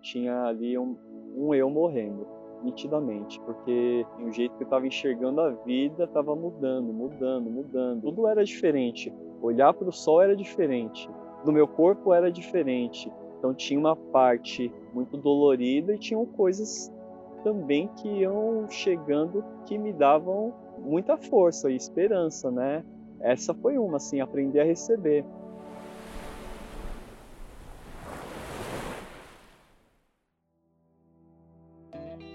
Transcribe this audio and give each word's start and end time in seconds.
tinha 0.00 0.44
ali 0.44 0.78
um, 0.78 0.96
um 1.36 1.54
eu 1.54 1.70
morrendo, 1.70 2.26
nitidamente, 2.62 3.40
porque 3.40 4.04
o 4.20 4.30
jeito 4.32 4.56
que 4.56 4.62
eu 4.62 4.66
estava 4.66 4.86
enxergando 4.86 5.40
a 5.40 5.50
vida 5.50 6.04
estava 6.04 6.34
mudando, 6.34 6.92
mudando, 6.92 7.50
mudando. 7.50 8.02
Tudo 8.02 8.26
era 8.26 8.44
diferente. 8.44 9.12
Olhar 9.40 9.72
para 9.72 9.88
o 9.88 9.92
sol 9.92 10.20
era 10.20 10.36
diferente. 10.36 11.08
Do 11.44 11.52
meu 11.52 11.66
corpo 11.66 12.12
era 12.12 12.30
diferente. 12.30 13.10
Então 13.38 13.54
tinha 13.54 13.80
uma 13.80 13.96
parte 13.96 14.72
muito 14.92 15.16
dolorida 15.16 15.94
e 15.94 15.98
tinham 15.98 16.26
coisas 16.26 16.92
também 17.42 17.88
que 17.96 18.08
iam 18.08 18.68
chegando 18.68 19.42
que 19.64 19.78
me 19.78 19.92
davam 19.92 20.52
muita 20.78 21.16
força 21.16 21.70
e 21.70 21.76
esperança, 21.76 22.50
né? 22.50 22.84
Essa 23.20 23.54
foi 23.54 23.78
uma, 23.78 23.96
assim, 23.96 24.20
aprender 24.20 24.60
a 24.60 24.64
receber. 24.64 25.24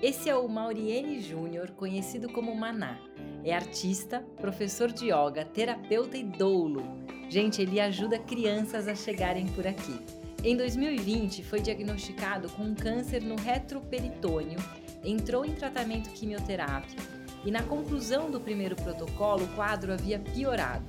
Esse 0.06 0.30
é 0.30 0.36
o 0.36 0.48
Mauriene 0.48 1.20
Júnior, 1.20 1.72
conhecido 1.72 2.30
como 2.30 2.56
Maná. 2.56 3.00
É 3.44 3.56
artista, 3.56 4.24
professor 4.40 4.92
de 4.92 5.06
yoga, 5.06 5.44
terapeuta 5.44 6.16
e 6.16 6.24
doulo. 6.24 6.84
Gente, 7.28 7.64
ele 7.64 7.80
ajuda 7.80 8.20
crianças 8.20 8.88
a 8.88 8.94
chegarem 8.94 9.48
por 9.48 9.66
aqui. 9.66 10.00
Em 10.44 10.56
2020, 10.56 11.42
foi 11.42 11.60
diagnosticado 11.60 12.50
com 12.50 12.66
um 12.66 12.76
câncer 12.76 13.24
no 13.24 13.36
retroperitônio, 13.36 14.60
entrou 15.04 15.44
em 15.44 15.56
tratamento 15.56 16.12
quimioterápico 16.12 17.02
e, 17.44 17.50
na 17.50 17.64
conclusão 17.64 18.30
do 18.30 18.40
primeiro 18.40 18.76
protocolo, 18.76 19.46
o 19.46 19.56
quadro 19.56 19.92
havia 19.92 20.20
piorado. 20.20 20.86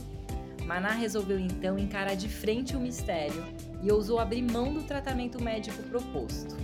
Maná 0.67 0.91
resolveu 0.91 1.39
então 1.39 1.79
encarar 1.79 2.17
de 2.17 2.29
frente 2.29 2.77
o 2.77 2.81
mistério 2.81 3.43
e 3.83 3.91
ousou 3.91 4.19
abrir 4.19 4.43
mão 4.43 4.75
do 4.75 4.83
tratamento 4.83 5.43
médico 5.43 5.83
proposto. 5.85 6.55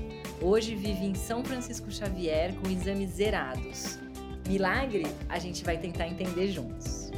Hoje 0.44 0.74
vive 0.74 1.04
em 1.04 1.14
São 1.14 1.44
Francisco 1.44 1.88
Xavier 1.88 2.52
com 2.56 2.68
exames 2.68 3.10
zerados. 3.10 4.00
Milagre? 4.48 5.06
A 5.28 5.38
gente 5.38 5.62
vai 5.62 5.78
tentar 5.78 6.08
entender 6.08 6.48
juntos. 6.48 7.12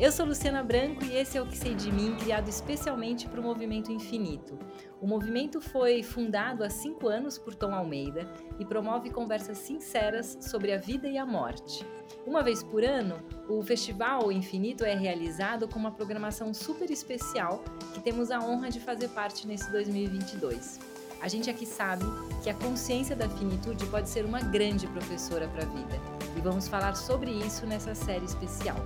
Eu 0.00 0.12
sou 0.12 0.24
Luciana 0.24 0.62
Branco 0.62 1.04
e 1.04 1.16
esse 1.16 1.36
é 1.36 1.42
o 1.42 1.46
Que 1.46 1.58
Sei 1.58 1.74
de 1.74 1.90
Mim, 1.90 2.14
criado 2.14 2.48
especialmente 2.48 3.26
para 3.26 3.40
o 3.40 3.42
Movimento 3.42 3.90
Infinito. 3.90 4.56
O 5.00 5.08
movimento 5.08 5.60
foi 5.60 6.04
fundado 6.04 6.62
há 6.62 6.70
cinco 6.70 7.08
anos 7.08 7.36
por 7.36 7.52
Tom 7.52 7.74
Almeida 7.74 8.32
e 8.60 8.64
promove 8.64 9.10
conversas 9.10 9.58
sinceras 9.58 10.38
sobre 10.40 10.72
a 10.72 10.78
vida 10.78 11.08
e 11.08 11.18
a 11.18 11.26
morte. 11.26 11.84
Uma 12.24 12.44
vez 12.44 12.62
por 12.62 12.84
ano, 12.84 13.16
o 13.48 13.60
Festival 13.60 14.30
Infinito 14.30 14.84
é 14.84 14.94
realizado 14.94 15.66
com 15.66 15.80
uma 15.80 15.90
programação 15.90 16.54
super 16.54 16.88
especial 16.92 17.64
que 17.92 18.00
temos 18.00 18.30
a 18.30 18.38
honra 18.38 18.70
de 18.70 18.78
fazer 18.78 19.08
parte 19.08 19.48
nesse 19.48 19.68
2022. 19.72 20.87
A 21.20 21.26
gente 21.26 21.50
aqui 21.50 21.66
sabe 21.66 22.04
que 22.42 22.48
a 22.48 22.54
consciência 22.54 23.16
da 23.16 23.28
finitude 23.28 23.84
pode 23.86 24.08
ser 24.08 24.24
uma 24.24 24.40
grande 24.40 24.86
professora 24.86 25.48
para 25.48 25.64
a 25.64 25.66
vida 25.66 26.00
e 26.36 26.40
vamos 26.40 26.68
falar 26.68 26.94
sobre 26.94 27.30
isso 27.30 27.66
nessa 27.66 27.92
série 27.92 28.24
especial. 28.24 28.76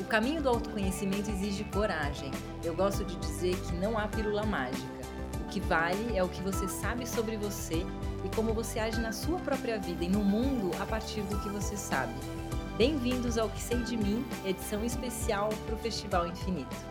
O 0.00 0.04
caminho 0.04 0.42
do 0.42 0.48
autoconhecimento 0.48 1.30
exige 1.30 1.62
coragem. 1.64 2.32
Eu 2.64 2.74
gosto 2.74 3.04
de 3.04 3.14
dizer 3.16 3.54
que 3.60 3.74
não 3.74 3.96
há 3.96 4.08
pílula 4.08 4.44
mágica. 4.44 5.00
O 5.40 5.44
que 5.50 5.60
vale 5.60 6.16
é 6.16 6.22
o 6.22 6.28
que 6.28 6.42
você 6.42 6.66
sabe 6.66 7.06
sobre 7.06 7.36
você 7.36 7.86
e 8.24 8.34
como 8.34 8.52
você 8.52 8.80
age 8.80 9.00
na 9.00 9.12
sua 9.12 9.38
própria 9.38 9.78
vida 9.78 10.04
e 10.04 10.08
no 10.08 10.24
mundo 10.24 10.70
a 10.80 10.86
partir 10.86 11.20
do 11.22 11.38
que 11.40 11.48
você 11.48 11.76
sabe. 11.76 12.14
Bem-vindos 12.76 13.38
ao 13.38 13.48
Que 13.48 13.60
Sei 13.60 13.78
de 13.84 13.96
Mim, 13.96 14.24
edição 14.44 14.84
especial 14.84 15.50
para 15.64 15.76
o 15.76 15.78
Festival 15.78 16.26
Infinito. 16.26 16.89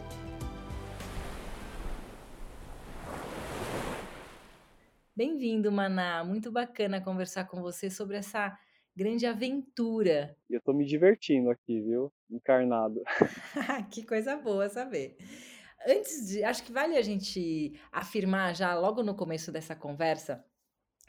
Bem-vindo, 5.20 5.70
Maná. 5.70 6.24
Muito 6.24 6.50
bacana 6.50 7.04
conversar 7.04 7.44
com 7.44 7.62
você 7.62 7.90
sobre 7.90 8.16
essa 8.16 8.58
grande 8.96 9.26
aventura. 9.26 10.34
Eu 10.50 10.62
tô 10.62 10.72
me 10.72 10.86
divertindo 10.86 11.50
aqui, 11.50 11.82
viu? 11.82 12.10
Encarnado. 12.32 13.04
que 13.92 14.06
coisa 14.06 14.38
boa 14.38 14.70
saber. 14.70 15.18
Antes 15.86 16.30
de. 16.30 16.42
Acho 16.42 16.64
que 16.64 16.72
vale 16.72 16.96
a 16.96 17.02
gente 17.02 17.74
afirmar 17.92 18.56
já 18.56 18.80
logo 18.80 19.04
no 19.04 19.14
começo 19.14 19.52
dessa 19.52 19.76
conversa 19.76 20.42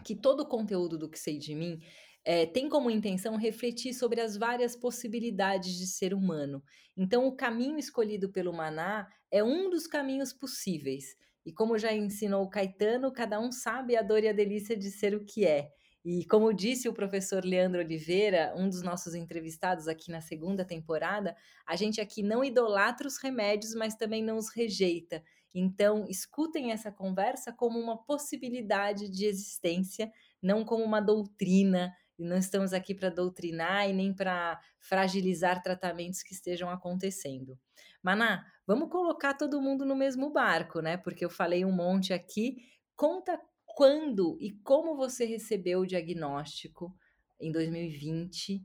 que 0.02 0.16
todo 0.16 0.40
o 0.40 0.48
conteúdo 0.48 0.98
do 0.98 1.08
que 1.08 1.16
sei 1.16 1.38
de 1.38 1.54
mim 1.54 1.80
é, 2.24 2.46
tem 2.46 2.68
como 2.68 2.90
intenção 2.90 3.36
refletir 3.36 3.94
sobre 3.94 4.20
as 4.20 4.36
várias 4.36 4.74
possibilidades 4.74 5.78
de 5.78 5.86
ser 5.86 6.14
humano. 6.14 6.64
Então, 6.96 7.28
o 7.28 7.36
caminho 7.36 7.78
escolhido 7.78 8.28
pelo 8.28 8.52
Maná 8.52 9.08
é 9.30 9.44
um 9.44 9.70
dos 9.70 9.86
caminhos 9.86 10.32
possíveis. 10.32 11.16
E 11.44 11.52
como 11.52 11.78
já 11.78 11.92
ensinou 11.92 12.48
Caetano, 12.48 13.12
cada 13.12 13.40
um 13.40 13.50
sabe 13.50 13.96
a 13.96 14.02
dor 14.02 14.22
e 14.22 14.28
a 14.28 14.32
delícia 14.32 14.76
de 14.76 14.90
ser 14.90 15.14
o 15.14 15.24
que 15.24 15.46
é. 15.46 15.70
E 16.04 16.24
como 16.26 16.52
disse 16.52 16.88
o 16.88 16.94
professor 16.94 17.44
Leandro 17.44 17.80
Oliveira, 17.80 18.54
um 18.56 18.68
dos 18.68 18.82
nossos 18.82 19.14
entrevistados 19.14 19.86
aqui 19.86 20.10
na 20.10 20.22
segunda 20.22 20.64
temporada, 20.64 21.36
a 21.66 21.76
gente 21.76 22.00
aqui 22.00 22.22
não 22.22 22.42
idolatra 22.42 23.06
os 23.06 23.18
remédios, 23.18 23.74
mas 23.74 23.94
também 23.94 24.22
não 24.22 24.38
os 24.38 24.48
rejeita. 24.48 25.22
Então, 25.54 26.06
escutem 26.08 26.72
essa 26.72 26.90
conversa 26.90 27.52
como 27.52 27.78
uma 27.78 28.02
possibilidade 28.02 29.10
de 29.10 29.26
existência, 29.26 30.10
não 30.40 30.64
como 30.64 30.84
uma 30.84 31.00
doutrina. 31.00 31.92
E 32.18 32.24
não 32.24 32.36
estamos 32.36 32.72
aqui 32.72 32.94
para 32.94 33.10
doutrinar 33.10 33.88
e 33.88 33.92
nem 33.92 34.14
para 34.14 34.58
fragilizar 34.78 35.62
tratamentos 35.62 36.22
que 36.22 36.32
estejam 36.32 36.70
acontecendo. 36.70 37.58
Maná, 38.02 38.46
vamos 38.66 38.88
colocar 38.88 39.34
todo 39.34 39.60
mundo 39.60 39.84
no 39.84 39.94
mesmo 39.94 40.30
barco, 40.30 40.80
né? 40.80 40.96
Porque 40.96 41.24
eu 41.24 41.30
falei 41.30 41.64
um 41.64 41.72
monte 41.72 42.12
aqui. 42.12 42.56
Conta 42.96 43.40
quando 43.66 44.36
e 44.40 44.52
como 44.62 44.96
você 44.96 45.24
recebeu 45.24 45.80
o 45.80 45.86
diagnóstico 45.86 46.94
em 47.40 47.52
2020 47.52 48.64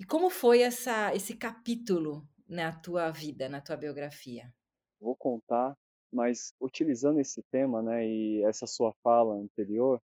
e 0.00 0.04
como 0.04 0.30
foi 0.30 0.62
essa, 0.62 1.14
esse 1.14 1.36
capítulo 1.36 2.26
na 2.48 2.72
tua 2.72 3.10
vida, 3.10 3.48
na 3.48 3.60
tua 3.60 3.76
biografia. 3.76 4.52
Vou 5.00 5.16
contar, 5.16 5.76
mas 6.12 6.54
utilizando 6.60 7.20
esse 7.20 7.42
tema, 7.50 7.82
né, 7.82 8.06
e 8.06 8.42
essa 8.44 8.66
sua 8.66 8.92
fala 9.02 9.34
anterior, 9.34 10.00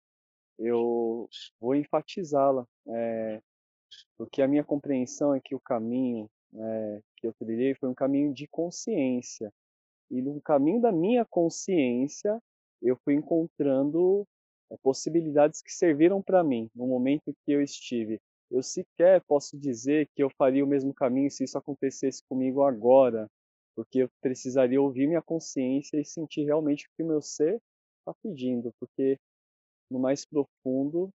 eu 0.59 1.29
vou 1.61 1.75
enfatizá-la, 1.75 2.67
é, 2.89 3.41
porque 4.17 4.43
a 4.43 4.49
minha 4.49 4.65
compreensão 4.65 5.35
é 5.35 5.41
que 5.41 5.55
o 5.55 5.61
caminho 5.61 6.29
é, 6.57 7.01
que 7.17 7.27
eu 7.27 7.33
trilhei 7.35 7.75
foi 7.75 7.89
um 7.89 7.95
caminho 7.95 8.33
de 8.33 8.47
consciência. 8.49 9.53
E 10.11 10.21
no 10.23 10.41
caminho 10.41 10.81
da 10.81 10.93
minha 10.93 11.25
consciência, 11.25 12.41
eu 12.83 12.97
fui 13.05 13.15
encontrando 13.15 14.27
é, 14.71 14.77
possibilidades 14.83 15.63
que 15.63 15.73
serviram 15.73 16.23
para 16.23 16.45
mim 16.45 16.71
no 16.75 16.87
momento 16.87 17.35
que 17.45 17.53
eu 17.53 17.63
estive. 17.63 18.21
Eu 18.51 18.63
sequer 18.63 19.23
posso 19.23 19.59
dizer 19.59 20.09
que 20.15 20.23
eu 20.23 20.31
faria 20.31 20.65
o 20.65 20.69
mesmo 20.69 20.95
caminho 20.95 21.31
se 21.31 21.45
isso 21.45 21.59
acontecesse 21.59 22.23
comigo 22.29 22.63
agora, 22.63 23.29
porque 23.75 24.01
eu 24.05 24.09
precisaria 24.21 24.81
ouvir 24.81 25.07
minha 25.09 25.23
consciência 25.23 25.99
e 25.99 26.05
sentir 26.05 26.45
realmente 26.45 26.87
o 26.87 26.91
que 26.97 27.03
o 27.03 27.07
meu 27.07 27.21
ser 27.21 27.61
está 27.99 28.15
pedindo, 28.23 28.73
porque 28.79 29.19
no 29.91 29.99
mais 29.99 30.25
profundo, 30.25 31.11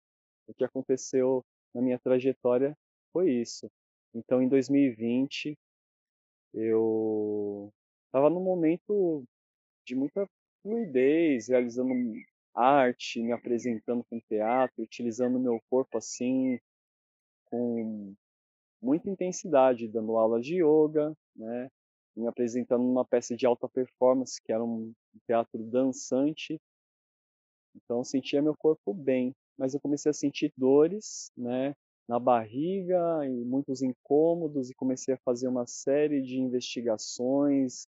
o 0.46 0.54
que 0.54 0.64
aconteceu 0.64 1.44
na 1.74 1.82
minha 1.82 1.98
trajetória 1.98 2.76
foi 3.12 3.30
isso. 3.30 3.68
Então, 4.16 4.40
em 4.40 4.48
2020, 4.48 5.58
eu 6.54 7.70
estava 8.06 8.30
num 8.30 8.42
momento 8.42 9.24
de 9.84 9.94
muita 9.94 10.26
fluidez, 10.62 11.48
realizando 11.48 11.92
arte, 12.54 13.20
me 13.20 13.32
apresentando 13.32 14.02
com 14.08 14.18
teatro, 14.20 14.82
utilizando 14.82 15.38
meu 15.38 15.60
corpo 15.68 15.98
assim, 15.98 16.58
com 17.44 18.14
muita 18.80 19.10
intensidade, 19.10 19.86
dando 19.86 20.16
aula 20.16 20.40
de 20.40 20.62
yoga, 20.62 21.12
né? 21.34 21.68
me 22.16 22.26
apresentando 22.26 22.82
numa 22.82 23.04
peça 23.04 23.36
de 23.36 23.44
alta 23.44 23.68
performance, 23.68 24.40
que 24.42 24.50
era 24.50 24.64
um 24.64 24.94
teatro 25.26 25.62
dançante. 25.62 26.58
Então, 27.74 27.98
eu 27.98 28.04
sentia 28.04 28.40
meu 28.40 28.56
corpo 28.56 28.94
bem, 28.94 29.34
mas 29.58 29.74
eu 29.74 29.80
comecei 29.80 30.08
a 30.08 30.14
sentir 30.14 30.50
dores, 30.56 31.30
né? 31.36 31.74
Na 32.08 32.18
barriga 32.18 33.26
e 33.26 33.44
muitos 33.44 33.82
incômodos 33.82 34.70
e 34.70 34.74
comecei 34.74 35.14
a 35.14 35.18
fazer 35.18 35.48
uma 35.48 35.66
série 35.66 36.22
de 36.22 36.38
investigações. 36.38 37.86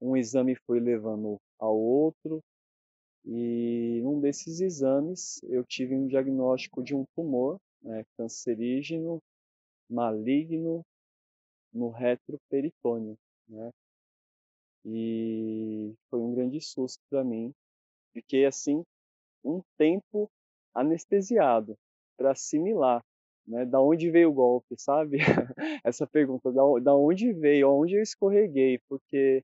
Um 0.00 0.16
exame 0.16 0.56
foi 0.66 0.80
levando 0.80 1.38
ao 1.58 1.78
outro 1.78 2.42
e 3.24 4.00
num 4.02 4.20
desses 4.20 4.60
exames 4.60 5.40
eu 5.44 5.64
tive 5.64 5.94
um 5.94 6.06
diagnóstico 6.06 6.82
de 6.82 6.94
um 6.94 7.04
tumor 7.14 7.58
né, 7.82 8.04
cancerígeno 8.16 9.20
maligno 9.88 10.84
no 11.72 11.90
retroperitônio, 11.90 13.16
né? 13.48 13.70
E 14.84 15.94
foi 16.08 16.20
um 16.20 16.34
grande 16.34 16.60
susto 16.60 17.02
para 17.10 17.24
mim. 17.24 17.52
Fiquei 18.12 18.46
assim 18.46 18.84
um 19.44 19.60
tempo 19.76 20.30
anestesiado 20.74 21.76
para 22.16 22.32
assimilar 22.32 23.02
né? 23.46 23.64
Da 23.66 23.80
onde 23.80 24.10
veio 24.10 24.30
o 24.30 24.34
golpe, 24.34 24.74
sabe? 24.78 25.18
Essa 25.84 26.06
pergunta, 26.06 26.52
da, 26.52 26.62
da 26.82 26.94
onde 26.94 27.32
veio, 27.32 27.68
aonde 27.68 27.96
eu 27.96 28.02
escorreguei, 28.02 28.80
porque 28.88 29.42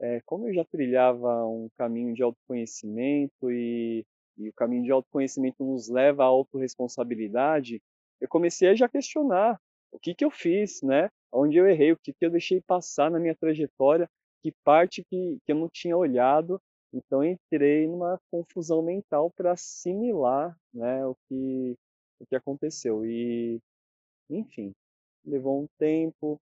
é, 0.00 0.20
como 0.26 0.48
eu 0.48 0.54
já 0.54 0.64
trilhava 0.64 1.46
um 1.46 1.68
caminho 1.76 2.14
de 2.14 2.22
autoconhecimento 2.22 3.50
e 3.50 4.04
e 4.38 4.48
o 4.48 4.52
caminho 4.52 4.84
de 4.84 4.92
autoconhecimento 4.92 5.64
nos 5.64 5.88
leva 5.88 6.22
à 6.22 6.26
autorresponsabilidade, 6.26 7.82
eu 8.20 8.28
comecei 8.28 8.68
a 8.68 8.74
já 8.74 8.88
questionar 8.88 9.58
o 9.90 9.98
que, 9.98 10.14
que 10.14 10.24
eu 10.24 10.30
fiz, 10.30 10.82
né? 10.82 11.08
Onde 11.32 11.56
eu 11.56 11.66
errei, 11.66 11.92
o 11.92 11.96
que, 11.96 12.12
que 12.12 12.26
eu 12.26 12.30
deixei 12.30 12.60
passar 12.60 13.10
na 13.10 13.18
minha 13.18 13.34
trajetória, 13.34 14.08
que 14.42 14.52
parte 14.64 15.02
que, 15.04 15.38
que 15.44 15.52
eu 15.52 15.56
não 15.56 15.68
tinha 15.68 15.96
olhado. 15.96 16.60
Então 16.92 17.24
entrei 17.24 17.86
numa 17.86 18.18
confusão 18.30 18.82
mental 18.82 19.30
para 19.36 19.52
assimilar 19.52 20.56
né, 20.72 21.04
o, 21.06 21.16
que, 21.28 21.76
o 22.20 22.26
que 22.26 22.36
aconteceu. 22.36 23.04
E, 23.04 23.60
enfim, 24.30 24.72
levou 25.24 25.62
um 25.62 25.66
tempo, 25.78 26.40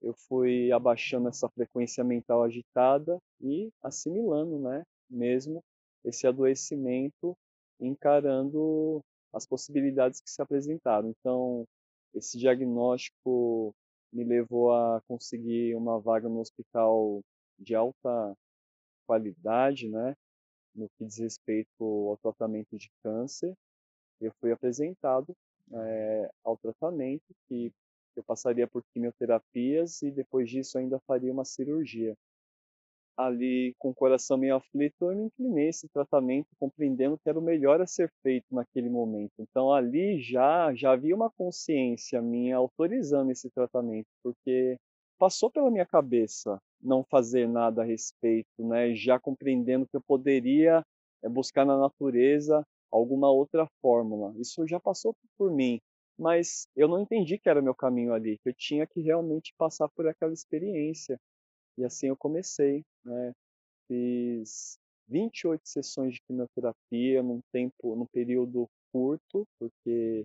eu 0.00 0.14
fui 0.14 0.72
abaixando 0.72 1.28
essa 1.28 1.48
frequência 1.48 2.02
mental 2.04 2.42
agitada 2.42 3.18
e 3.40 3.70
assimilando, 3.82 4.58
né, 4.58 4.82
mesmo 5.08 5.62
esse 6.04 6.26
adoecimento, 6.26 7.36
encarando 7.80 9.00
as 9.32 9.46
possibilidades 9.46 10.20
que 10.20 10.30
se 10.30 10.42
apresentaram. 10.42 11.10
Então, 11.10 11.64
esse 12.14 12.38
diagnóstico 12.38 13.74
me 14.12 14.24
levou 14.24 14.72
a 14.72 15.00
conseguir 15.08 15.74
uma 15.74 15.98
vaga 15.98 16.28
no 16.28 16.40
hospital 16.40 17.22
de 17.58 17.74
alta 17.74 18.34
qualidade, 19.06 19.88
né, 19.88 20.14
no 20.74 20.88
que 20.96 21.04
diz 21.04 21.18
respeito 21.18 21.68
ao 21.80 22.16
tratamento 22.18 22.76
de 22.76 22.90
câncer. 23.02 23.54
Eu 24.26 24.32
fui 24.40 24.52
apresentado 24.52 25.34
é, 25.72 26.30
ao 26.44 26.56
tratamento 26.56 27.24
que 27.48 27.72
eu 28.16 28.22
passaria 28.22 28.66
por 28.66 28.82
quimioterapias 28.92 30.02
e 30.02 30.10
depois 30.10 30.50
disso 30.50 30.78
ainda 30.78 30.98
faria 31.06 31.32
uma 31.32 31.44
cirurgia 31.44 32.16
ali 33.16 33.74
com 33.78 33.90
o 33.90 33.94
coração 33.94 34.36
meio 34.36 34.56
aflito, 34.56 35.10
eu 35.10 35.16
me 35.16 35.24
inclinei 35.24 35.68
esse 35.68 35.88
tratamento, 35.88 36.48
compreendendo 36.58 37.18
que 37.18 37.28
era 37.28 37.38
o 37.38 37.42
melhor 37.42 37.80
a 37.80 37.86
ser 37.86 38.10
feito 38.22 38.54
naquele 38.54 38.88
momento. 38.88 39.32
Então 39.38 39.72
ali 39.72 40.20
já 40.20 40.72
já 40.74 40.92
havia 40.92 41.14
uma 41.14 41.30
consciência 41.30 42.20
minha 42.22 42.56
autorizando 42.56 43.30
esse 43.30 43.50
tratamento, 43.50 44.08
porque 44.22 44.76
passou 45.18 45.50
pela 45.50 45.70
minha 45.70 45.86
cabeça 45.86 46.60
não 46.80 47.04
fazer 47.04 47.48
nada 47.48 47.82
a 47.82 47.84
respeito, 47.84 48.66
né? 48.66 48.94
Já 48.94 49.18
compreendendo 49.20 49.86
que 49.86 49.96
eu 49.96 50.02
poderia 50.02 50.84
é, 51.22 51.28
buscar 51.28 51.64
na 51.64 51.78
natureza 51.78 52.64
alguma 52.92 53.30
outra 53.30 53.66
fórmula. 53.80 54.34
Isso 54.38 54.66
já 54.66 54.78
passou 54.78 55.14
por 55.38 55.50
mim, 55.50 55.80
mas 56.18 56.66
eu 56.76 56.86
não 56.86 57.00
entendi 57.00 57.38
que 57.38 57.48
era 57.48 57.60
o 57.60 57.64
meu 57.64 57.74
caminho 57.74 58.12
ali, 58.12 58.38
que 58.38 58.50
eu 58.50 58.54
tinha 58.54 58.86
que 58.86 59.00
realmente 59.00 59.54
passar 59.56 59.88
por 59.88 60.06
aquela 60.06 60.32
experiência. 60.32 61.18
E 61.78 61.84
assim 61.84 62.08
eu 62.08 62.16
comecei, 62.16 62.84
né? 63.04 63.32
Fiz 63.88 64.78
28 65.08 65.68
sessões 65.68 66.14
de 66.14 66.20
quimioterapia 66.22 67.22
num 67.22 67.40
tempo, 67.52 67.96
num 67.96 68.06
período 68.06 68.68
curto, 68.92 69.46
porque 69.58 70.24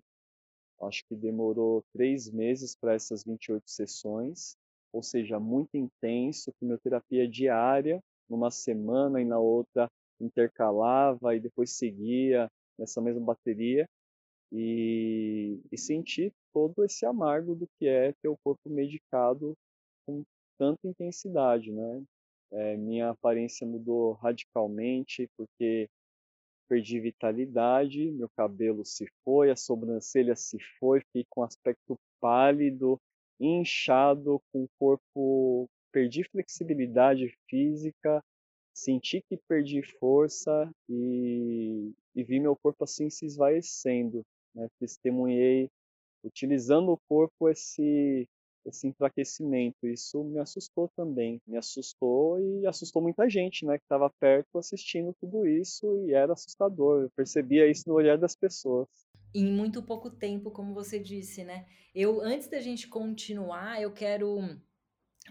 acho 0.82 1.04
que 1.08 1.16
demorou 1.16 1.84
três 1.94 2.30
meses 2.30 2.76
para 2.76 2.94
essas 2.94 3.24
28 3.24 3.64
sessões, 3.70 4.56
ou 4.94 5.02
seja, 5.02 5.40
muito 5.40 5.76
intenso, 5.76 6.54
quimioterapia 6.60 7.28
diária, 7.28 8.00
numa 8.30 8.52
semana 8.52 9.22
e 9.22 9.26
na 9.26 9.40
outra 9.40 9.90
intercalava 10.20 11.36
e 11.36 11.40
depois 11.40 11.72
seguia 11.72 12.50
nessa 12.78 13.02
mesma 13.02 13.22
bateria 13.22 13.88
e, 14.52 15.60
e 15.72 15.78
senti 15.78 16.32
todo 16.54 16.84
esse 16.84 17.06
amargo 17.06 17.56
do 17.56 17.68
que 17.78 17.88
é 17.88 18.14
ter 18.22 18.28
o 18.28 18.38
corpo 18.44 18.70
medicado 18.70 19.56
com 20.06 20.24
tanta 20.58 20.88
intensidade, 20.88 21.72
né? 21.72 22.04
É, 22.52 22.78
minha 22.78 23.10
aparência 23.10 23.68
mudou 23.68 24.14
radicalmente 24.14 25.30
porque 25.36 25.90
perdi 26.68 27.00
vitalidade, 27.00 28.12
meu 28.12 28.30
cabelo 28.36 28.86
se 28.86 29.06
foi, 29.24 29.52
a 29.52 29.56
sobrancelha 29.56 30.36
se 30.36 30.58
foi, 30.80 31.02
fiquei 31.02 31.26
com 31.30 31.44
aspecto 31.44 31.98
pálido, 32.20 33.00
inchado, 33.40 34.42
com 34.52 34.64
o 34.64 34.70
corpo, 34.80 35.70
perdi 35.92 36.24
flexibilidade 36.24 37.34
física, 37.50 38.24
senti 38.78 39.24
que 39.28 39.38
perdi 39.48 39.82
força 40.00 40.72
e, 40.88 41.92
e 42.16 42.24
vi 42.24 42.40
meu 42.40 42.56
corpo 42.56 42.84
assim 42.84 43.10
se 43.10 43.26
esvaecendo. 43.26 44.24
Né? 44.54 44.68
Testemunhei, 44.80 45.70
utilizando 46.24 46.92
o 46.92 47.00
corpo, 47.10 47.50
esse 47.50 48.28
esse 48.66 48.86
enfraquecimento. 48.86 49.88
Isso 49.88 50.22
me 50.26 50.40
assustou 50.40 50.90
também. 50.96 51.42
Me 51.48 51.58
assustou 51.58 52.38
e 52.38 52.68
assustou 52.68 53.02
muita 53.02 53.30
gente, 53.30 53.66
né, 53.66 53.78
que 53.78 53.86
estava 53.86 54.10
perto 54.20 54.58
assistindo 54.58 55.16
tudo 55.22 55.48
isso 55.48 56.06
e 56.06 56.14
era 56.14 56.34
assustador. 56.34 57.04
Eu 57.04 57.10
percebia 57.12 57.66
isso 57.66 57.84
no 57.88 57.96
olhar 57.96 58.18
das 58.18 58.36
pessoas. 58.36 58.90
Em 59.34 59.46
muito 59.46 59.82
pouco 59.82 60.10
tempo, 60.10 60.52
como 60.52 60.74
você 60.74 61.00
disse, 61.00 61.46
né? 61.46 61.66
Eu 61.96 62.20
antes 62.20 62.50
da 62.50 62.60
gente 62.60 62.90
continuar, 62.90 63.82
eu 63.82 63.92
quero 63.92 64.60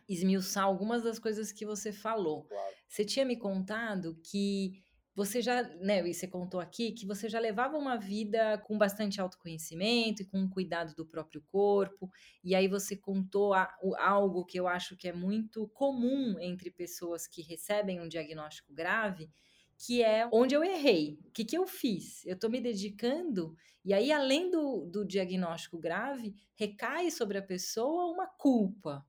esmiuçar 0.08 0.64
algumas 0.64 1.02
das 1.02 1.18
coisas 1.18 1.52
que 1.52 1.66
você 1.66 1.92
falou. 1.92 2.44
Claro. 2.44 2.74
Você 2.88 3.04
tinha 3.04 3.24
me 3.24 3.36
contado 3.36 4.18
que 4.22 4.84
você 5.16 5.40
já, 5.40 5.62
né, 5.78 6.06
e 6.06 6.12
você 6.12 6.28
contou 6.28 6.60
aqui 6.60 6.92
que 6.92 7.06
você 7.06 7.26
já 7.26 7.38
levava 7.38 7.78
uma 7.78 7.96
vida 7.96 8.58
com 8.58 8.76
bastante 8.76 9.18
autoconhecimento 9.18 10.20
e 10.22 10.26
com 10.26 10.38
um 10.38 10.48
cuidado 10.48 10.94
do 10.94 11.06
próprio 11.06 11.42
corpo, 11.50 12.10
e 12.44 12.54
aí 12.54 12.68
você 12.68 12.94
contou 12.94 13.54
a, 13.54 13.74
o, 13.82 13.96
algo 13.96 14.44
que 14.44 14.60
eu 14.60 14.68
acho 14.68 14.94
que 14.94 15.08
é 15.08 15.14
muito 15.14 15.68
comum 15.68 16.38
entre 16.38 16.70
pessoas 16.70 17.26
que 17.26 17.40
recebem 17.40 17.98
um 17.98 18.08
diagnóstico 18.08 18.74
grave, 18.74 19.30
que 19.78 20.02
é 20.02 20.28
onde 20.30 20.54
eu 20.54 20.62
errei, 20.62 21.18
o 21.24 21.30
que, 21.30 21.46
que 21.46 21.56
eu 21.56 21.66
fiz? 21.66 22.24
Eu 22.26 22.34
estou 22.34 22.50
me 22.50 22.60
dedicando, 22.60 23.56
e 23.86 23.94
aí, 23.94 24.12
além 24.12 24.50
do, 24.50 24.84
do 24.84 25.02
diagnóstico 25.02 25.78
grave, 25.78 26.34
recai 26.56 27.10
sobre 27.10 27.38
a 27.38 27.42
pessoa 27.42 28.12
uma 28.12 28.26
culpa. 28.26 29.06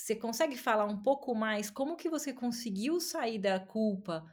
Você 0.00 0.16
consegue 0.16 0.56
falar 0.56 0.86
um 0.86 1.02
pouco 1.02 1.34
mais 1.34 1.70
como 1.70 1.96
que 1.96 2.08
você 2.08 2.32
conseguiu 2.32 3.00
sair 3.00 3.38
da 3.38 3.60
culpa? 3.60 4.24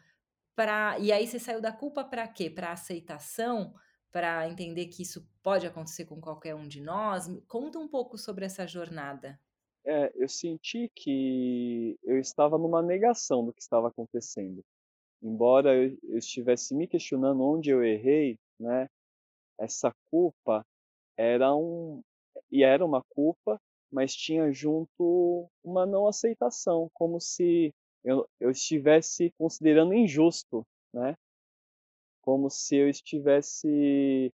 para 0.55 0.97
e 0.97 1.11
aí 1.11 1.27
você 1.27 1.37
saiu 1.37 1.61
da 1.61 1.71
culpa 1.71 2.03
para 2.03 2.27
quê? 2.27 2.49
Para 2.49 2.71
aceitação, 2.71 3.75
para 4.11 4.49
entender 4.49 4.87
que 4.87 5.03
isso 5.03 5.29
pode 5.43 5.67
acontecer 5.67 6.05
com 6.05 6.19
qualquer 6.19 6.55
um 6.55 6.67
de 6.67 6.81
nós. 6.81 7.27
Conta 7.47 7.77
um 7.77 7.87
pouco 7.87 8.17
sobre 8.17 8.45
essa 8.45 8.65
jornada. 8.65 9.39
É, 9.85 10.11
eu 10.15 10.27
senti 10.27 10.89
que 10.95 11.95
eu 12.03 12.17
estava 12.19 12.57
numa 12.57 12.81
negação 12.81 13.45
do 13.45 13.53
que 13.53 13.61
estava 13.61 13.89
acontecendo. 13.89 14.61
Embora 15.21 15.75
eu, 15.75 15.95
eu 16.03 16.17
estivesse 16.17 16.73
me 16.73 16.87
questionando 16.87 17.43
onde 17.43 17.69
eu 17.69 17.83
errei, 17.83 18.37
né? 18.59 18.87
Essa 19.59 19.91
culpa 20.09 20.65
era 21.17 21.55
um 21.55 22.01
e 22.51 22.63
era 22.63 22.83
uma 22.85 23.03
culpa, 23.09 23.59
mas 23.91 24.13
tinha 24.15 24.51
junto 24.51 25.49
uma 25.63 25.85
não 25.85 26.07
aceitação, 26.07 26.89
como 26.93 27.19
se 27.19 27.73
eu, 28.03 28.27
eu 28.39 28.51
estivesse 28.51 29.33
considerando 29.37 29.93
injusto, 29.93 30.65
né? 30.93 31.15
Como 32.21 32.49
se 32.49 32.75
eu 32.75 32.89
estivesse 32.89 34.31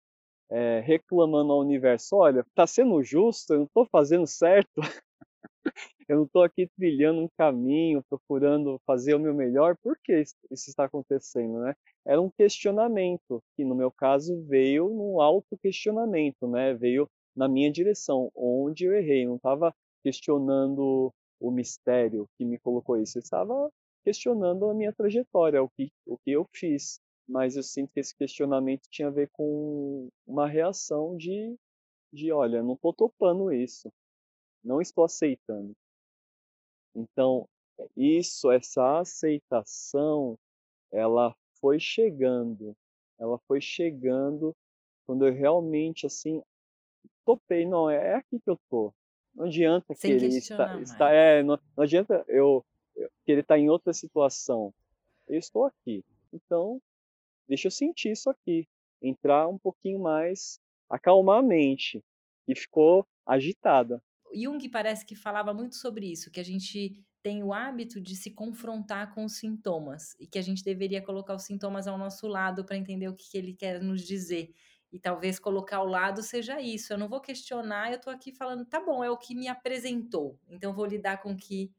é, 0.50 0.80
reclamando 0.80 1.52
ao 1.52 1.60
universo, 1.60 2.16
olha, 2.16 2.40
está 2.40 2.66
sendo 2.66 3.02
justo, 3.02 3.52
eu 3.54 3.58
não 3.60 3.66
estou 3.66 3.86
fazendo 3.86 4.26
certo, 4.26 4.76
eu 6.08 6.16
não 6.16 6.24
estou 6.24 6.42
aqui 6.42 6.68
trilhando 6.76 7.22
um 7.22 7.28
caminho, 7.38 8.02
procurando 8.08 8.80
fazer 8.86 9.14
o 9.14 9.20
meu 9.20 9.34
melhor, 9.34 9.76
por 9.82 9.96
que 10.02 10.20
isso 10.20 10.70
está 10.70 10.84
acontecendo, 10.84 11.60
né? 11.60 11.74
Era 12.04 12.20
um 12.20 12.30
questionamento, 12.30 13.42
que 13.56 13.64
no 13.64 13.74
meu 13.74 13.90
caso 13.90 14.42
veio 14.44 14.88
num 14.88 15.20
auto-questionamento, 15.20 16.46
né? 16.46 16.74
Veio 16.74 17.08
na 17.34 17.48
minha 17.48 17.70
direção, 17.70 18.30
onde 18.34 18.84
eu 18.84 18.94
errei, 18.94 19.26
não 19.26 19.36
estava 19.36 19.74
questionando 20.02 21.12
o 21.40 21.50
mistério 21.50 22.28
que 22.36 22.44
me 22.44 22.58
colocou 22.58 22.96
isso. 22.96 23.18
Eu 23.18 23.22
estava 23.22 23.70
questionando 24.04 24.68
a 24.68 24.74
minha 24.74 24.92
trajetória, 24.92 25.62
o 25.62 25.68
que, 25.70 25.90
o 26.06 26.18
que 26.18 26.30
eu 26.30 26.46
fiz. 26.54 27.00
Mas 27.26 27.56
eu 27.56 27.62
sinto 27.62 27.92
que 27.92 28.00
esse 28.00 28.16
questionamento 28.16 28.82
tinha 28.90 29.08
a 29.08 29.10
ver 29.10 29.30
com 29.32 30.08
uma 30.26 30.46
reação 30.46 31.16
de, 31.16 31.56
de 32.12 32.32
olha, 32.32 32.62
não 32.62 32.74
estou 32.74 32.92
topando 32.92 33.52
isso, 33.52 33.90
não 34.62 34.80
estou 34.80 35.04
aceitando. 35.04 35.72
Então, 36.94 37.48
isso, 37.96 38.50
essa 38.50 38.98
aceitação, 38.98 40.38
ela 40.90 41.34
foi 41.60 41.78
chegando, 41.78 42.76
ela 43.18 43.38
foi 43.46 43.60
chegando 43.60 44.54
quando 45.06 45.26
eu 45.26 45.32
realmente, 45.32 46.06
assim, 46.06 46.42
topei, 47.24 47.66
não, 47.66 47.88
é 47.88 48.14
aqui 48.14 48.40
que 48.40 48.50
eu 48.50 48.58
tô, 48.68 48.92
não 49.34 49.46
adianta 49.46 49.94
Sem 49.94 50.18
que 50.18 50.24
ele 50.24 50.36
está, 50.36 50.80
está 50.80 51.10
é, 51.10 51.42
não, 51.42 51.58
não, 51.76 51.84
adianta 51.84 52.24
eu, 52.28 52.64
eu 52.96 53.08
que 53.24 53.32
ele 53.32 53.40
está 53.40 53.58
em 53.58 53.70
outra 53.70 53.92
situação. 53.92 54.72
Eu 55.26 55.38
estou 55.38 55.64
aqui. 55.64 56.04
Então, 56.32 56.80
deixa 57.48 57.68
eu 57.68 57.70
sentir 57.70 58.12
isso 58.12 58.28
aqui, 58.28 58.66
entrar 59.00 59.48
um 59.48 59.58
pouquinho 59.58 59.98
mais, 59.98 60.60
acalmar 60.88 61.38
a 61.38 61.42
mente, 61.42 62.02
que 62.46 62.54
ficou 62.54 63.06
agitada. 63.26 64.02
Jung 64.34 64.68
parece 64.68 65.04
que 65.04 65.14
falava 65.14 65.52
muito 65.52 65.76
sobre 65.76 66.10
isso, 66.10 66.30
que 66.30 66.40
a 66.40 66.44
gente 66.44 67.02
tem 67.22 67.42
o 67.42 67.52
hábito 67.52 68.00
de 68.00 68.16
se 68.16 68.30
confrontar 68.30 69.14
com 69.14 69.24
os 69.24 69.36
sintomas 69.36 70.16
e 70.18 70.26
que 70.26 70.38
a 70.38 70.42
gente 70.42 70.64
deveria 70.64 71.00
colocar 71.00 71.34
os 71.34 71.44
sintomas 71.44 71.86
ao 71.86 71.96
nosso 71.96 72.26
lado 72.26 72.64
para 72.64 72.76
entender 72.76 73.08
o 73.08 73.14
que, 73.14 73.30
que 73.30 73.38
ele 73.38 73.54
quer 73.54 73.80
nos 73.80 74.02
dizer. 74.02 74.52
E 74.92 74.98
talvez 74.98 75.38
colocar 75.38 75.78
ao 75.78 75.86
lado 75.86 76.22
seja 76.22 76.60
isso. 76.60 76.92
Eu 76.92 76.98
não 76.98 77.08
vou 77.08 77.20
questionar, 77.20 77.90
eu 77.90 77.96
estou 77.96 78.12
aqui 78.12 78.30
falando, 78.30 78.66
tá 78.66 78.78
bom, 78.78 79.02
é 79.02 79.10
o 79.10 79.16
que 79.16 79.34
me 79.34 79.48
apresentou. 79.48 80.38
Então 80.50 80.74
vou 80.74 80.84
lidar 80.84 81.22
com 81.22 81.32
o 81.32 81.36
que 81.36 81.72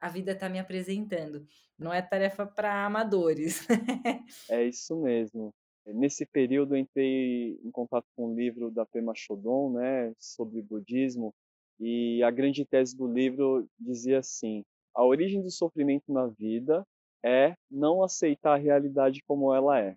a 0.00 0.08
vida 0.08 0.32
está 0.32 0.48
me 0.48 0.58
apresentando. 0.58 1.46
Não 1.78 1.92
é 1.92 2.02
tarefa 2.02 2.44
para 2.44 2.84
amadores. 2.84 3.66
é 4.50 4.64
isso 4.64 4.96
mesmo. 4.96 5.54
Nesse 5.86 6.26
período 6.26 6.76
entrei 6.76 7.60
em 7.62 7.70
contato 7.70 8.06
com 8.16 8.32
o 8.32 8.34
livro 8.34 8.72
da 8.72 8.84
Pema 8.84 9.12
Chodon, 9.14 9.70
né, 9.72 10.12
sobre 10.18 10.60
budismo, 10.60 11.32
e 11.78 12.20
a 12.24 12.30
grande 12.30 12.64
tese 12.64 12.96
do 12.96 13.06
livro 13.06 13.68
dizia 13.78 14.18
assim: 14.18 14.64
a 14.92 15.04
origem 15.04 15.40
do 15.40 15.50
sofrimento 15.50 16.12
na 16.12 16.26
vida 16.26 16.84
é 17.24 17.54
não 17.70 18.02
aceitar 18.02 18.54
a 18.54 18.58
realidade 18.58 19.22
como 19.28 19.54
ela 19.54 19.78
é 19.78 19.96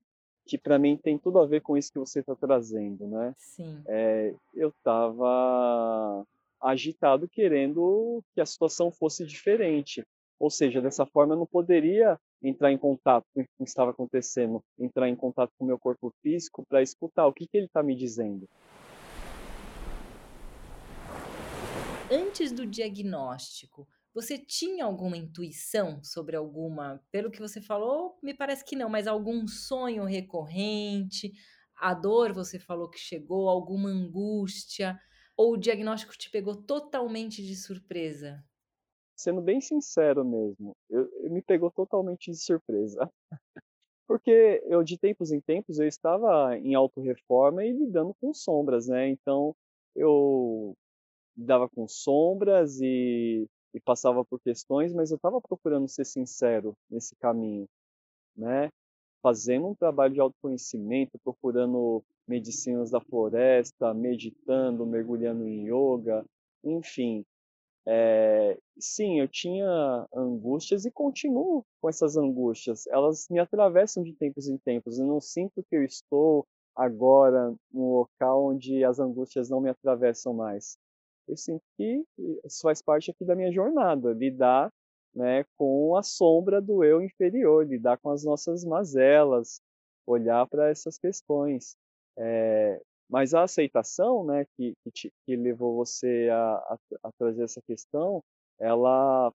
que 0.49 0.57
para 0.57 0.79
mim 0.79 0.97
tem 0.97 1.15
tudo 1.15 1.37
a 1.37 1.45
ver 1.45 1.61
com 1.61 1.77
isso 1.77 1.93
que 1.93 1.99
você 1.99 2.21
está 2.21 2.35
trazendo, 2.35 3.05
né? 3.05 3.35
Sim. 3.37 3.83
É, 3.87 4.33
eu 4.55 4.69
estava 4.69 6.25
agitado 6.59 7.29
querendo 7.29 8.23
que 8.33 8.41
a 8.41 8.45
situação 8.45 8.91
fosse 8.91 9.23
diferente. 9.23 10.03
Ou 10.39 10.49
seja, 10.49 10.81
dessa 10.81 11.05
forma 11.05 11.35
eu 11.35 11.37
não 11.37 11.45
poderia 11.45 12.19
entrar 12.41 12.71
em 12.71 12.77
contato 12.77 13.25
com 13.35 13.41
o 13.41 13.45
que 13.45 13.63
estava 13.63 13.91
acontecendo, 13.91 14.63
entrar 14.79 15.07
em 15.07 15.15
contato 15.15 15.51
com 15.55 15.65
o 15.65 15.67
meu 15.67 15.77
corpo 15.77 16.11
físico 16.23 16.65
para 16.67 16.81
escutar 16.81 17.27
o 17.27 17.33
que, 17.33 17.45
que 17.45 17.57
ele 17.57 17.67
está 17.67 17.83
me 17.83 17.95
dizendo. 17.95 18.49
Antes 22.09 22.51
do 22.51 22.65
diagnóstico, 22.65 23.87
você 24.21 24.37
tinha 24.37 24.83
alguma 24.85 25.15
intuição 25.17 26.03
sobre 26.03 26.35
alguma 26.35 27.01
pelo 27.11 27.31
que 27.31 27.39
você 27.39 27.61
falou, 27.61 28.17
me 28.21 28.33
parece 28.33 28.65
que 28.65 28.75
não, 28.75 28.89
mas 28.89 29.07
algum 29.07 29.47
sonho 29.47 30.03
recorrente? 30.03 31.31
A 31.75 31.93
dor 31.93 32.33
você 32.33 32.59
falou 32.59 32.89
que 32.89 32.99
chegou, 32.99 33.47
alguma 33.47 33.89
angústia? 33.89 34.99
Ou 35.37 35.53
o 35.53 35.57
diagnóstico 35.57 36.17
te 36.17 36.29
pegou 36.29 36.55
totalmente 36.63 37.41
de 37.41 37.55
surpresa? 37.55 38.43
Sendo 39.15 39.41
bem 39.41 39.61
sincero 39.61 40.25
mesmo, 40.25 40.75
eu, 40.89 41.09
eu 41.23 41.31
me 41.31 41.41
pegou 41.41 41.71
totalmente 41.71 42.31
de 42.31 42.37
surpresa. 42.37 42.99
Porque 44.07 44.63
eu, 44.65 44.83
de 44.83 44.97
tempos 44.97 45.31
em 45.31 45.41
tempos, 45.41 45.79
eu 45.79 45.87
estava 45.87 46.57
em 46.57 46.75
auto-reforma 46.75 47.65
e 47.65 47.73
lidando 47.73 48.13
com 48.21 48.33
sombras, 48.33 48.87
né? 48.87 49.09
Então, 49.09 49.55
eu 49.95 50.75
lidava 51.37 51.69
com 51.69 51.87
sombras 51.87 52.81
e 52.81 53.47
e 53.73 53.79
passava 53.79 54.23
por 54.25 54.39
questões, 54.39 54.93
mas 54.93 55.11
eu 55.11 55.15
estava 55.15 55.41
procurando 55.41 55.87
ser 55.87 56.05
sincero 56.05 56.75
nesse 56.89 57.15
caminho, 57.15 57.67
né? 58.35 58.69
Fazendo 59.21 59.67
um 59.67 59.75
trabalho 59.75 60.13
de 60.13 60.19
autoconhecimento, 60.19 61.19
procurando 61.23 62.03
medicinas 62.27 62.91
da 62.91 63.01
floresta, 63.01 63.93
meditando, 63.93 64.85
mergulhando 64.85 65.47
em 65.47 65.67
yoga, 65.67 66.25
enfim. 66.63 67.25
É, 67.85 68.57
sim, 68.79 69.19
eu 69.19 69.27
tinha 69.27 70.07
angústias 70.13 70.85
e 70.85 70.91
continuo 70.91 71.65
com 71.81 71.89
essas 71.89 72.15
angústias. 72.17 72.87
Elas 72.87 73.27
me 73.29 73.39
atravessam 73.39 74.03
de 74.03 74.13
tempos 74.13 74.47
em 74.47 74.57
tempos. 74.57 74.99
Eu 74.99 75.05
não 75.05 75.19
sinto 75.19 75.63
que 75.63 75.75
eu 75.75 75.83
estou 75.83 76.45
agora 76.75 77.53
num 77.73 77.93
local 77.93 78.45
onde 78.45 78.83
as 78.83 78.99
angústias 78.99 79.49
não 79.49 79.59
me 79.59 79.69
atravessam 79.69 80.33
mais 80.33 80.77
eu 81.29 81.37
sinto 81.37 81.63
que 81.77 82.03
isso 82.43 82.61
faz 82.61 82.81
parte 82.81 83.11
aqui 83.11 83.23
da 83.23 83.35
minha 83.35 83.51
jornada, 83.51 84.11
lidar 84.13 84.71
né, 85.13 85.45
com 85.57 85.95
a 85.95 86.03
sombra 86.03 86.61
do 86.61 86.83
eu 86.83 87.01
inferior, 87.01 87.65
lidar 87.65 87.97
com 87.97 88.09
as 88.09 88.23
nossas 88.23 88.63
mazelas, 88.63 89.61
olhar 90.05 90.47
para 90.47 90.69
essas 90.69 90.97
questões. 90.97 91.75
É, 92.17 92.81
mas 93.09 93.33
a 93.33 93.43
aceitação 93.43 94.25
né, 94.25 94.45
que, 94.55 94.73
que, 94.83 94.91
te, 94.91 95.13
que 95.25 95.35
levou 95.35 95.75
você 95.75 96.29
a, 96.31 96.55
a, 96.55 96.77
a 97.03 97.11
trazer 97.13 97.43
essa 97.43 97.61
questão, 97.61 98.21
ela 98.59 99.33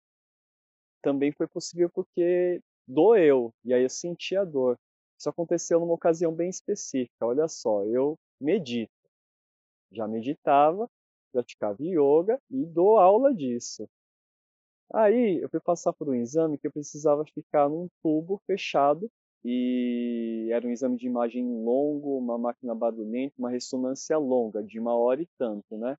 também 1.03 1.33
foi 1.33 1.47
possível 1.47 1.91
porque 1.91 2.61
doeu, 2.87 3.53
e 3.65 3.73
aí 3.75 3.83
eu 3.83 3.91
senti 3.91 4.37
a 4.37 4.45
dor. 4.45 4.77
Isso 5.19 5.29
aconteceu 5.29 5.81
numa 5.81 5.95
ocasião 5.95 6.35
bem 6.35 6.49
específica. 6.49 7.27
Olha 7.27 7.49
só, 7.49 7.85
eu 7.85 8.17
medito. 8.41 8.93
Já 9.93 10.09
meditava, 10.09 10.89
praticava 11.35 11.83
yoga 11.83 12.41
e 12.49 12.65
dou 12.65 12.97
aula 12.97 13.35
disso. 13.35 13.89
Aí 14.93 15.41
eu 15.43 15.49
fui 15.49 15.61
passar 15.61 15.93
por 15.93 16.09
um 16.09 16.15
exame 16.15 16.57
que 16.57 16.67
eu 16.67 16.73
precisava 16.73 17.25
ficar 17.25 17.69
num 17.69 17.89
tubo 18.03 18.41
fechado 18.47 19.11
e 19.45 20.49
era 20.53 20.67
um 20.67 20.71
exame 20.71 20.97
de 20.97 21.07
imagem 21.07 21.45
longo, 21.65 22.17
uma 22.19 22.39
máquina 22.39 22.75
barulhenta, 22.75 23.35
uma 23.39 23.51
ressonância 23.51 24.17
longa, 24.17 24.63
de 24.63 24.79
uma 24.79 24.95
hora 24.97 25.21
e 25.23 25.29
tanto, 25.37 25.77
né? 25.77 25.97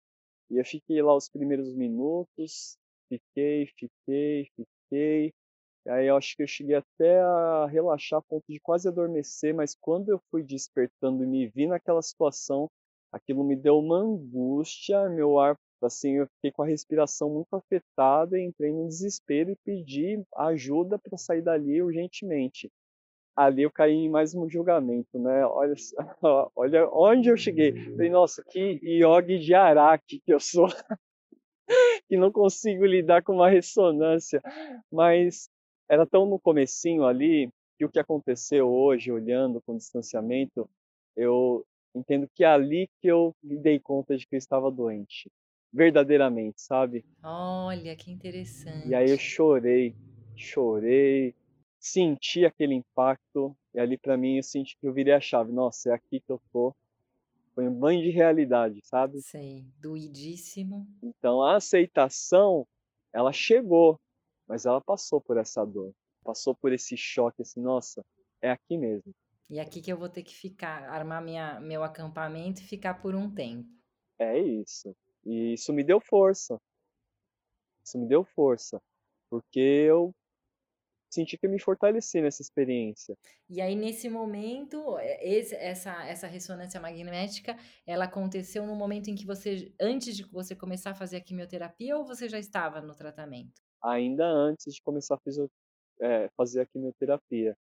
E 0.50 0.58
eu 0.58 0.66
fiquei 0.66 1.02
lá 1.02 1.16
os 1.16 1.30
primeiros 1.30 1.74
minutos, 1.76 2.78
fiquei, 3.10 3.68
fiquei, 3.78 4.50
fiquei. 4.56 5.34
Aí 5.88 6.08
eu 6.08 6.18
acho 6.18 6.36
que 6.36 6.44
eu 6.44 6.48
cheguei 6.48 6.76
até 6.76 7.20
a 7.22 7.68
relaxar 7.68 8.20
a 8.20 8.22
ponto 8.22 8.46
de 8.50 8.60
quase 8.60 8.88
adormecer, 8.88 9.54
mas 9.54 9.76
quando 9.76 10.10
eu 10.10 10.20
fui 10.32 10.44
despertando 10.44 11.24
e 11.24 11.28
me 11.28 11.48
vi 11.48 11.68
naquela 11.68 12.02
situação, 12.02 12.70
aquilo 13.16 13.46
me 13.46 13.56
deu 13.56 13.80
uma 13.80 13.98
angústia, 13.98 15.08
meu 15.10 15.40
ar, 15.40 15.58
assim, 15.82 16.18
eu 16.18 16.28
fiquei 16.28 16.52
com 16.52 16.64
a 16.64 16.68
respiração 16.68 17.30
muito 17.30 17.56
afetada, 17.56 18.38
entrei 18.38 18.74
no 18.74 18.88
desespero 18.88 19.52
e 19.52 19.56
pedi 19.64 20.22
ajuda 20.36 21.00
para 21.00 21.18
sair 21.18 21.42
dali 21.42 21.82
urgentemente. 21.82 22.70
Ali 23.34 23.64
eu 23.64 23.72
caí 23.72 23.94
em 23.94 24.10
mais 24.10 24.36
um 24.36 24.50
julgamento, 24.50 25.18
né? 25.18 25.46
Olha, 25.46 25.74
olha 26.56 26.90
onde 26.92 27.30
eu 27.30 27.38
cheguei. 27.38 27.74
Falei, 27.92 28.10
nossa, 28.10 28.44
que 28.50 28.80
yogi 28.84 29.40
de 29.40 29.54
araque 29.54 30.20
que 30.20 30.34
eu 30.34 30.40
sou, 30.40 30.68
que 32.08 32.18
não 32.18 32.32
consigo 32.32 32.86
lidar 32.86 33.24
com 33.24 33.34
uma 33.34 33.50
ressonância. 33.50 34.42
Mas 34.92 35.50
era 35.90 36.06
tão 36.06 36.26
no 36.26 36.40
comecinho 36.40 37.06
ali 37.06 37.50
que 37.78 37.86
o 37.86 37.90
que 37.90 38.00
aconteceu 38.00 38.68
hoje, 38.70 39.12
olhando 39.12 39.62
com 39.62 39.78
distanciamento, 39.78 40.70
eu 41.16 41.66
entendo 41.96 42.28
que 42.34 42.44
é 42.44 42.48
ali 42.48 42.90
que 43.02 43.08
eu 43.08 43.34
me 43.44 43.58
dei 43.58 43.80
conta 43.80 44.18
de 44.18 44.26
que 44.28 44.36
eu 44.36 44.38
estava 44.38 44.70
doente. 44.72 45.30
Verdadeiramente, 45.74 46.62
sabe? 46.62 47.04
Olha, 47.24 47.96
que 47.96 48.12
interessante. 48.12 48.90
E 48.90 48.96
aí 48.96 49.10
eu 49.10 49.18
chorei, 49.18 49.96
chorei, 50.36 51.34
senti 51.80 52.46
aquele 52.46 52.76
impacto, 52.76 53.56
e 53.74 53.80
ali 53.80 53.98
para 53.98 54.18
mim 54.18 54.38
eu 54.38 54.44
senti 54.44 54.78
que 54.78 54.88
eu 54.88 54.94
virei 54.94 55.14
a 55.14 55.20
chave. 55.20 55.52
Nossa, 55.52 55.90
é 55.90 55.94
aqui 55.94 56.20
que 56.20 56.32
eu 56.32 56.40
tô. 56.52 56.74
Foi 57.54 57.68
um 57.68 57.74
banho 57.74 58.02
de 58.02 58.10
realidade, 58.10 58.82
sabe? 58.84 59.22
Sei, 59.22 59.66
doidíssimo. 59.80 60.88
Então 61.02 61.42
a 61.42 61.56
aceitação, 61.56 62.68
ela 63.14 63.32
chegou, 63.32 64.00
mas 64.48 64.66
ela 64.66 64.82
passou 64.82 65.22
por 65.22 65.38
essa 65.38 65.66
dor. 65.66 65.94
Passou 66.24 66.56
por 66.56 66.74
esse 66.74 66.98
choque 66.98 67.42
assim, 67.42 67.62
nossa, 67.62 68.04
é 68.42 68.52
aqui 68.52 68.78
mesmo. 68.78 69.14
E 69.50 69.60
aqui 69.60 69.82
que 69.82 69.92
eu 69.92 69.98
vou 69.98 70.10
ter 70.10 70.24
que 70.24 70.34
ficar, 70.34 70.90
armar 70.90 71.22
minha, 71.24 71.60
meu 71.60 71.84
acampamento 71.84 72.62
e 72.62 72.66
ficar 72.66 72.96
por 72.96 73.16
um 73.16 73.34
tempo. 73.34 73.70
É 74.20 74.40
isso. 74.40 74.96
E 75.26 75.54
isso 75.54 75.72
me 75.72 75.84
deu 75.84 76.00
força. 76.00 76.60
Isso 77.86 77.98
me 78.00 78.08
deu 78.08 78.24
força. 78.24 78.82
Porque 79.30 79.60
eu 79.60 80.14
senti 81.10 81.38
que 81.38 81.46
eu 81.46 81.50
me 81.50 81.60
fortaleci 81.60 82.22
nessa 82.22 82.42
experiência. 82.42 83.18
E 83.50 83.62
aí, 83.62 83.76
nesse 83.76 84.10
momento, 84.10 84.98
é, 84.98 85.28
esse, 85.28 85.56
essa, 85.56 86.06
essa 86.06 86.28
ressonância 86.28 86.80
magnética, 86.80 87.58
ela 87.86 88.06
aconteceu 88.06 88.66
no 88.66 88.76
momento 88.76 89.10
em 89.10 89.16
que 89.16 89.26
você, 89.26 89.74
antes 89.80 90.16
de 90.16 90.24
você 90.24 90.56
começar 90.56 90.92
a 90.92 90.96
fazer 90.96 91.18
a 91.18 91.22
quimioterapia, 91.22 91.98
ou 91.98 92.06
você 92.06 92.28
já 92.28 92.40
estava 92.40 92.82
no 92.82 92.94
tratamento? 92.94 93.62
Ainda 93.82 94.26
antes 94.26 94.74
de 94.74 94.82
começar 94.82 95.16
a 95.16 95.20
é, 96.02 96.30
fazer 96.36 96.62
a 96.62 96.66
quimioterapia. 96.66 97.56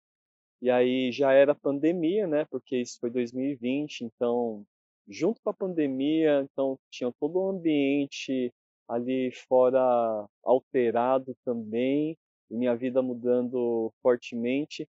E 0.63 0.70
aí 0.72 1.12
já 1.12 1.34
era 1.34 1.53
pandemia, 1.53 2.25
né? 2.25 2.46
Porque 2.46 2.77
isso 2.77 2.98
foi 3.01 3.10
2020, 3.10 4.05
então 4.05 4.65
junto 5.10 5.41
com 5.41 5.50
a 5.50 5.53
pandemia, 5.53 6.41
então 6.41 6.79
tinha 6.89 7.12
todo 7.20 7.38
o 7.38 7.50
ambiente 7.50 8.50
ali 8.88 9.29
fora 9.50 10.25
alterado 10.41 11.36
também, 11.43 12.17
e 12.50 12.55
minha 12.55 12.75
vida 12.77 13.01
mudando 13.01 13.91
fortemente. 14.01 14.88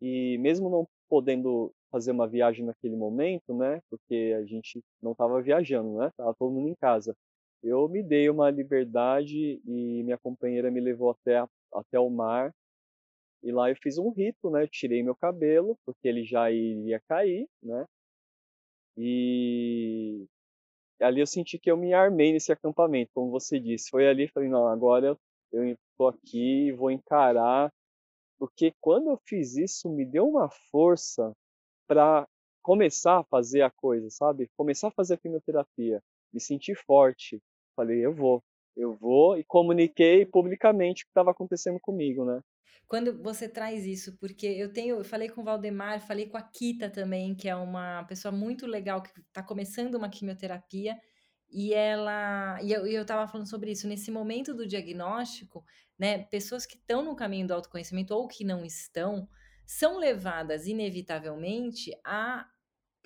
E 0.00 0.38
mesmo 0.38 0.70
não 0.70 0.86
podendo 1.08 1.72
fazer 1.90 2.12
uma 2.12 2.28
viagem 2.28 2.64
naquele 2.64 2.94
momento, 2.94 3.52
né? 3.52 3.80
Porque 3.90 4.32
a 4.38 4.44
gente 4.44 4.80
não 5.02 5.10
estava 5.10 5.42
viajando, 5.42 5.98
né? 5.98 6.12
Tava 6.16 6.34
todo 6.38 6.52
mundo 6.52 6.68
em 6.68 6.76
casa. 6.76 7.16
Eu 7.62 7.88
me 7.88 8.00
dei 8.00 8.30
uma 8.30 8.48
liberdade 8.50 9.60
e 9.66 10.02
minha 10.04 10.18
companheira 10.18 10.70
me 10.70 10.80
levou 10.80 11.10
até 11.10 11.44
até 11.72 11.98
o 11.98 12.08
mar 12.10 12.54
e 13.42 13.52
lá 13.52 13.70
eu 13.70 13.76
fiz 13.76 13.98
um 13.98 14.10
rito, 14.10 14.50
né? 14.50 14.62
Eu 14.62 14.68
tirei 14.68 15.02
meu 15.02 15.14
cabelo, 15.14 15.78
porque 15.84 16.08
ele 16.08 16.24
já 16.24 16.50
iria 16.50 17.00
cair, 17.08 17.48
né? 17.62 17.86
E 18.96 20.26
ali 21.00 21.20
eu 21.20 21.26
senti 21.26 21.58
que 21.58 21.70
eu 21.70 21.76
me 21.76 21.92
armei 21.92 22.32
nesse 22.32 22.52
acampamento, 22.52 23.10
como 23.14 23.30
você 23.30 23.60
disse. 23.60 23.90
Foi 23.90 24.08
ali, 24.08 24.28
falei, 24.28 24.48
não, 24.48 24.66
agora 24.66 25.16
eu, 25.52 25.76
tô 25.96 26.08
aqui, 26.08 26.72
vou 26.72 26.90
encarar, 26.90 27.72
porque 28.38 28.72
quando 28.80 29.10
eu 29.10 29.18
fiz 29.26 29.56
isso 29.56 29.88
me 29.90 30.04
deu 30.04 30.28
uma 30.28 30.48
força 30.70 31.32
para 31.86 32.26
começar 32.62 33.20
a 33.20 33.24
fazer 33.24 33.62
a 33.62 33.70
coisa, 33.70 34.10
sabe? 34.10 34.48
Começar 34.56 34.88
a 34.88 34.92
fazer 34.92 35.14
a 35.14 35.18
quimioterapia, 35.18 36.02
me 36.32 36.40
senti 36.40 36.74
forte. 36.74 37.40
Falei, 37.76 38.04
eu 38.04 38.12
vou, 38.12 38.42
eu 38.76 38.94
vou 38.94 39.38
e 39.38 39.44
comuniquei 39.44 40.26
publicamente 40.26 41.02
o 41.02 41.06
que 41.06 41.10
estava 41.10 41.30
acontecendo 41.30 41.78
comigo, 41.80 42.24
né? 42.24 42.40
Quando 42.86 43.20
você 43.20 43.48
traz 43.48 43.84
isso, 43.84 44.16
porque 44.18 44.46
eu 44.46 44.72
tenho, 44.72 44.96
eu 44.98 45.04
falei 45.04 45.28
com 45.28 45.40
o 45.40 45.44
Valdemar, 45.44 46.00
falei 46.00 46.26
com 46.26 46.36
a 46.36 46.42
Kita 46.42 46.88
também, 46.88 47.34
que 47.34 47.48
é 47.48 47.56
uma 47.56 48.04
pessoa 48.04 48.30
muito 48.30 48.66
legal 48.66 49.02
que 49.02 49.10
está 49.20 49.42
começando 49.42 49.96
uma 49.96 50.08
quimioterapia, 50.08 50.96
e 51.50 51.72
ela, 51.74 52.60
e 52.62 52.72
eu, 52.72 52.86
e 52.86 52.94
eu 52.94 53.04
tava 53.04 53.26
falando 53.26 53.48
sobre 53.48 53.72
isso, 53.72 53.88
nesse 53.88 54.10
momento 54.10 54.54
do 54.54 54.66
diagnóstico, 54.66 55.64
né, 55.98 56.24
pessoas 56.24 56.66
que 56.66 56.76
estão 56.76 57.04
no 57.04 57.16
caminho 57.16 57.46
do 57.46 57.54
autoconhecimento 57.54 58.14
ou 58.14 58.28
que 58.28 58.44
não 58.44 58.64
estão, 58.64 59.28
são 59.64 59.98
levadas 59.98 60.66
inevitavelmente 60.66 61.90
a 62.04 62.46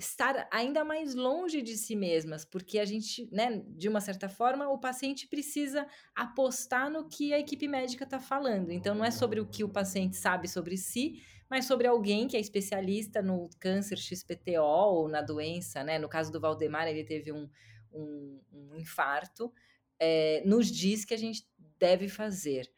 estar 0.00 0.49
ainda 0.50 0.83
mais 0.83 1.14
longe 1.14 1.61
de 1.61 1.76
si 1.76 1.95
mesmas, 1.95 2.45
porque 2.45 2.78
a 2.78 2.85
gente, 2.85 3.28
né, 3.30 3.62
de 3.69 3.88
uma 3.88 4.00
certa 4.00 4.28
forma, 4.28 4.69
o 4.69 4.78
paciente 4.78 5.28
precisa 5.28 5.87
apostar 6.14 6.90
no 6.90 7.07
que 7.07 7.35
a 7.35 7.38
equipe 7.38 7.69
médica 7.69 8.04
está 8.04 8.19
falando. 8.19 8.71
Então, 8.71 8.95
não 8.95 9.04
é 9.04 9.11
sobre 9.11 9.40
o 9.40 9.47
que 9.47 9.62
o 9.62 9.69
paciente 9.69 10.16
sabe 10.16 10.49
sobre 10.49 10.76
si, 10.78 11.23
mas 11.50 11.66
sobre 11.66 11.87
alguém 11.87 12.26
que 12.26 12.37
é 12.37 12.40
especialista 12.40 13.21
no 13.21 13.50
câncer 13.59 13.99
XPTO 13.99 14.62
ou 14.62 15.09
na 15.09 15.21
doença, 15.21 15.85
né? 15.85 15.99
No 15.99 16.09
caso 16.09 16.33
do 16.33 16.40
Valdemar, 16.40 16.88
ele 16.88 17.04
teve 17.04 17.30
um, 17.30 17.49
um, 17.92 18.40
um 18.52 18.76
infarto, 18.76 19.52
é, 19.99 20.42
nos 20.47 20.71
diz 20.71 21.04
que 21.04 21.12
a 21.12 21.19
gente 21.19 21.47
deve 21.78 22.09
fazer. 22.09 22.73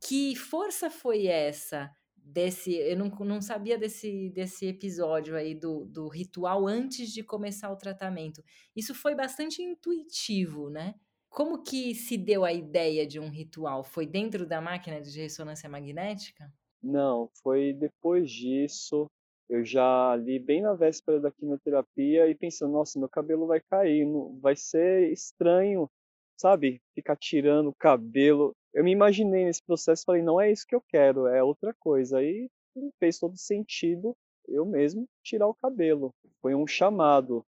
Que 0.00 0.34
força 0.34 0.90
foi 0.90 1.26
essa? 1.26 1.94
Desse. 2.24 2.74
Eu 2.74 2.96
não, 2.96 3.08
não 3.08 3.40
sabia 3.40 3.78
desse, 3.78 4.30
desse 4.30 4.66
episódio 4.66 5.36
aí 5.36 5.54
do, 5.54 5.84
do 5.84 6.08
ritual 6.08 6.66
antes 6.66 7.12
de 7.12 7.22
começar 7.22 7.70
o 7.70 7.76
tratamento. 7.76 8.42
Isso 8.74 8.94
foi 8.94 9.14
bastante 9.14 9.62
intuitivo, 9.62 10.70
né? 10.70 10.94
Como 11.28 11.62
que 11.62 11.94
se 11.94 12.16
deu 12.16 12.44
a 12.44 12.52
ideia 12.52 13.06
de 13.06 13.18
um 13.18 13.28
ritual? 13.28 13.82
Foi 13.82 14.06
dentro 14.06 14.46
da 14.46 14.60
máquina 14.60 15.00
de 15.00 15.20
ressonância 15.20 15.68
magnética? 15.68 16.50
Não, 16.82 17.28
foi 17.42 17.72
depois 17.72 18.30
disso. 18.30 19.06
Eu 19.48 19.64
já 19.64 20.16
li 20.16 20.38
bem 20.38 20.62
na 20.62 20.74
véspera 20.74 21.20
da 21.20 21.30
quimioterapia 21.30 22.28
e 22.28 22.34
pensando, 22.34 22.72
nossa, 22.72 22.98
meu 22.98 23.08
cabelo 23.08 23.46
vai 23.46 23.60
cair, 23.60 24.06
vai 24.40 24.56
ser 24.56 25.12
estranho, 25.12 25.90
sabe? 26.40 26.80
Ficar 26.94 27.16
tirando 27.16 27.68
o 27.68 27.74
cabelo 27.74 28.54
eu 28.74 28.82
me 28.84 28.90
imaginei 28.90 29.44
nesse 29.44 29.62
processo 29.62 30.02
e 30.02 30.04
falei, 30.04 30.22
não 30.22 30.40
é 30.40 30.50
isso 30.50 30.66
que 30.66 30.74
eu 30.74 30.82
quero, 30.88 31.26
é 31.28 31.42
outra 31.42 31.72
coisa. 31.74 32.18
Aí 32.18 32.50
fez 32.98 33.18
todo 33.18 33.36
sentido 33.36 34.16
eu 34.48 34.66
mesmo 34.66 35.06
tirar 35.22 35.46
o 35.46 35.54
cabelo. 35.54 36.12
Foi 36.42 36.54
um 36.54 36.66
chamado. 36.66 37.44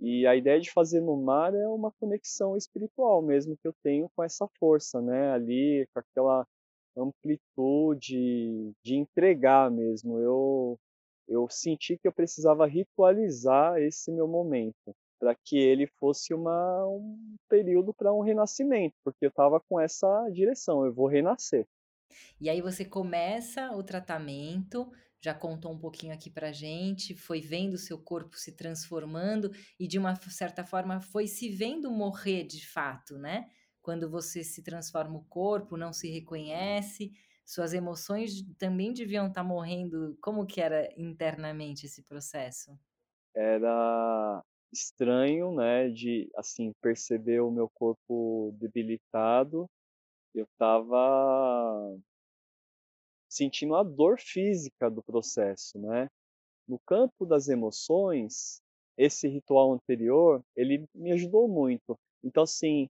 E 0.00 0.26
a 0.26 0.34
ideia 0.34 0.58
de 0.58 0.72
fazer 0.72 1.00
no 1.00 1.16
mar 1.16 1.54
é 1.54 1.68
uma 1.68 1.92
conexão 2.00 2.56
espiritual 2.56 3.20
mesmo 3.22 3.56
que 3.58 3.68
eu 3.68 3.74
tenho 3.82 4.08
com 4.16 4.24
essa 4.24 4.48
força, 4.58 5.00
né? 5.02 5.30
Ali, 5.32 5.86
com 5.92 6.00
aquela 6.00 6.46
amplitude 6.96 8.72
de 8.82 8.96
entregar 8.96 9.70
mesmo. 9.70 10.18
Eu, 10.18 10.78
eu 11.28 11.46
senti 11.50 11.98
que 11.98 12.08
eu 12.08 12.12
precisava 12.12 12.66
ritualizar 12.66 13.78
esse 13.78 14.10
meu 14.10 14.26
momento 14.26 14.94
para 15.20 15.34
que 15.34 15.58
ele 15.58 15.86
fosse 15.86 16.32
uma, 16.32 16.86
um 16.86 17.36
período 17.48 17.92
para 17.92 18.12
um 18.12 18.22
renascimento, 18.22 18.96
porque 19.04 19.26
eu 19.26 19.28
estava 19.28 19.60
com 19.60 19.78
essa 19.78 20.28
direção, 20.30 20.84
eu 20.86 20.92
vou 20.92 21.06
renascer. 21.06 21.68
E 22.40 22.48
aí 22.48 22.62
você 22.62 22.84
começa 22.84 23.70
o 23.72 23.84
tratamento, 23.84 24.90
já 25.20 25.34
contou 25.34 25.70
um 25.70 25.78
pouquinho 25.78 26.14
aqui 26.14 26.30
para 26.30 26.50
gente, 26.50 27.14
foi 27.14 27.40
vendo 27.40 27.74
o 27.74 27.78
seu 27.78 27.98
corpo 27.98 28.36
se 28.36 28.56
transformando 28.56 29.52
e 29.78 29.86
de 29.86 29.98
uma 29.98 30.16
certa 30.16 30.64
forma 30.64 31.00
foi 31.00 31.26
se 31.26 31.50
vendo 31.50 31.90
morrer 31.90 32.44
de 32.44 32.66
fato, 32.66 33.18
né? 33.18 33.48
Quando 33.82 34.10
você 34.10 34.42
se 34.42 34.62
transforma 34.62 35.18
o 35.18 35.24
corpo, 35.24 35.76
não 35.76 35.92
se 35.92 36.10
reconhece, 36.10 37.12
suas 37.44 37.74
emoções 37.74 38.42
também 38.58 38.92
deviam 38.92 39.26
estar 39.26 39.42
tá 39.42 39.46
morrendo. 39.46 40.16
Como 40.20 40.46
que 40.46 40.60
era 40.60 40.88
internamente 40.96 41.86
esse 41.86 42.02
processo? 42.02 42.78
Era 43.34 44.42
estranho, 44.72 45.54
né, 45.54 45.88
de, 45.88 46.30
assim, 46.36 46.72
perceber 46.82 47.40
o 47.40 47.50
meu 47.50 47.68
corpo 47.74 48.52
debilitado. 48.58 49.66
Eu 50.34 50.44
estava 50.44 51.96
sentindo 53.28 53.74
a 53.76 53.82
dor 53.82 54.18
física 54.20 54.90
do 54.90 55.02
processo, 55.02 55.78
né. 55.78 56.08
No 56.68 56.78
campo 56.86 57.26
das 57.26 57.48
emoções, 57.48 58.60
esse 58.96 59.28
ritual 59.28 59.72
anterior, 59.72 60.42
ele 60.56 60.86
me 60.94 61.12
ajudou 61.12 61.48
muito. 61.48 61.98
Então, 62.24 62.44
assim, 62.44 62.88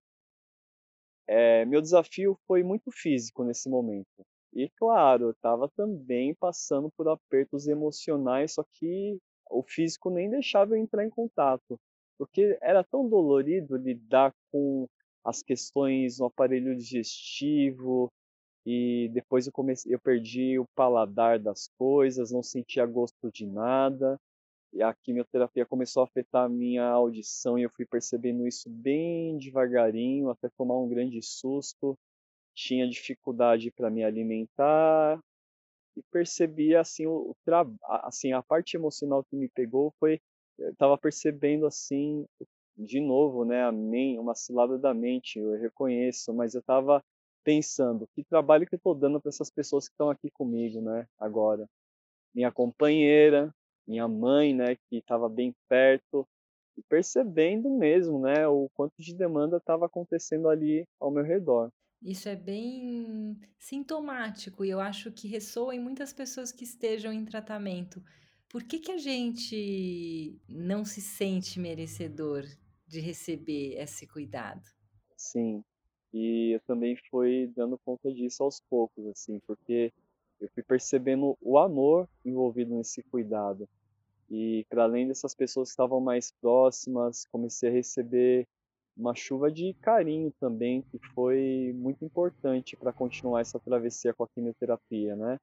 é, 1.28 1.64
meu 1.64 1.80
desafio 1.80 2.36
foi 2.46 2.62
muito 2.62 2.90
físico 2.92 3.44
nesse 3.44 3.68
momento. 3.68 4.24
E, 4.52 4.68
claro, 4.76 5.26
eu 5.26 5.30
estava 5.30 5.68
também 5.76 6.34
passando 6.34 6.90
por 6.96 7.08
apertos 7.08 7.68
emocionais, 7.68 8.54
só 8.54 8.64
que 8.74 9.18
o 9.50 9.62
físico 9.62 10.10
nem 10.10 10.30
deixava 10.30 10.74
eu 10.74 10.80
entrar 10.80 11.04
em 11.04 11.10
contato, 11.10 11.78
porque 12.18 12.56
era 12.62 12.84
tão 12.84 13.08
dolorido 13.08 13.76
lidar 13.76 14.32
com 14.50 14.86
as 15.24 15.42
questões 15.42 16.18
no 16.18 16.26
aparelho 16.26 16.74
digestivo 16.76 18.10
e 18.64 19.10
depois 19.12 19.46
eu 19.46 19.52
comecei, 19.52 19.94
eu 19.94 19.98
perdi 19.98 20.58
o 20.58 20.66
paladar 20.74 21.38
das 21.38 21.68
coisas, 21.78 22.30
não 22.30 22.42
sentia 22.42 22.84
gosto 22.86 23.30
de 23.32 23.46
nada. 23.46 24.18
E 24.72 24.82
a 24.82 24.94
quimioterapia 24.94 25.66
começou 25.66 26.02
a 26.02 26.04
afetar 26.04 26.44
a 26.44 26.48
minha 26.48 26.84
audição 26.84 27.58
e 27.58 27.62
eu 27.62 27.70
fui 27.70 27.84
percebendo 27.84 28.46
isso 28.46 28.70
bem 28.70 29.36
devagarinho, 29.38 30.30
até 30.30 30.48
tomar 30.56 30.78
um 30.78 30.88
grande 30.88 31.20
susto. 31.22 31.98
Tinha 32.54 32.88
dificuldade 32.88 33.70
para 33.72 33.90
me 33.90 34.04
alimentar, 34.04 35.18
e 35.96 36.02
percebia 36.10 36.80
assim 36.80 37.06
o, 37.06 37.34
assim 38.02 38.32
a 38.32 38.42
parte 38.42 38.76
emocional 38.76 39.24
que 39.24 39.36
me 39.36 39.48
pegou 39.48 39.92
foi 39.98 40.20
estava 40.58 40.96
percebendo 40.98 41.66
assim 41.66 42.26
de 42.76 43.00
novo, 43.00 43.44
né, 43.44 43.62
a 43.62 43.72
mente, 43.72 44.18
uma 44.18 44.34
cilada 44.34 44.78
da 44.78 44.94
mente, 44.94 45.38
eu 45.38 45.52
reconheço, 45.60 46.32
mas 46.32 46.54
eu 46.54 46.60
estava 46.60 47.02
pensando 47.44 48.08
que 48.14 48.24
trabalho 48.24 48.66
que 48.66 48.74
eu 48.74 48.78
estou 48.78 48.94
dando 48.94 49.20
para 49.20 49.28
essas 49.28 49.50
pessoas 49.50 49.86
que 49.86 49.92
estão 49.92 50.10
aqui 50.10 50.30
comigo, 50.30 50.80
né, 50.80 51.06
agora. 51.18 51.66
Minha 52.34 52.50
companheira, 52.50 53.54
minha 53.86 54.08
mãe, 54.08 54.54
né, 54.54 54.76
que 54.88 54.96
estava 54.96 55.28
bem 55.28 55.54
perto, 55.68 56.26
e 56.76 56.82
percebendo 56.88 57.68
mesmo, 57.70 58.20
né, 58.20 58.46
o 58.48 58.68
quanto 58.74 58.94
de 58.98 59.14
demanda 59.14 59.58
estava 59.58 59.86
acontecendo 59.86 60.48
ali 60.48 60.86
ao 60.98 61.10
meu 61.10 61.24
redor. 61.24 61.70
Isso 62.02 62.28
é 62.28 62.36
bem 62.36 63.38
sintomático 63.58 64.64
e 64.64 64.70
eu 64.70 64.80
acho 64.80 65.12
que 65.12 65.28
ressoa 65.28 65.74
em 65.74 65.80
muitas 65.80 66.12
pessoas 66.12 66.50
que 66.50 66.64
estejam 66.64 67.12
em 67.12 67.24
tratamento. 67.24 68.02
Por 68.48 68.64
que, 68.64 68.78
que 68.78 68.90
a 68.90 68.98
gente 68.98 70.40
não 70.48 70.84
se 70.84 71.00
sente 71.00 71.60
merecedor 71.60 72.44
de 72.86 73.00
receber 73.00 73.74
esse 73.78 74.06
cuidado? 74.06 74.66
Sim, 75.16 75.62
e 76.12 76.54
eu 76.54 76.60
também 76.60 76.96
fui 77.10 77.52
dando 77.54 77.78
conta 77.78 78.12
disso 78.12 78.42
aos 78.42 78.60
poucos, 78.60 79.06
assim, 79.06 79.38
porque 79.46 79.92
eu 80.40 80.48
fui 80.54 80.62
percebendo 80.62 81.36
o 81.40 81.58
amor 81.58 82.08
envolvido 82.24 82.74
nesse 82.74 83.02
cuidado. 83.04 83.68
E 84.30 84.64
para 84.68 84.84
além 84.84 85.06
dessas 85.06 85.34
pessoas 85.34 85.68
que 85.68 85.72
estavam 85.72 86.00
mais 86.00 86.32
próximas, 86.40 87.26
comecei 87.26 87.68
a 87.68 87.72
receber 87.72 88.48
uma 88.96 89.14
chuva 89.14 89.50
de 89.50 89.74
carinho 89.74 90.32
também, 90.38 90.82
que 90.82 90.98
foi 91.14 91.72
muito 91.74 92.04
importante 92.04 92.76
para 92.76 92.92
continuar 92.92 93.40
essa 93.40 93.58
travessia 93.58 94.12
com 94.12 94.24
a 94.24 94.28
quimioterapia, 94.28 95.16
né? 95.16 95.38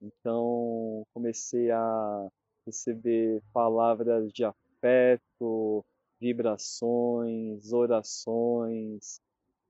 Então, 0.00 1.06
comecei 1.12 1.70
a 1.70 2.28
receber 2.66 3.42
palavras 3.52 4.32
de 4.32 4.44
afeto, 4.44 5.84
vibrações, 6.20 7.72
orações, 7.72 9.20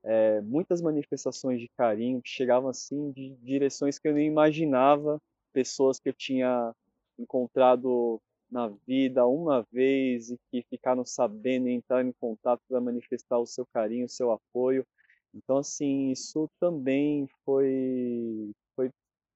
é, 0.03 0.41
muitas 0.41 0.81
manifestações 0.81 1.59
de 1.59 1.67
carinho 1.69 2.21
que 2.21 2.29
chegavam 2.29 2.69
assim 2.69 3.11
de 3.11 3.35
direções 3.41 3.99
que 3.99 4.07
eu 4.07 4.13
nem 4.13 4.27
imaginava, 4.27 5.19
pessoas 5.53 5.99
que 5.99 6.09
eu 6.09 6.13
tinha 6.13 6.73
encontrado 7.19 8.21
na 8.49 8.67
vida 8.87 9.25
uma 9.25 9.65
vez 9.71 10.29
e 10.29 10.37
que 10.49 10.63
ficaram 10.69 11.05
sabendo 11.05 11.67
e 11.67 11.73
entraram 11.73 12.09
em 12.09 12.13
contato 12.13 12.61
para 12.67 12.79
manifestar 12.79 13.37
o 13.37 13.45
seu 13.45 13.65
carinho, 13.73 14.05
o 14.05 14.09
seu 14.09 14.31
apoio. 14.31 14.85
Então, 15.33 15.57
assim, 15.57 16.09
isso 16.11 16.49
também 16.59 17.27
foi, 17.43 18.51
foi 18.75 18.89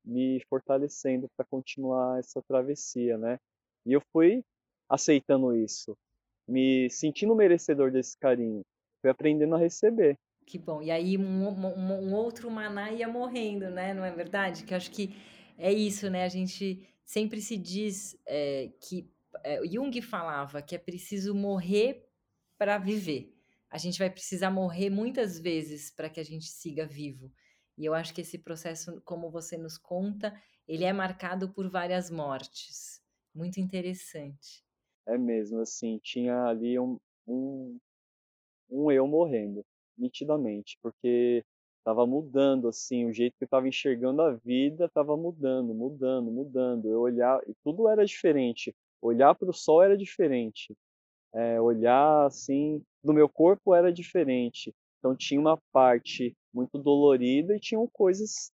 me 0.03 0.41
fortalecendo 0.49 1.27
para 1.35 1.45
continuar 1.45 2.19
essa 2.19 2.41
travessia, 2.41 3.17
né? 3.17 3.37
E 3.85 3.93
eu 3.93 4.01
fui 4.11 4.43
aceitando 4.89 5.55
isso, 5.55 5.95
me 6.47 6.89
sentindo 6.89 7.35
merecedor 7.35 7.91
desse 7.91 8.17
carinho, 8.17 8.61
fui 9.01 9.09
aprendendo 9.09 9.55
a 9.55 9.59
receber. 9.59 10.17
Que 10.45 10.57
bom. 10.57 10.81
E 10.81 10.91
aí 10.91 11.17
um, 11.17 11.47
um, 11.47 12.09
um 12.09 12.13
outro 12.13 12.49
maná 12.49 12.91
ia 12.91 13.07
morrendo, 13.07 13.69
né? 13.69 13.93
Não 13.93 14.03
é 14.03 14.11
verdade? 14.11 14.63
Que 14.63 14.73
acho 14.73 14.91
que 14.91 15.15
é 15.57 15.71
isso, 15.71 16.09
né? 16.09 16.23
A 16.25 16.29
gente 16.29 16.85
sempre 17.11 17.41
se 17.41 17.57
diz 17.57 18.17
é, 18.25 18.71
que 18.79 19.11
é, 19.43 19.61
Jung 19.67 20.01
falava 20.01 20.61
que 20.61 20.73
é 20.73 20.77
preciso 20.77 21.35
morrer 21.35 22.07
para 22.57 22.77
viver. 22.77 23.35
A 23.69 23.77
gente 23.77 23.99
vai 23.99 24.09
precisar 24.09 24.49
morrer 24.49 24.89
muitas 24.89 25.37
vezes 25.37 25.91
para 25.91 26.09
que 26.09 26.21
a 26.21 26.23
gente 26.23 26.45
siga 26.45 26.85
vivo. 26.85 27.29
E 27.77 27.83
eu 27.83 27.93
acho 27.93 28.13
que 28.13 28.21
esse 28.21 28.37
processo, 28.37 29.01
como 29.01 29.29
você 29.29 29.57
nos 29.57 29.77
conta, 29.77 30.33
ele 30.65 30.85
é 30.85 30.93
marcado 30.93 31.49
por 31.49 31.69
várias 31.69 32.09
mortes. 32.09 33.03
Muito 33.35 33.59
interessante. 33.59 34.63
É 35.05 35.17
mesmo, 35.17 35.59
assim, 35.59 35.99
tinha 36.01 36.45
ali 36.45 36.79
um, 36.79 36.97
um, 37.27 37.77
um 38.69 38.89
eu 38.89 39.05
morrendo, 39.05 39.65
nitidamente, 39.97 40.77
porque 40.81 41.43
estava 41.81 42.05
mudando, 42.05 42.67
assim, 42.67 43.05
o 43.05 43.13
jeito 43.13 43.35
que 43.37 43.43
eu 43.43 43.47
estava 43.47 43.67
enxergando 43.67 44.21
a 44.21 44.31
vida 44.33 44.85
estava 44.85 45.17
mudando, 45.17 45.73
mudando, 45.73 46.31
mudando. 46.31 46.87
Eu 46.89 47.01
olhar, 47.01 47.41
e 47.47 47.53
tudo 47.63 47.89
era 47.89 48.05
diferente. 48.05 48.73
Olhar 49.01 49.35
para 49.35 49.49
o 49.49 49.53
sol 49.53 49.81
era 49.83 49.97
diferente. 49.97 50.75
É, 51.33 51.59
olhar, 51.61 52.25
assim, 52.25 52.83
do 53.03 53.13
meu 53.13 53.27
corpo 53.29 53.73
era 53.75 53.91
diferente. 53.91 54.73
Então 54.99 55.15
tinha 55.15 55.39
uma 55.39 55.57
parte 55.71 56.35
muito 56.53 56.77
dolorida 56.77 57.55
e 57.55 57.59
tinham 57.59 57.87
coisas 57.87 58.51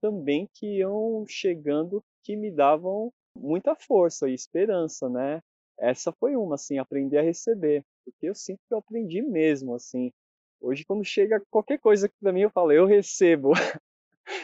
também 0.00 0.48
que 0.54 0.78
iam 0.78 1.24
chegando 1.28 2.02
que 2.22 2.36
me 2.36 2.50
davam 2.50 3.12
muita 3.36 3.74
força 3.74 4.28
e 4.28 4.34
esperança, 4.34 5.08
né? 5.08 5.40
Essa 5.78 6.12
foi 6.12 6.36
uma, 6.36 6.56
assim, 6.56 6.78
aprender 6.78 7.18
a 7.18 7.22
receber, 7.22 7.84
porque 8.04 8.28
eu 8.28 8.34
sinto 8.34 8.60
que 8.68 8.74
eu 8.74 8.78
aprendi 8.78 9.22
mesmo, 9.22 9.74
assim. 9.74 10.12
Hoje, 10.60 10.84
quando 10.84 11.04
chega 11.04 11.42
qualquer 11.50 11.78
coisa 11.78 12.10
para 12.20 12.32
mim, 12.32 12.42
eu 12.42 12.50
falo, 12.50 12.72
eu 12.72 12.86
recebo. 12.86 13.52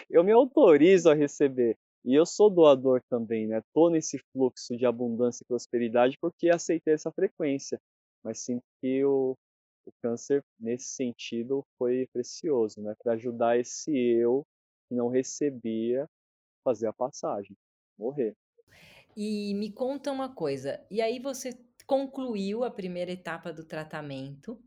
eu 0.08 0.22
me 0.22 0.32
autorizo 0.32 1.10
a 1.10 1.14
receber. 1.14 1.76
E 2.04 2.14
eu 2.14 2.26
sou 2.26 2.50
doador 2.50 3.02
também, 3.08 3.46
né? 3.46 3.62
Tô 3.72 3.88
nesse 3.88 4.18
fluxo 4.32 4.76
de 4.76 4.84
abundância 4.84 5.42
e 5.42 5.46
prosperidade 5.46 6.18
porque 6.20 6.50
aceitei 6.50 6.94
essa 6.94 7.10
frequência. 7.10 7.80
Mas 8.22 8.40
sinto 8.40 8.62
que 8.80 9.04
o, 9.04 9.34
o 9.86 9.92
câncer, 10.02 10.42
nesse 10.58 10.88
sentido, 10.88 11.64
foi 11.78 12.06
precioso, 12.12 12.80
né? 12.82 12.94
Para 13.02 13.14
ajudar 13.14 13.58
esse 13.58 13.90
eu 13.96 14.44
que 14.88 14.94
não 14.94 15.08
recebia 15.08 16.06
fazer 16.62 16.86
a 16.86 16.92
passagem, 16.92 17.56
morrer. 17.98 18.34
E 19.16 19.54
me 19.54 19.70
conta 19.70 20.10
uma 20.10 20.34
coisa, 20.34 20.84
e 20.90 21.00
aí 21.00 21.20
você 21.20 21.56
concluiu 21.86 22.64
a 22.64 22.70
primeira 22.70 23.12
etapa 23.12 23.52
do 23.52 23.64
tratamento, 23.64 24.58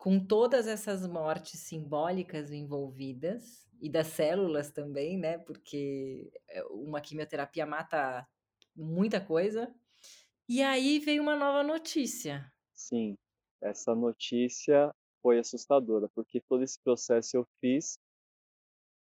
com 0.00 0.18
todas 0.18 0.66
essas 0.66 1.06
mortes 1.06 1.60
simbólicas 1.60 2.50
envolvidas, 2.50 3.68
e 3.82 3.88
das 3.90 4.06
células 4.08 4.70
também, 4.70 5.18
né? 5.18 5.36
Porque 5.36 6.32
é, 6.48 6.64
uma 6.64 7.02
quimioterapia 7.02 7.66
mata 7.66 8.26
muita 8.74 9.20
coisa. 9.20 9.70
E 10.48 10.62
aí 10.62 10.98
veio 10.98 11.22
uma 11.22 11.36
nova 11.36 11.62
notícia. 11.62 12.50
Sim, 12.74 13.14
essa 13.62 13.94
notícia 13.94 14.90
foi 15.22 15.38
assustadora, 15.38 16.08
porque 16.14 16.40
todo 16.48 16.62
esse 16.62 16.78
processo 16.82 17.36
eu 17.36 17.46
fiz 17.60 17.98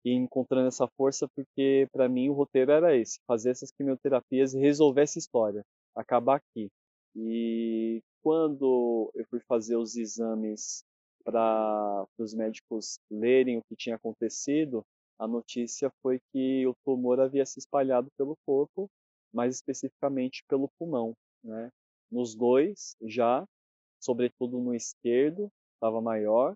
e 0.05 0.11
encontrando 0.11 0.67
essa 0.67 0.87
força 0.97 1.27
porque 1.33 1.87
para 1.93 2.07
mim 2.09 2.29
o 2.29 2.33
roteiro 2.33 2.71
era 2.71 2.95
esse, 2.95 3.19
fazer 3.25 3.51
essas 3.51 3.71
quimioterapias 3.71 4.53
e 4.53 4.59
resolver 4.59 5.01
essa 5.01 5.17
história, 5.17 5.65
acabar 5.95 6.35
aqui. 6.37 6.69
E 7.15 8.01
quando 8.21 9.11
eu 9.15 9.25
fui 9.29 9.39
fazer 9.47 9.75
os 9.75 9.95
exames 9.95 10.83
para 11.29 12.07
os 12.17 12.33
médicos 12.33 12.99
lerem 13.09 13.59
o 13.59 13.63
que 13.63 13.75
tinha 13.75 13.95
acontecido, 13.95 14.83
a 15.19 15.27
notícia 15.27 15.91
foi 16.01 16.19
que 16.31 16.65
o 16.65 16.73
tumor 16.83 17.19
havia 17.19 17.45
se 17.45 17.59
espalhado 17.59 18.09
pelo 18.17 18.35
corpo, 18.45 18.89
mais 19.31 19.55
especificamente 19.55 20.43
pelo 20.47 20.69
pulmão, 20.79 21.13
né? 21.43 21.69
Nos 22.11 22.33
dois 22.33 22.95
já, 23.03 23.45
sobretudo 23.99 24.59
no 24.59 24.73
esquerdo, 24.73 25.51
estava 25.75 26.01
maior, 26.01 26.55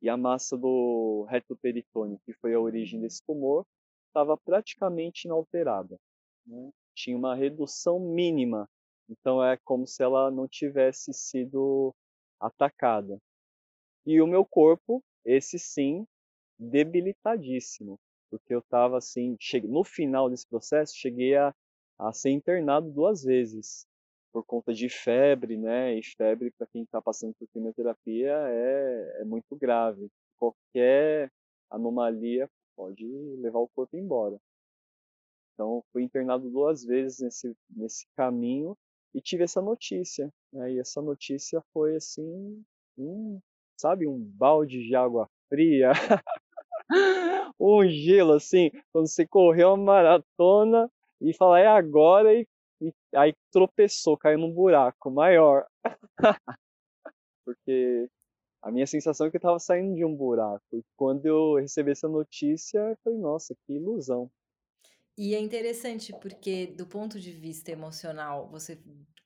e 0.00 0.08
a 0.08 0.16
massa 0.16 0.56
do 0.56 1.26
reto 1.28 1.56
peritônio, 1.56 2.20
que 2.24 2.32
foi 2.34 2.54
a 2.54 2.60
origem 2.60 3.00
desse 3.00 3.20
tumor, 3.26 3.64
estava 4.08 4.36
praticamente 4.36 5.26
inalterada. 5.26 5.96
Né? 6.46 6.70
Tinha 6.94 7.16
uma 7.16 7.34
redução 7.34 7.98
mínima, 7.98 8.68
então 9.08 9.42
é 9.42 9.56
como 9.64 9.86
se 9.88 10.04
ela 10.04 10.30
não 10.30 10.46
tivesse 10.46 11.12
sido 11.12 11.92
atacada. 12.38 13.18
E 14.06 14.20
o 14.20 14.26
meu 14.26 14.44
corpo, 14.44 15.02
esse 15.24 15.58
sim, 15.58 16.06
debilitadíssimo, 16.58 17.98
porque 18.30 18.54
eu 18.54 18.58
estava 18.60 18.98
assim, 18.98 19.36
cheguei, 19.40 19.70
no 19.70 19.84
final 19.84 20.28
desse 20.28 20.46
processo, 20.46 20.94
cheguei 20.96 21.36
a, 21.36 21.54
a 21.98 22.12
ser 22.12 22.30
internado 22.30 22.90
duas 22.90 23.22
vezes 23.22 23.86
por 24.32 24.44
conta 24.44 24.74
de 24.74 24.88
febre, 24.88 25.56
né? 25.56 25.96
E 25.96 26.02
febre, 26.02 26.50
para 26.58 26.66
quem 26.66 26.82
está 26.82 27.00
passando 27.00 27.34
por 27.38 27.48
quimioterapia, 27.48 28.32
é, 28.32 29.20
é 29.20 29.24
muito 29.24 29.56
grave. 29.56 30.10
Qualquer 30.36 31.30
anomalia 31.70 32.50
pode 32.76 33.06
levar 33.38 33.60
o 33.60 33.68
corpo 33.68 33.96
embora. 33.96 34.36
Então, 35.54 35.84
fui 35.92 36.02
internado 36.02 36.50
duas 36.50 36.84
vezes 36.84 37.20
nesse, 37.20 37.56
nesse 37.70 38.06
caminho 38.16 38.76
e 39.14 39.20
tive 39.20 39.44
essa 39.44 39.62
notícia. 39.62 40.28
Né? 40.52 40.72
E 40.72 40.78
essa 40.80 41.00
notícia 41.00 41.62
foi 41.72 41.94
assim, 41.94 42.64
sabe, 43.76 44.06
um 44.06 44.18
balde 44.18 44.82
de 44.82 44.94
água 44.94 45.28
fria, 45.48 45.92
um 47.60 47.86
gelo 47.88 48.34
assim, 48.34 48.70
quando 48.92 49.08
você 49.08 49.26
correu 49.26 49.74
uma 49.74 49.84
maratona 49.84 50.90
e 51.20 51.34
falar 51.34 51.60
é 51.60 51.66
agora 51.66 52.34
e 52.34 52.46
e 52.80 52.92
aí 53.16 53.34
tropeçou, 53.50 54.16
caiu 54.16 54.38
num 54.38 54.52
buraco 54.52 55.10
maior. 55.10 55.66
Porque 57.44 58.08
a 58.62 58.70
minha 58.70 58.86
sensação 58.86 59.26
é 59.26 59.30
que 59.30 59.36
eu 59.36 59.38
estava 59.38 59.58
saindo 59.58 59.94
de 59.94 60.04
um 60.04 60.14
buraco. 60.14 60.64
E 60.72 60.82
quando 60.96 61.26
eu 61.26 61.54
recebi 61.54 61.92
essa 61.92 62.08
notícia, 62.08 62.96
falei, 63.02 63.18
nossa, 63.18 63.54
que 63.66 63.74
ilusão. 63.74 64.30
E 65.16 65.34
é 65.34 65.38
interessante 65.38 66.12
porque, 66.20 66.66
do 66.66 66.86
ponto 66.86 67.20
de 67.20 67.30
vista 67.30 67.70
emocional, 67.70 68.48
você 68.50 68.76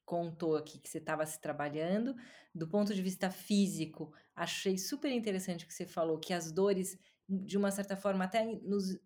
contou 0.08 0.56
aqui 0.56 0.78
que 0.80 0.88
você 0.88 0.96
estava 0.96 1.26
se 1.26 1.38
trabalhando. 1.38 2.16
Do 2.54 2.66
ponto 2.66 2.94
de 2.94 3.02
vista 3.02 3.30
físico, 3.30 4.10
achei 4.34 4.78
super 4.78 5.12
interessante 5.12 5.66
que 5.66 5.74
você 5.74 5.84
falou 5.84 6.18
que 6.18 6.32
as 6.32 6.50
dores, 6.50 6.96
de 7.28 7.58
uma 7.58 7.70
certa 7.70 7.94
forma, 7.94 8.24
até 8.24 8.42
nos 8.62 8.98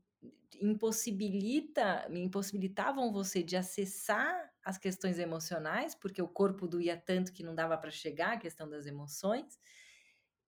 impossibilita, 0.60 2.06
impossibilitavam 2.08 3.12
você 3.12 3.42
de 3.42 3.56
acessar 3.56 4.52
as 4.64 4.78
questões 4.78 5.18
emocionais, 5.18 5.92
porque 5.96 6.22
o 6.22 6.28
corpo 6.28 6.68
doía 6.68 6.96
tanto 6.96 7.32
que 7.32 7.42
não 7.42 7.52
dava 7.52 7.76
para 7.76 7.90
chegar 7.90 8.34
à 8.34 8.38
questão 8.38 8.68
das 8.70 8.86
emoções. 8.86 9.58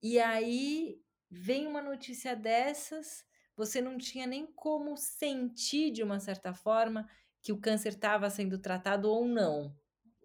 E 0.01 0.19
aí 0.19 1.01
vem 1.29 1.67
uma 1.67 1.81
notícia 1.81 2.33
dessas, 2.33 3.25
você 3.57 3.81
não 3.81 3.97
tinha 3.97 4.25
nem 4.25 4.45
como 4.45 4.95
sentir 4.95 5.91
de 5.91 6.01
uma 6.01 6.19
certa 6.21 6.53
forma 6.53 7.09
que 7.41 7.51
o 7.51 7.59
câncer 7.59 7.89
estava 7.93 8.29
sendo 8.29 8.57
tratado 8.57 9.09
ou 9.09 9.27
não. 9.27 9.75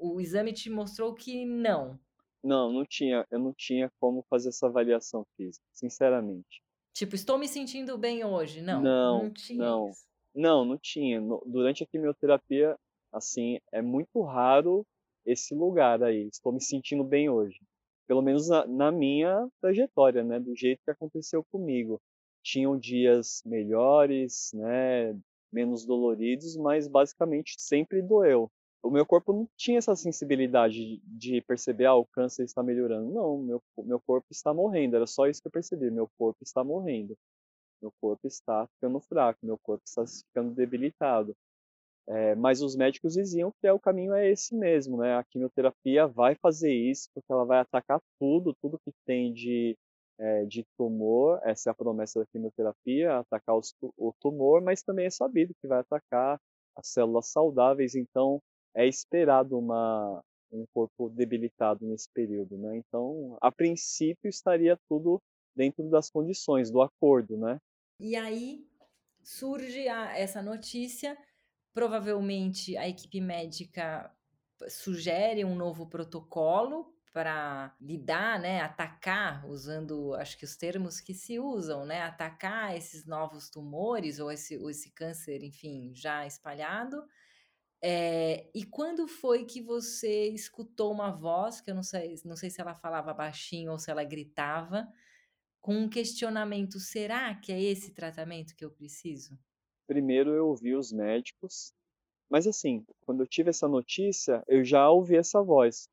O 0.00 0.18
exame 0.20 0.52
te 0.52 0.70
mostrou 0.70 1.14
que 1.14 1.44
não. 1.44 1.98
Não, 2.42 2.72
não 2.72 2.86
tinha, 2.86 3.26
eu 3.30 3.38
não 3.38 3.52
tinha 3.52 3.92
como 4.00 4.24
fazer 4.30 4.48
essa 4.48 4.66
avaliação 4.66 5.26
física, 5.36 5.62
sinceramente. 5.74 6.62
Tipo, 6.94 7.14
estou 7.14 7.38
me 7.38 7.46
sentindo 7.46 7.98
bem 7.98 8.24
hoje. 8.24 8.62
Não, 8.62 8.80
Não, 8.80 9.22
não 9.24 9.30
tinha 9.30 9.58
não. 9.58 9.90
isso. 9.90 10.06
Não, 10.34 10.64
não 10.64 10.78
tinha. 10.78 11.20
Durante 11.44 11.84
a 11.84 11.86
quimioterapia, 11.86 12.76
assim, 13.12 13.58
é 13.70 13.82
muito 13.82 14.22
raro 14.22 14.86
esse 15.26 15.54
lugar 15.54 16.02
aí. 16.02 16.28
Estou 16.32 16.50
me 16.50 16.62
sentindo 16.62 17.04
bem 17.04 17.28
hoje. 17.28 17.58
Pelo 18.06 18.22
menos 18.22 18.48
na, 18.48 18.66
na 18.66 18.90
minha 18.90 19.46
trajetória, 19.60 20.24
né? 20.24 20.40
Do 20.40 20.56
jeito 20.56 20.80
que 20.82 20.90
aconteceu 20.90 21.44
comigo. 21.52 22.00
Tinham 22.42 22.78
dias 22.78 23.42
melhores, 23.44 24.50
né? 24.54 25.14
Menos 25.52 25.84
doloridos, 25.84 26.56
mas 26.56 26.88
basicamente 26.88 27.54
sempre 27.58 28.00
doeu. 28.00 28.50
O 28.82 28.90
meu 28.90 29.04
corpo 29.04 29.32
não 29.32 29.48
tinha 29.56 29.78
essa 29.78 29.94
sensibilidade 29.94 31.00
de, 31.04 31.42
perceber, 31.42 31.86
ah, 31.86 31.94
o 31.94 32.06
câncer 32.06 32.44
está 32.44 32.62
melhorando. 32.62 33.10
Não, 33.12 33.38
meu, 33.38 33.62
meu 33.78 34.00
corpo 34.00 34.28
está 34.30 34.54
morrendo. 34.54 34.96
Era 34.96 35.06
só 35.06 35.26
isso 35.26 35.42
que 35.42 35.48
eu 35.48 35.52
percebi. 35.52 35.90
Meu 35.90 36.08
corpo 36.18 36.42
está 36.42 36.64
morrendo. 36.64 37.16
Meu 37.82 37.92
corpo 38.00 38.26
está 38.26 38.66
ficando 38.74 39.00
fraco. 39.00 39.38
Meu 39.44 39.58
corpo 39.58 39.82
está 39.86 40.04
ficando 40.06 40.54
debilitado. 40.54 41.36
É, 42.08 42.34
mas 42.34 42.60
os 42.62 42.74
médicos 42.74 43.14
diziam 43.14 43.52
que 43.60 43.66
é, 43.66 43.72
o 43.72 43.78
caminho 43.78 44.14
é 44.14 44.28
esse 44.28 44.54
mesmo, 44.54 44.96
né? 44.96 45.16
A 45.16 45.24
quimioterapia 45.24 46.06
vai 46.08 46.34
fazer 46.34 46.72
isso, 46.72 47.08
porque 47.14 47.32
ela 47.32 47.44
vai 47.44 47.60
atacar 47.60 48.00
tudo, 48.18 48.54
tudo 48.60 48.80
que 48.84 48.92
tem 49.06 49.32
de, 49.32 49.76
é, 50.18 50.44
de 50.44 50.64
tumor. 50.76 51.40
Essa 51.44 51.70
é 51.70 51.72
a 51.72 51.74
promessa 51.74 52.18
da 52.20 52.26
quimioterapia, 52.26 53.18
atacar 53.18 53.56
os, 53.56 53.74
o 53.96 54.12
tumor, 54.20 54.60
mas 54.62 54.82
também 54.82 55.06
é 55.06 55.10
sabido 55.10 55.54
que 55.60 55.68
vai 55.68 55.80
atacar 55.80 56.40
as 56.76 56.88
células 56.88 57.28
saudáveis. 57.28 57.94
Então, 57.94 58.42
é 58.74 58.87
esperado 58.87 59.59
uma, 59.59 60.22
um 60.52 60.64
corpo 60.72 61.09
debilitado 61.09 61.87
nesse 61.87 62.09
período, 62.12 62.56
né? 62.59 62.76
Então, 62.76 63.37
a 63.40 63.50
princípio 63.50 64.28
estaria 64.28 64.78
tudo 64.88 65.20
dentro 65.54 65.88
das 65.90 66.11
condições 66.11 66.70
do 66.70 66.80
acordo, 66.80 67.37
né? 67.37 67.59
E 67.98 68.16
aí 68.16 68.66
surge 69.22 69.88
a, 69.88 70.16
essa 70.16 70.42
notícia, 70.42 71.16
provavelmente 71.74 72.76
a 72.76 72.88
equipe 72.88 73.20
médica 73.20 74.11
sugere 74.68 75.44
um 75.44 75.54
novo 75.54 75.87
protocolo 75.87 76.94
para 77.12 77.74
lidar, 77.80 78.38
né, 78.38 78.61
atacar, 78.61 79.44
usando 79.48 80.14
acho 80.14 80.38
que 80.38 80.44
os 80.44 80.56
termos 80.56 81.00
que 81.00 81.12
se 81.12 81.40
usam, 81.40 81.85
né, 81.85 82.02
atacar 82.02 82.76
esses 82.76 83.04
novos 83.04 83.50
tumores 83.50 84.20
ou 84.20 84.30
esse, 84.30 84.56
ou 84.56 84.70
esse 84.70 84.90
câncer, 84.92 85.42
enfim, 85.42 85.92
já 85.94 86.24
espalhado. 86.24 87.02
É, 87.82 88.50
e 88.54 88.64
quando 88.64 89.08
foi 89.08 89.44
que 89.44 89.62
você 89.62 90.28
escutou 90.28 90.92
uma 90.92 91.10
voz, 91.10 91.60
que 91.60 91.70
eu 91.70 91.74
não 91.74 91.82
sei, 91.82 92.14
não 92.24 92.36
sei 92.36 92.50
se 92.50 92.60
ela 92.60 92.74
falava 92.74 93.14
baixinho 93.14 93.72
ou 93.72 93.78
se 93.78 93.90
ela 93.90 94.04
gritava, 94.04 94.86
com 95.60 95.74
um 95.74 95.88
questionamento: 95.88 96.78
será 96.78 97.34
que 97.34 97.52
é 97.52 97.60
esse 97.60 97.92
tratamento 97.94 98.54
que 98.54 98.64
eu 98.64 98.70
preciso? 98.70 99.38
Primeiro 99.86 100.30
eu 100.34 100.48
ouvi 100.48 100.74
os 100.74 100.92
médicos, 100.92 101.72
mas 102.30 102.46
assim, 102.46 102.84
quando 103.04 103.22
eu 103.22 103.26
tive 103.26 103.50
essa 103.50 103.66
notícia, 103.66 104.42
eu 104.46 104.62
já 104.62 104.88
ouvi 104.90 105.16
essa 105.16 105.42
voz. 105.42 105.88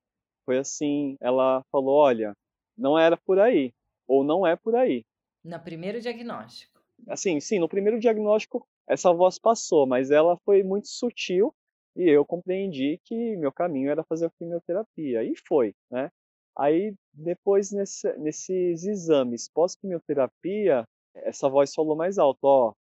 Foi 0.45 0.57
assim, 0.57 1.15
ela 1.21 1.63
falou: 1.71 1.95
"Olha, 1.95 2.33
não 2.77 2.99
era 2.99 3.17
por 3.17 3.39
aí, 3.39 3.73
ou 4.05 4.25
não 4.25 4.45
é 4.45 4.57
por 4.57 4.75
aí". 4.75 5.05
No 5.43 5.59
primeiro 5.59 6.01
diagnóstico. 6.01 6.81
Assim, 7.07 7.39
sim, 7.39 7.59
no 7.59 7.69
primeiro 7.69 7.99
diagnóstico 7.99 8.67
essa 8.87 9.13
voz 9.13 9.39
passou, 9.39 9.85
mas 9.85 10.11
ela 10.11 10.37
foi 10.45 10.63
muito 10.63 10.87
sutil 10.87 11.53
e 11.97 12.09
eu 12.09 12.25
compreendi 12.25 12.99
que 13.05 13.37
meu 13.37 13.51
caminho 13.53 13.91
era 13.91 14.03
fazer 14.05 14.27
a 14.27 14.31
quimioterapia, 14.31 15.23
e 15.25 15.33
foi, 15.47 15.73
né. 15.91 16.09
Aí 16.57 16.95
depois 17.13 17.71
nesse 17.71 18.11
nesses 18.19 18.85
exames 18.85 19.49
pós-quimioterapia, 19.49 20.85
essa 21.15 21.49
voz 21.49 21.73
falou 21.75 21.95
mais 21.97 22.17
alto: 22.19 22.39
"Ó, 22.45 22.73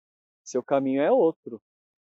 seu 0.45 0.63
caminho 0.65 1.03
é 1.03 1.13
outro". 1.13 1.61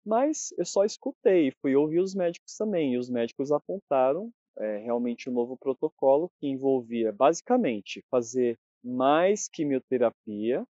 Mas 0.05 0.53
eu 0.57 0.65
só 0.65 0.85
escutei, 0.85 1.51
fui 1.61 1.75
ouvir 1.75 1.99
os 2.01 2.15
médicos 2.15 2.55
também, 2.57 2.93
e 2.93 2.97
os 2.97 3.09
médicos 3.09 3.51
apontaram 3.51 4.31
é, 4.59 4.77
realmente 4.79 5.29
um 5.29 5.33
novo 5.33 5.57
protocolo 5.57 6.29
que 6.39 6.47
envolvia 6.47 7.11
basicamente 7.13 8.03
fazer 8.11 8.57
mais 8.83 9.47
quimioterapia. 9.49 10.65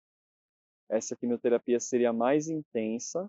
Essa 0.89 1.15
quimioterapia 1.15 1.79
seria 1.79 2.11
mais 2.13 2.47
intensa 2.49 3.27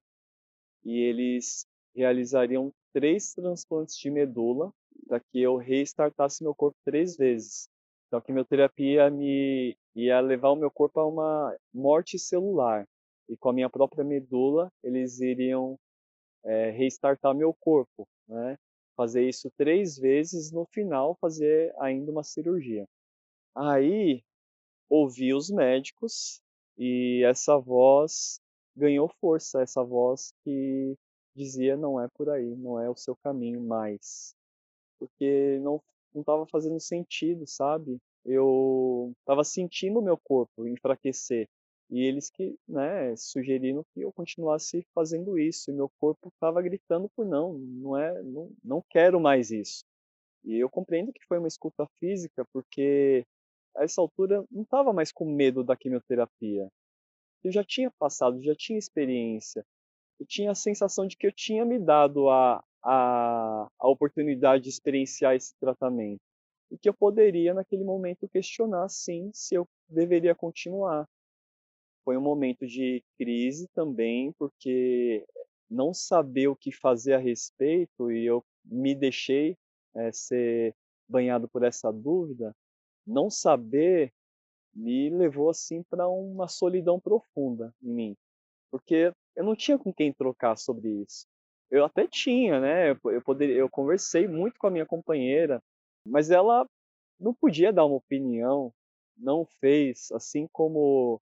e 0.84 0.98
eles 1.00 1.66
realizariam 1.94 2.72
três 2.92 3.32
transplantes 3.34 3.96
de 3.96 4.10
medula 4.10 4.72
para 5.06 5.20
que 5.20 5.40
eu 5.40 5.56
restartasse 5.56 6.42
meu 6.42 6.54
corpo 6.54 6.76
três 6.84 7.16
vezes. 7.16 7.68
Então 8.06 8.18
a 8.18 8.22
quimioterapia 8.22 9.10
me 9.10 9.76
ia 9.94 10.20
levar 10.20 10.50
o 10.50 10.56
meu 10.56 10.70
corpo 10.70 11.00
a 11.00 11.06
uma 11.06 11.56
morte 11.72 12.18
celular 12.18 12.86
e 13.28 13.36
com 13.36 13.50
a 13.50 13.52
minha 13.52 13.70
própria 13.70 14.04
medula 14.04 14.70
eles 14.82 15.20
iriam 15.20 15.78
é, 16.44 16.70
restartar 16.70 17.34
meu 17.34 17.54
corpo, 17.54 18.06
né? 18.28 18.56
fazer 18.96 19.26
isso 19.26 19.50
três 19.56 19.96
vezes, 19.96 20.52
no 20.52 20.66
final 20.66 21.16
fazer 21.20 21.72
ainda 21.80 22.10
uma 22.10 22.22
cirurgia. 22.22 22.86
Aí 23.56 24.22
ouvi 24.88 25.32
os 25.32 25.50
médicos 25.50 26.42
e 26.76 27.22
essa 27.24 27.56
voz 27.58 28.40
ganhou 28.76 29.08
força, 29.20 29.62
essa 29.62 29.82
voz 29.82 30.32
que 30.44 30.96
dizia 31.40 31.76
não 31.76 32.00
é 32.00 32.08
por 32.08 32.28
aí, 32.30 32.54
não 32.56 32.80
é 32.80 32.88
o 32.88 32.96
seu 32.96 33.16
caminho 33.16 33.60
mais. 33.60 34.34
Porque 34.98 35.58
não 35.62 35.82
não 36.14 36.22
estava 36.22 36.46
fazendo 36.46 36.80
sentido, 36.80 37.46
sabe? 37.46 37.98
Eu 38.24 39.12
estava 39.20 39.44
sentindo 39.44 40.00
o 40.00 40.02
meu 40.02 40.18
corpo 40.18 40.66
enfraquecer 40.66 41.48
e 41.90 42.02
eles 42.02 42.30
que, 42.30 42.56
né, 42.68 43.14
sugeriram 43.16 43.84
que 43.92 44.00
eu 44.02 44.12
continuasse 44.12 44.86
fazendo 44.94 45.38
isso. 45.38 45.70
E 45.70 45.74
meu 45.74 45.90
corpo 46.00 46.28
estava 46.28 46.62
gritando 46.62 47.08
por 47.16 47.26
não, 47.26 47.54
não 47.54 47.96
é, 47.96 48.22
não, 48.22 48.50
não 48.62 48.84
quero 48.88 49.20
mais 49.20 49.50
isso. 49.50 49.84
E 50.44 50.56
eu 50.58 50.70
compreendo 50.70 51.12
que 51.12 51.24
foi 51.26 51.38
uma 51.38 51.48
escuta 51.48 51.86
física, 51.98 52.44
porque 52.52 53.24
a 53.76 53.84
essa 53.84 54.00
altura 54.00 54.44
não 54.50 54.62
estava 54.62 54.92
mais 54.92 55.12
com 55.12 55.24
medo 55.24 55.64
da 55.64 55.76
quimioterapia. 55.76 56.68
Eu 57.42 57.52
já 57.52 57.64
tinha 57.64 57.90
passado, 57.98 58.42
já 58.42 58.54
tinha 58.54 58.78
experiência. 58.78 59.64
Eu 60.20 60.26
tinha 60.26 60.50
a 60.50 60.54
sensação 60.54 61.06
de 61.06 61.16
que 61.16 61.26
eu 61.26 61.32
tinha 61.32 61.64
me 61.64 61.78
dado 61.78 62.28
a, 62.28 62.62
a, 62.84 63.68
a 63.78 63.88
oportunidade 63.88 64.64
de 64.64 64.68
experienciar 64.68 65.34
esse 65.34 65.54
tratamento. 65.58 66.20
E 66.70 66.78
que 66.78 66.88
eu 66.88 66.94
poderia, 66.94 67.54
naquele 67.54 67.82
momento, 67.82 68.28
questionar, 68.28 68.88
sim, 68.88 69.30
se 69.34 69.54
eu 69.54 69.66
deveria 69.88 70.34
continuar 70.34 71.08
foi 72.04 72.16
um 72.16 72.20
momento 72.20 72.66
de 72.66 73.02
crise 73.16 73.68
também, 73.68 74.32
porque 74.32 75.24
não 75.70 75.92
saber 75.94 76.48
o 76.48 76.56
que 76.56 76.72
fazer 76.72 77.14
a 77.14 77.18
respeito 77.18 78.10
e 78.10 78.24
eu 78.26 78.44
me 78.64 78.94
deixei 78.94 79.56
é, 79.94 80.10
ser 80.10 80.74
banhado 81.08 81.48
por 81.48 81.62
essa 81.62 81.92
dúvida, 81.92 82.52
não 83.06 83.30
saber 83.30 84.12
me 84.74 85.10
levou 85.10 85.50
assim 85.50 85.82
para 85.84 86.08
uma 86.08 86.48
solidão 86.48 86.98
profunda 86.98 87.74
em 87.82 87.92
mim, 87.92 88.16
porque 88.70 89.12
eu 89.36 89.44
não 89.44 89.56
tinha 89.56 89.78
com 89.78 89.92
quem 89.92 90.12
trocar 90.12 90.56
sobre 90.56 90.88
isso. 90.88 91.26
Eu 91.70 91.84
até 91.84 92.06
tinha, 92.06 92.60
né? 92.60 92.90
Eu 92.90 93.22
poderia, 93.22 93.56
eu 93.56 93.70
conversei 93.70 94.26
muito 94.26 94.58
com 94.58 94.66
a 94.66 94.70
minha 94.70 94.86
companheira, 94.86 95.62
mas 96.04 96.30
ela 96.30 96.66
não 97.18 97.34
podia 97.34 97.72
dar 97.72 97.84
uma 97.84 97.96
opinião, 97.96 98.72
não 99.16 99.44
fez, 99.60 100.10
assim 100.12 100.48
como 100.52 101.20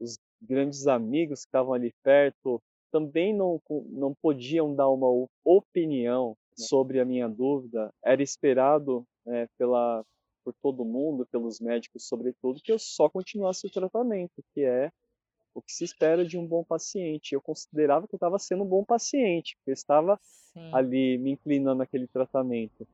os 0.00 0.18
grandes 0.40 0.86
amigos 0.86 1.40
que 1.40 1.48
estavam 1.48 1.74
ali 1.74 1.92
perto 2.02 2.60
também 2.90 3.34
não, 3.34 3.60
não 3.88 4.14
podiam 4.20 4.74
dar 4.74 4.88
uma 4.88 5.28
opinião 5.44 6.36
sobre 6.56 7.00
a 7.00 7.04
minha 7.04 7.28
dúvida. 7.28 7.92
Era 8.04 8.22
esperado 8.22 9.04
é, 9.26 9.46
pela, 9.56 10.04
por 10.44 10.54
todo 10.60 10.84
mundo, 10.84 11.26
pelos 11.26 11.60
médicos 11.60 12.06
sobretudo, 12.06 12.60
que 12.62 12.72
eu 12.72 12.78
só 12.78 13.08
continuasse 13.08 13.66
o 13.66 13.70
tratamento, 13.70 14.42
que 14.54 14.62
é 14.62 14.90
o 15.54 15.60
que 15.60 15.72
se 15.72 15.84
espera 15.84 16.24
de 16.24 16.38
um 16.38 16.46
bom 16.46 16.64
paciente. 16.64 17.34
Eu 17.34 17.40
considerava 17.40 18.06
que 18.06 18.14
eu 18.14 18.18
estava 18.18 18.38
sendo 18.38 18.64
um 18.64 18.68
bom 18.68 18.84
paciente, 18.84 19.56
porque 19.56 19.70
eu 19.70 19.74
estava 19.74 20.18
Sim. 20.22 20.70
ali 20.72 21.18
me 21.18 21.32
inclinando 21.32 21.78
naquele 21.78 22.06
tratamento. 22.06 22.86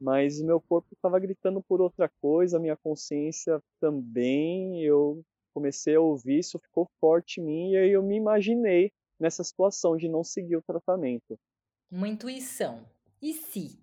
Mas 0.00 0.40
o 0.40 0.46
meu 0.46 0.60
corpo 0.60 0.88
estava 0.94 1.18
gritando 1.18 1.62
por 1.62 1.80
outra 1.80 2.10
coisa, 2.20 2.56
a 2.56 2.60
minha 2.60 2.76
consciência 2.76 3.62
também. 3.78 4.82
Eu 4.82 5.22
comecei 5.52 5.94
a 5.94 6.00
ouvir, 6.00 6.38
isso 6.38 6.58
ficou 6.58 6.88
forte 7.00 7.40
em 7.40 7.44
mim 7.44 7.70
e 7.72 7.76
aí 7.76 7.90
eu 7.90 8.02
me 8.02 8.16
imaginei 8.16 8.92
nessa 9.18 9.44
situação 9.44 9.96
de 9.96 10.08
não 10.08 10.24
seguir 10.24 10.56
o 10.56 10.62
tratamento. 10.62 11.38
Uma 11.90 12.08
intuição. 12.08 12.86
E 13.20 13.34
se? 13.34 13.78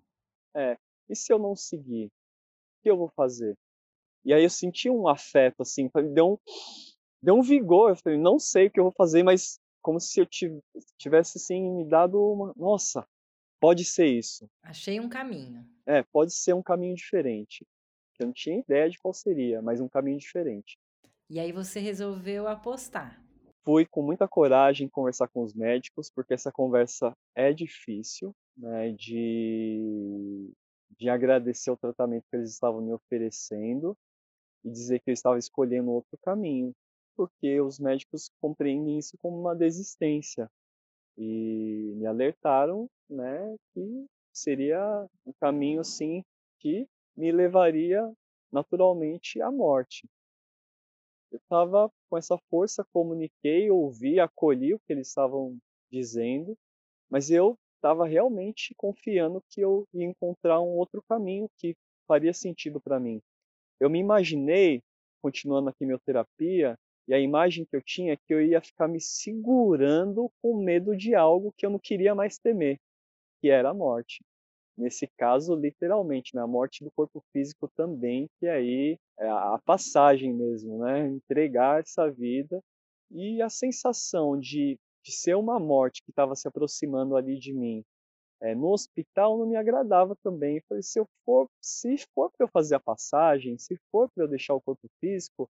É, 0.56 0.76
e 1.08 1.14
se 1.14 1.32
eu 1.32 1.38
não 1.38 1.54
seguir? 1.54 2.06
O 2.06 2.82
que 2.82 2.90
eu 2.90 2.96
vou 2.96 3.08
fazer? 3.10 3.56
E 4.24 4.32
aí 4.32 4.42
eu 4.42 4.50
senti 4.50 4.90
um 4.90 5.06
afeto, 5.06 5.62
assim, 5.62 5.88
deu 6.12 6.32
um, 6.32 6.38
deu 7.22 7.34
um 7.34 7.42
vigor. 7.42 7.90
Eu 7.90 7.96
falei, 7.96 8.18
não 8.18 8.38
sei 8.38 8.66
o 8.66 8.70
que 8.70 8.80
eu 8.80 8.84
vou 8.84 8.92
fazer, 8.92 9.22
mas 9.22 9.60
como 9.82 10.00
se 10.00 10.20
eu 10.20 10.26
tivesse, 10.98 11.38
assim, 11.38 11.62
me 11.76 11.84
dado 11.88 12.20
uma. 12.20 12.52
Nossa, 12.56 13.06
pode 13.60 13.84
ser 13.84 14.06
isso. 14.06 14.48
Achei 14.62 15.00
um 15.00 15.08
caminho. 15.08 15.64
É, 15.86 16.02
pode 16.02 16.32
ser 16.32 16.52
um 16.54 16.62
caminho 16.62 16.94
diferente. 16.94 17.66
Eu 18.18 18.26
não 18.26 18.32
tinha 18.32 18.58
ideia 18.58 18.90
de 18.90 18.98
qual 18.98 19.14
seria, 19.14 19.62
mas 19.62 19.80
um 19.80 19.88
caminho 19.88 20.18
diferente. 20.18 20.76
E 21.30 21.38
aí 21.38 21.52
você 21.52 21.78
resolveu 21.78 22.48
apostar. 22.48 23.22
Fui 23.64 23.86
com 23.86 24.02
muita 24.02 24.26
coragem 24.26 24.88
conversar 24.88 25.28
com 25.28 25.42
os 25.42 25.54
médicos, 25.54 26.10
porque 26.10 26.34
essa 26.34 26.50
conversa 26.50 27.14
é 27.34 27.52
difícil, 27.52 28.34
né, 28.56 28.92
de, 28.92 30.50
de 30.98 31.08
agradecer 31.08 31.70
o 31.70 31.76
tratamento 31.76 32.24
que 32.30 32.36
eles 32.36 32.50
estavam 32.50 32.80
me 32.80 32.92
oferecendo 32.92 33.96
e 34.64 34.70
dizer 34.70 35.00
que 35.00 35.10
eu 35.10 35.14
estava 35.14 35.38
escolhendo 35.38 35.90
outro 35.90 36.18
caminho, 36.22 36.74
porque 37.18 37.60
os 37.60 37.80
médicos 37.80 38.30
compreendem 38.40 38.96
isso 38.96 39.18
como 39.18 39.40
uma 39.40 39.52
desistência 39.52 40.48
e 41.16 41.92
me 41.96 42.06
alertaram, 42.06 42.88
né, 43.10 43.56
que 43.74 44.06
seria 44.32 45.04
um 45.26 45.32
caminho 45.40 45.80
assim 45.80 46.22
que 46.60 46.86
me 47.16 47.32
levaria 47.32 48.08
naturalmente 48.52 49.42
à 49.42 49.50
morte. 49.50 50.08
Eu 51.32 51.38
estava 51.38 51.90
com 52.08 52.16
essa 52.16 52.38
força, 52.48 52.86
comuniquei, 52.92 53.68
ouvi, 53.68 54.20
acolhi 54.20 54.74
o 54.74 54.78
que 54.78 54.92
eles 54.92 55.08
estavam 55.08 55.58
dizendo, 55.90 56.56
mas 57.10 57.32
eu 57.32 57.58
estava 57.74 58.06
realmente 58.06 58.76
confiando 58.76 59.42
que 59.50 59.60
eu 59.60 59.88
ia 59.92 60.04
encontrar 60.04 60.60
um 60.60 60.76
outro 60.76 61.02
caminho 61.08 61.50
que 61.58 61.76
faria 62.06 62.32
sentido 62.32 62.80
para 62.80 63.00
mim. 63.00 63.20
Eu 63.80 63.90
me 63.90 63.98
imaginei 63.98 64.80
continuando 65.20 65.68
a 65.68 65.72
quimioterapia 65.72 66.78
e 67.08 67.14
a 67.14 67.18
imagem 67.18 67.64
que 67.64 67.74
eu 67.74 67.82
tinha 67.82 68.12
é 68.12 68.16
que 68.16 68.34
eu 68.34 68.40
ia 68.40 68.60
ficar 68.60 68.86
me 68.86 69.00
segurando 69.00 70.30
com 70.42 70.62
medo 70.62 70.94
de 70.94 71.14
algo 71.14 71.52
que 71.56 71.64
eu 71.64 71.70
não 71.70 71.78
queria 71.78 72.14
mais 72.14 72.38
temer, 72.38 72.78
que 73.40 73.48
era 73.48 73.70
a 73.70 73.74
morte. 73.74 74.22
Nesse 74.76 75.08
caso, 75.16 75.56
literalmente, 75.56 76.34
na 76.34 76.46
né, 76.46 76.52
morte 76.52 76.84
do 76.84 76.90
corpo 76.92 77.24
físico 77.32 77.68
também, 77.74 78.28
que 78.38 78.46
aí 78.46 78.98
é 79.18 79.26
a 79.26 79.58
passagem 79.64 80.32
mesmo, 80.32 80.78
né? 80.78 81.08
Entregar 81.08 81.80
essa 81.80 82.08
vida 82.10 82.62
e 83.10 83.42
a 83.42 83.48
sensação 83.48 84.38
de, 84.38 84.78
de 85.02 85.12
ser 85.12 85.34
uma 85.34 85.58
morte 85.58 86.02
que 86.04 86.10
estava 86.10 86.36
se 86.36 86.46
aproximando 86.46 87.16
ali 87.16 87.38
de 87.38 87.52
mim 87.52 87.82
é, 88.40 88.54
no 88.54 88.72
hospital 88.72 89.38
não 89.38 89.46
me 89.46 89.56
agradava 89.56 90.16
também. 90.22 90.56
Eu 90.56 90.62
falei, 90.68 90.82
se 90.82 90.98
eu 90.98 91.08
for, 91.24 91.48
se 91.60 91.96
for 92.14 92.30
para 92.30 92.44
eu 92.44 92.48
fazer 92.48 92.76
a 92.76 92.80
passagem, 92.80 93.58
se 93.58 93.76
for 93.90 94.08
para 94.10 94.24
eu 94.24 94.28
deixar 94.28 94.54
o 94.54 94.60
corpo 94.60 94.88
físico, 95.00 95.48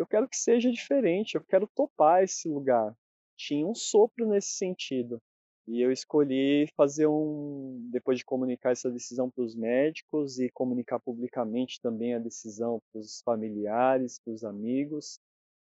eu 0.00 0.06
quero 0.06 0.28
que 0.28 0.36
seja 0.36 0.70
diferente, 0.70 1.34
eu 1.34 1.44
quero 1.44 1.66
topar 1.74 2.22
esse 2.22 2.48
lugar. 2.48 2.94
Tinha 3.36 3.66
um 3.66 3.74
sopro 3.74 4.26
nesse 4.26 4.50
sentido. 4.52 5.20
E 5.66 5.82
eu 5.82 5.92
escolhi 5.92 6.66
fazer 6.76 7.06
um, 7.06 7.88
depois 7.90 8.18
de 8.18 8.24
comunicar 8.24 8.70
essa 8.70 8.90
decisão 8.90 9.30
para 9.30 9.44
os 9.44 9.54
médicos 9.54 10.38
e 10.38 10.50
comunicar 10.50 10.98
publicamente 10.98 11.80
também 11.80 12.14
a 12.14 12.18
decisão 12.18 12.80
para 12.90 13.00
os 13.00 13.20
familiares, 13.22 14.18
para 14.24 14.32
os 14.32 14.44
amigos, 14.44 15.20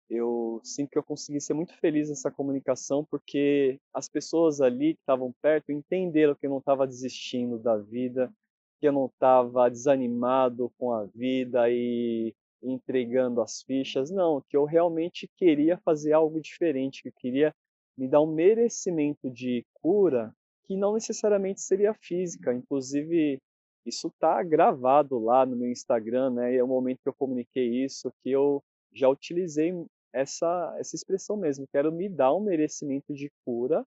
eu 0.10 0.62
sinto 0.64 0.92
que 0.92 0.98
eu 0.98 1.04
consegui 1.04 1.42
ser 1.42 1.54
muito 1.54 1.74
feliz 1.80 2.10
nessa 2.10 2.30
comunicação 2.30 3.04
porque 3.04 3.80
as 3.94 4.08
pessoas 4.08 4.62
ali 4.62 4.94
que 4.94 5.02
estavam 5.02 5.34
perto 5.42 5.72
entenderam 5.72 6.36
que 6.36 6.46
eu 6.46 6.50
não 6.52 6.60
estava 6.60 6.86
desistindo 6.86 7.58
da 7.58 7.78
vida, 7.78 8.32
que 8.80 8.88
eu 8.88 8.92
não 8.92 9.08
estava 9.08 9.70
desanimado 9.70 10.72
com 10.78 10.92
a 10.92 11.06
vida 11.06 11.70
e 11.70 12.36
entregando 12.62 13.41
as 13.41 13.62
fichas, 13.62 14.10
não, 14.10 14.41
que 14.50 14.58
eu 14.58 14.65
realmente 14.65 15.30
queria 15.38 15.78
fazer 15.78 16.13
algo 16.13 16.39
diferente, 16.41 17.02
que 17.02 17.10
eu 17.10 17.13
queria 17.18 17.54
me 17.98 18.08
dar 18.08 18.22
um 18.22 18.34
merecimento 18.34 19.30
de 19.30 19.65
cura 19.74 20.34
que 20.65 20.76
não 20.76 20.94
necessariamente 20.94 21.62
seria 21.62 21.94
física, 21.94 22.54
inclusive 22.54 23.39
isso 23.86 24.08
está 24.08 24.41
gravado 24.41 25.20
lá 25.20 25.46
no 25.46 25.56
meu 25.56 25.70
Instagram, 25.70 26.32
né? 26.32 26.56
É 26.56 26.63
o 26.63 26.68
momento 26.68 27.02
que 27.04 27.10
eu 27.10 27.13
comuniquei 27.13 27.84
isso, 27.84 28.12
que 28.24 28.32
eu 28.32 28.63
já 28.91 29.08
utilizei 29.08 29.72
essa, 30.12 30.76
essa 30.80 30.96
expressão 30.96 31.38
mesmo. 31.38 31.68
Quero 31.72 31.91
me 31.91 32.10
dar 32.10 32.34
um 32.34 32.39
merecimento 32.39 33.13
de 33.13 33.32
cura 33.46 33.86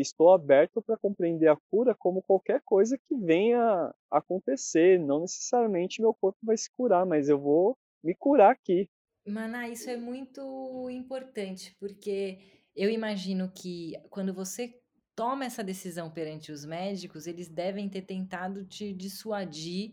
estou 0.00 0.32
aberto 0.32 0.82
para 0.82 0.96
compreender 0.96 1.48
a 1.48 1.56
cura 1.70 1.94
como 1.94 2.22
qualquer 2.22 2.60
coisa 2.64 2.98
que 2.98 3.16
venha 3.16 3.94
acontecer. 4.10 4.98
Não 4.98 5.20
necessariamente 5.20 6.00
meu 6.00 6.14
corpo 6.14 6.38
vai 6.42 6.56
se 6.56 6.70
curar, 6.76 7.06
mas 7.06 7.28
eu 7.28 7.38
vou 7.38 7.76
me 8.06 8.14
curar 8.14 8.52
aqui. 8.52 8.88
Maná, 9.26 9.68
isso 9.68 9.90
é 9.90 9.96
muito 9.96 10.88
importante, 10.88 11.74
porque 11.80 12.38
eu 12.74 12.88
imagino 12.88 13.50
que 13.52 13.92
quando 14.08 14.32
você 14.32 14.72
toma 15.16 15.44
essa 15.44 15.64
decisão 15.64 16.10
perante 16.10 16.52
os 16.52 16.64
médicos, 16.64 17.26
eles 17.26 17.48
devem 17.48 17.88
ter 17.88 18.02
tentado 18.02 18.64
te 18.64 18.92
dissuadir, 18.92 19.92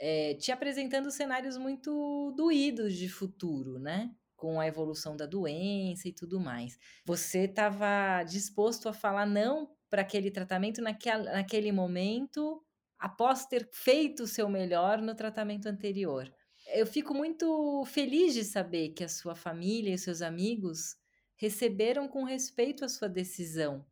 é, 0.00 0.34
te 0.34 0.50
apresentando 0.50 1.10
cenários 1.10 1.58
muito 1.58 2.32
doídos 2.36 2.94
de 2.94 3.08
futuro, 3.08 3.78
né? 3.78 4.10
com 4.42 4.58
a 4.58 4.66
evolução 4.66 5.16
da 5.16 5.24
doença 5.24 6.08
e 6.08 6.12
tudo 6.12 6.40
mais. 6.40 6.76
Você 7.06 7.44
estava 7.44 8.24
disposto 8.24 8.88
a 8.88 8.92
falar 8.92 9.24
não 9.24 9.70
para 9.88 10.02
aquele 10.02 10.32
tratamento 10.32 10.82
naquele, 10.82 11.22
naquele 11.22 11.70
momento, 11.70 12.60
após 12.98 13.46
ter 13.46 13.68
feito 13.72 14.24
o 14.24 14.26
seu 14.26 14.48
melhor 14.48 15.00
no 15.00 15.14
tratamento 15.14 15.66
anterior. 15.66 16.28
Eu 16.66 16.86
fico 16.86 17.14
muito 17.14 17.84
feliz 17.86 18.34
de 18.34 18.44
saber 18.44 18.90
que 18.90 19.04
a 19.04 19.08
sua 19.08 19.34
família 19.34 19.94
e 19.94 19.98
seus 19.98 20.22
amigos 20.22 20.96
receberam 21.36 22.08
com 22.08 22.24
respeito 22.24 22.84
a 22.84 22.88
sua 22.88 23.08
decisão, 23.08 23.84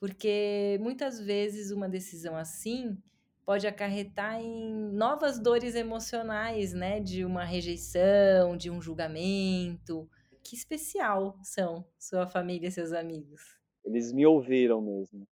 porque 0.00 0.78
muitas 0.80 1.20
vezes 1.20 1.70
uma 1.70 1.88
decisão 1.88 2.36
assim 2.36 2.96
pode 3.44 3.66
acarretar 3.66 4.40
em 4.40 4.72
novas 4.92 5.38
dores 5.38 5.74
emocionais, 5.74 6.72
né? 6.72 7.00
De 7.00 7.24
uma 7.24 7.44
rejeição, 7.44 8.56
de 8.56 8.70
um 8.70 8.80
julgamento. 8.80 10.08
Que 10.42 10.56
especial 10.56 11.38
são 11.42 11.86
sua 11.98 12.26
família 12.26 12.68
e 12.68 12.72
seus 12.72 12.92
amigos. 12.92 13.42
Eles 13.84 14.12
me 14.12 14.26
ouviram 14.26 14.80
mesmo. 14.80 15.26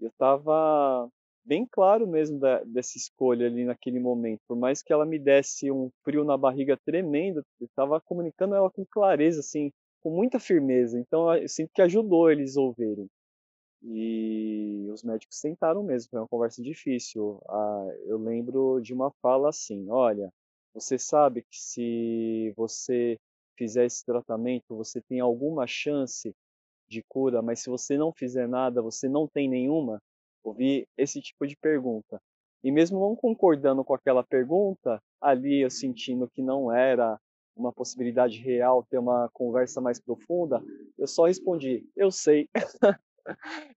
Eu 0.00 0.08
estava 0.08 1.10
bem 1.44 1.66
claro 1.70 2.06
mesmo 2.06 2.38
da, 2.38 2.62
dessa 2.64 2.96
escolha 2.98 3.46
ali 3.46 3.64
naquele 3.64 4.00
momento. 4.00 4.40
Por 4.48 4.56
mais 4.56 4.82
que 4.82 4.92
ela 4.92 5.06
me 5.06 5.18
desse 5.18 5.70
um 5.70 5.90
frio 6.04 6.24
na 6.24 6.36
barriga 6.36 6.76
tremendo, 6.84 7.44
eu 7.60 7.66
estava 7.66 8.00
comunicando 8.00 8.54
ela 8.54 8.70
com 8.70 8.84
clareza, 8.86 9.40
assim, 9.40 9.70
com 10.02 10.10
muita 10.10 10.38
firmeza. 10.40 10.98
Então 10.98 11.32
eu 11.34 11.48
sinto 11.48 11.70
que 11.74 11.82
ajudou 11.82 12.30
eles 12.30 12.56
ouvirem. 12.56 13.08
E 13.82 14.88
os 14.90 15.02
médicos 15.02 15.40
tentaram 15.40 15.82
mesmo, 15.82 16.10
foi 16.10 16.20
uma 16.20 16.28
conversa 16.28 16.62
difícil. 16.62 17.40
Ah, 17.48 17.86
eu 18.06 18.18
lembro 18.18 18.80
de 18.80 18.94
uma 18.94 19.10
fala 19.22 19.50
assim: 19.50 19.88
olha, 19.90 20.30
você 20.72 20.98
sabe 20.98 21.42
que 21.42 21.56
se 21.60 22.52
você 22.56 23.18
fizer 23.56 23.84
esse 23.86 24.04
tratamento, 24.04 24.76
você 24.76 25.00
tem 25.02 25.20
alguma 25.20 25.66
chance 25.66 26.32
de 26.88 27.02
cura, 27.08 27.42
mas 27.42 27.60
se 27.60 27.70
você 27.70 27.96
não 27.98 28.12
fizer 28.12 28.48
nada, 28.48 28.82
você 28.82 29.08
não 29.08 29.28
tem 29.28 29.48
nenhuma? 29.48 30.00
Ouvi 30.44 30.86
esse 30.96 31.20
tipo 31.22 31.46
de 31.46 31.56
pergunta. 31.56 32.20
E 32.62 32.70
mesmo 32.70 33.00
não 33.00 33.16
concordando 33.16 33.82
com 33.82 33.94
aquela 33.94 34.22
pergunta, 34.22 35.02
ali 35.20 35.62
eu 35.62 35.70
sentindo 35.70 36.28
que 36.28 36.42
não 36.42 36.70
era 36.70 37.18
uma 37.56 37.72
possibilidade 37.72 38.38
real 38.38 38.84
ter 38.90 38.98
uma 38.98 39.28
conversa 39.32 39.80
mais 39.80 40.00
profunda, 40.00 40.62
eu 40.98 41.06
só 41.06 41.24
respondi: 41.24 41.84
eu 41.96 42.10
sei. 42.10 42.48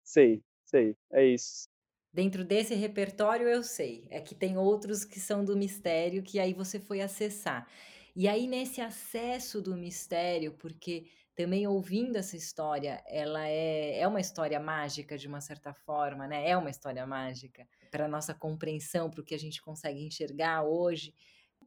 Sei, 0.02 0.42
sei, 0.64 0.96
é 1.12 1.24
isso. 1.24 1.68
Dentro 2.12 2.44
desse 2.44 2.74
repertório 2.74 3.46
eu 3.46 3.62
sei, 3.62 4.08
é 4.10 4.20
que 4.20 4.34
tem 4.34 4.58
outros 4.58 5.04
que 5.04 5.20
são 5.20 5.44
do 5.44 5.56
mistério 5.56 6.20
que 6.20 6.40
aí 6.40 6.52
você 6.52 6.80
foi 6.80 7.00
acessar. 7.00 7.68
E 8.16 8.26
aí 8.26 8.48
nesse 8.48 8.80
acesso 8.80 9.62
do 9.62 9.76
mistério, 9.76 10.52
porque 10.54 11.06
também 11.36 11.66
ouvindo 11.66 12.16
essa 12.16 12.34
história, 12.34 13.04
ela 13.06 13.46
é, 13.46 14.00
é 14.00 14.08
uma 14.08 14.20
história 14.20 14.58
mágica 14.58 15.18
de 15.18 15.28
uma 15.28 15.42
certa 15.42 15.74
forma, 15.74 16.26
né? 16.26 16.48
É 16.48 16.56
uma 16.56 16.70
história 16.70 17.06
mágica 17.06 17.68
para 17.90 18.08
nossa 18.08 18.34
compreensão, 18.34 19.10
para 19.10 19.20
o 19.20 19.24
que 19.24 19.34
a 19.34 19.38
gente 19.38 19.60
consegue 19.60 20.02
enxergar 20.02 20.62
hoje. 20.64 21.14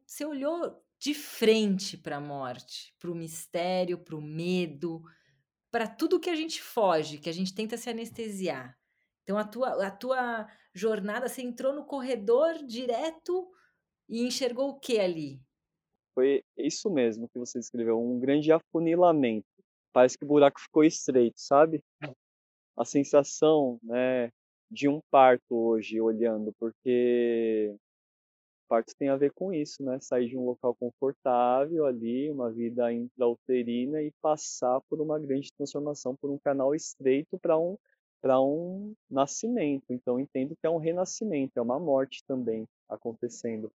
Você 0.04 0.24
olhou 0.24 0.84
de 0.98 1.14
frente 1.14 1.96
para 1.96 2.16
a 2.16 2.20
morte, 2.20 2.92
para 2.98 3.10
o 3.10 3.14
mistério, 3.14 3.96
para 3.96 4.16
o 4.16 4.20
medo, 4.20 5.02
para 5.70 5.86
tudo 5.86 6.18
que 6.18 6.28
a 6.28 6.34
gente 6.34 6.60
foge, 6.60 7.18
que 7.18 7.30
a 7.30 7.32
gente 7.32 7.54
tenta 7.54 7.76
se 7.76 7.88
anestesiar. 7.88 8.76
Então 9.22 9.38
a 9.38 9.44
tua, 9.44 9.86
a 9.86 9.90
tua 9.90 10.48
jornada, 10.74 11.28
você 11.28 11.42
entrou 11.42 11.72
no 11.72 11.86
corredor 11.86 12.54
direto 12.66 13.48
e 14.08 14.26
enxergou 14.26 14.70
o 14.70 14.80
que 14.80 14.98
ali? 14.98 15.40
Foi 16.12 16.42
isso 16.58 16.90
mesmo 16.90 17.28
que 17.28 17.38
você 17.38 17.60
descreveu, 17.60 18.00
um 18.00 18.18
grande 18.18 18.50
afunilamento. 18.50 19.46
Parece 19.92 20.16
que 20.18 20.24
o 20.24 20.28
buraco 20.28 20.60
ficou 20.60 20.84
estreito, 20.84 21.40
sabe? 21.40 21.82
A 22.76 22.84
sensação, 22.84 23.78
né, 23.82 24.30
de 24.70 24.88
um 24.88 25.00
parto 25.10 25.54
hoje 25.54 26.00
olhando, 26.00 26.52
porque 26.58 27.74
parto 28.68 28.94
tem 28.96 29.08
a 29.08 29.16
ver 29.16 29.32
com 29.32 29.52
isso, 29.52 29.82
né? 29.82 29.98
Sair 30.00 30.28
de 30.28 30.36
um 30.38 30.44
local 30.44 30.74
confortável 30.76 31.86
ali, 31.86 32.30
uma 32.30 32.50
vida 32.50 32.92
intrauterina 32.92 34.00
e 34.02 34.12
passar 34.22 34.80
por 34.88 35.00
uma 35.00 35.18
grande 35.18 35.52
transformação, 35.52 36.16
por 36.16 36.30
um 36.30 36.38
canal 36.38 36.74
estreito 36.74 37.38
para 37.38 37.58
um 37.58 37.76
para 38.22 38.40
um 38.40 38.94
nascimento. 39.10 39.86
Então 39.90 40.20
entendo 40.20 40.54
que 40.56 40.66
é 40.66 40.70
um 40.70 40.76
renascimento, 40.78 41.52
é 41.58 41.62
uma 41.62 41.78
morte 41.80 42.22
também 42.26 42.66
acontecendo. 42.88 43.72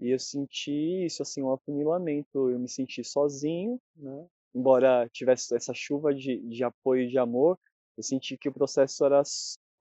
E 0.00 0.10
eu 0.10 0.18
senti 0.18 1.06
isso 1.06 1.22
assim, 1.22 1.42
um 1.42 1.52
afunilamento, 1.52 2.50
eu 2.50 2.58
me 2.58 2.68
senti 2.68 3.04
sozinho, 3.04 3.80
né? 3.96 4.26
Embora 4.54 5.08
tivesse 5.12 5.54
essa 5.56 5.74
chuva 5.74 6.14
de, 6.14 6.38
de 6.38 6.64
apoio 6.64 7.02
e 7.04 7.08
de 7.08 7.18
amor, 7.18 7.58
eu 7.96 8.02
senti 8.02 8.36
que 8.36 8.48
o 8.48 8.52
processo 8.52 9.04
era 9.04 9.22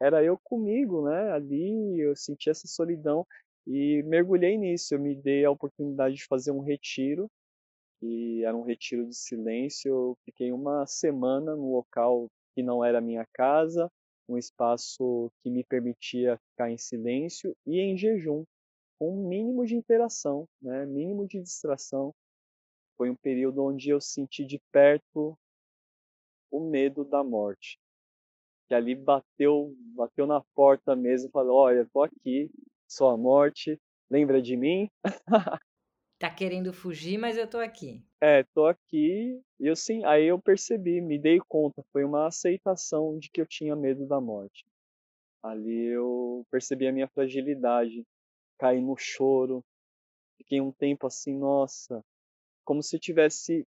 era 0.01 0.23
eu 0.23 0.37
comigo, 0.43 1.05
né? 1.05 1.31
Ali 1.31 1.99
eu 1.99 2.15
senti 2.15 2.49
essa 2.49 2.67
solidão 2.67 3.25
e 3.65 4.03
mergulhei 4.03 4.57
nisso. 4.57 4.93
Eu 4.93 4.99
me 4.99 5.15
dei 5.15 5.45
a 5.45 5.51
oportunidade 5.51 6.15
de 6.15 6.25
fazer 6.25 6.51
um 6.51 6.59
retiro, 6.59 7.29
e 8.01 8.43
era 8.43 8.55
um 8.55 8.63
retiro 8.63 9.07
de 9.07 9.15
silêncio. 9.15 9.89
Eu 9.89 10.17
fiquei 10.25 10.51
uma 10.51 10.85
semana 10.85 11.55
no 11.55 11.71
local 11.71 12.27
que 12.55 12.61
não 12.61 12.83
era 12.83 13.01
minha 13.01 13.25
casa, 13.33 13.89
um 14.27 14.37
espaço 14.37 15.31
que 15.41 15.49
me 15.49 15.63
permitia 15.63 16.37
ficar 16.49 16.69
em 16.69 16.77
silêncio 16.77 17.55
e 17.65 17.79
em 17.79 17.97
jejum, 17.97 18.43
com 18.99 19.11
um 19.17 19.27
mínimo 19.27 19.65
de 19.65 19.75
interação, 19.75 20.47
né? 20.61 20.85
mínimo 20.85 21.27
de 21.27 21.41
distração. 21.41 22.13
Foi 22.97 23.09
um 23.09 23.15
período 23.15 23.63
onde 23.63 23.89
eu 23.89 24.01
senti 24.01 24.45
de 24.45 24.59
perto 24.71 25.37
o 26.51 26.59
medo 26.59 27.03
da 27.03 27.23
morte. 27.23 27.77
Que 28.67 28.75
ali 28.75 28.95
bateu, 28.95 29.75
bateu 29.95 30.27
na 30.27 30.41
porta 30.55 30.95
mesmo, 30.95 31.31
falou: 31.31 31.57
"Olha, 31.57 31.87
tô 31.93 32.03
aqui, 32.03 32.51
sua 32.87 33.17
morte, 33.17 33.79
lembra 34.11 34.41
de 34.41 34.57
mim? 34.57 34.89
Tá 36.17 36.27
querendo 36.33 36.73
fugir, 36.73 37.19
mas 37.19 37.37
eu 37.37 37.47
tô 37.47 37.59
aqui. 37.59 38.03
É, 38.21 38.43
tô 38.53 38.65
aqui. 38.67 39.41
E 39.59 39.67
eu 39.67 39.75
sim, 39.75 40.03
aí 40.05 40.25
eu 40.25 40.41
percebi, 40.41 41.01
me 41.01 41.19
dei 41.19 41.39
conta, 41.47 41.83
foi 41.91 42.03
uma 42.03 42.27
aceitação 42.27 43.17
de 43.17 43.29
que 43.29 43.41
eu 43.41 43.45
tinha 43.45 43.75
medo 43.75 44.07
da 44.07 44.19
morte. 44.19 44.65
Ali 45.43 45.87
eu 45.87 46.45
percebi 46.51 46.87
a 46.87 46.93
minha 46.93 47.07
fragilidade, 47.09 48.03
caí 48.59 48.81
no 48.81 48.97
choro, 48.97 49.63
fiquei 50.37 50.61
um 50.61 50.71
tempo 50.71 51.07
assim, 51.07 51.37
nossa, 51.37 52.01
como 52.63 52.81
se 52.83 52.99
tivesse 52.99 53.65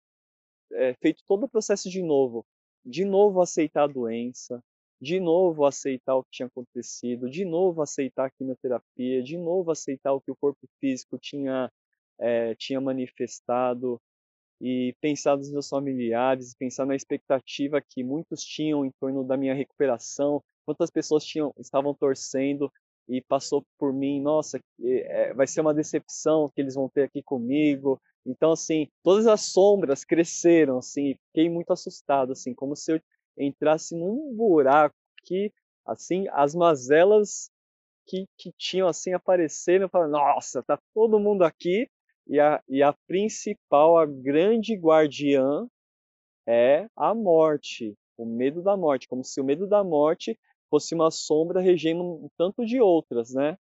é, 0.73 0.95
feito 0.95 1.23
todo 1.27 1.45
o 1.45 1.49
processo 1.49 1.89
de 1.91 2.03
novo. 2.03 2.45
De 2.85 3.05
novo 3.05 3.41
aceitar 3.41 3.85
a 3.85 3.87
doença, 3.87 4.63
de 5.01 5.21
novo 5.21 5.65
aceitar 5.65 6.17
o 6.17 6.25
que 6.25 6.31
tinha 6.31 6.47
acontecido, 6.47 7.29
de 7.29 7.45
novo 7.45 7.83
aceitar 7.83 8.27
a 8.27 8.31
quimioterapia, 8.31 9.23
de 9.23 9.37
novo 9.37 9.71
aceitar 9.71 10.13
o 10.13 10.21
que 10.21 10.31
o 10.31 10.37
corpo 10.37 10.67
físico 10.81 11.19
tinha, 11.19 11.71
é, 12.19 12.55
tinha 12.55 12.81
manifestado, 12.81 14.01
e 14.61 14.95
pensar 15.01 15.37
nos 15.37 15.51
meus 15.51 15.69
familiares, 15.69 16.55
pensar 16.55 16.85
na 16.85 16.97
expectativa 16.97 17.81
que 17.81 18.03
muitos 18.03 18.43
tinham 18.43 18.85
em 18.85 18.91
torno 19.01 19.25
da 19.25 19.37
minha 19.37 19.55
recuperação, 19.55 20.43
quantas 20.67 20.91
pessoas 20.91 21.25
tinham, 21.25 21.55
estavam 21.59 21.95
torcendo 21.95 22.71
e 23.09 23.23
passou 23.23 23.65
por 23.79 23.93
mim, 23.93 24.21
nossa, 24.21 24.61
é, 24.83 25.33
vai 25.33 25.47
ser 25.47 25.61
uma 25.61 25.73
decepção 25.73 26.51
que 26.55 26.61
eles 26.61 26.75
vão 26.75 26.89
ter 26.89 27.05
aqui 27.05 27.23
comigo. 27.23 28.01
Então, 28.29 28.53
assim, 28.53 28.89
todas 29.03 29.27
as 29.27 29.41
sombras 29.41 30.05
cresceram, 30.05 30.79
assim, 30.79 31.15
fiquei 31.29 31.49
muito 31.49 31.73
assustado, 31.73 32.33
assim, 32.33 32.53
como 32.55 32.77
se 32.77 32.93
eu 32.93 33.01
entrasse 33.39 33.97
num 33.97 34.35
buraco 34.37 34.95
que, 35.25 35.51
assim, 35.87 36.27
as 36.33 36.55
mazelas 36.55 37.51
que, 38.07 38.27
que 38.37 38.53
tinham, 38.59 38.87
assim, 38.87 39.15
apareceram, 39.15 39.87
eu 39.87 39.89
falei, 39.89 40.11
nossa, 40.11 40.63
tá 40.63 40.79
todo 40.95 41.19
mundo 41.19 41.43
aqui, 41.43 41.89
e 42.27 42.39
a, 42.39 42.63
e 42.69 42.83
a 42.83 42.93
principal, 43.07 43.97
a 43.97 44.05
grande 44.05 44.75
guardiã 44.75 45.67
é 46.47 46.87
a 46.95 47.15
morte, 47.15 47.95
o 48.19 48.27
medo 48.27 48.63
da 48.63 48.77
morte, 48.77 49.09
como 49.09 49.25
se 49.25 49.41
o 49.41 49.45
medo 49.45 49.67
da 49.67 49.83
morte 49.83 50.39
fosse 50.69 50.95
uma 50.95 51.11
sombra 51.11 51.61
regendo 51.61 52.03
um 52.03 52.29
tanto 52.37 52.67
de 52.67 52.79
outras, 52.79 53.33
né? 53.33 53.57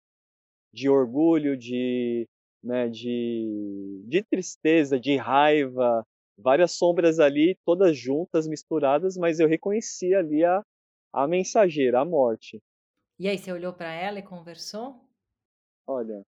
De 0.73 0.89
orgulho, 0.89 1.55
de, 1.55 2.27
né, 2.65 2.89
de, 2.89 4.03
de 4.07 4.23
tristeza, 4.25 4.99
de 4.99 5.17
raiva, 5.17 6.05
várias 6.37 6.73
sombras 6.73 7.21
ali, 7.21 7.57
todas 7.65 7.97
juntas, 7.97 8.49
misturadas, 8.49 9.17
mas 9.17 9.39
eu 9.39 9.47
reconheci 9.47 10.15
ali 10.15 10.45
a, 10.45 10.63
a 11.13 11.29
mensageira, 11.29 12.01
a 12.01 12.05
morte. 12.05 12.61
E 13.19 13.29
aí, 13.29 13.39
você 13.39 13.53
olhou 13.53 13.73
para 13.73 13.93
ela 13.93 14.19
e 14.19 14.23
conversou? 14.23 15.01
Olha, 15.87 16.25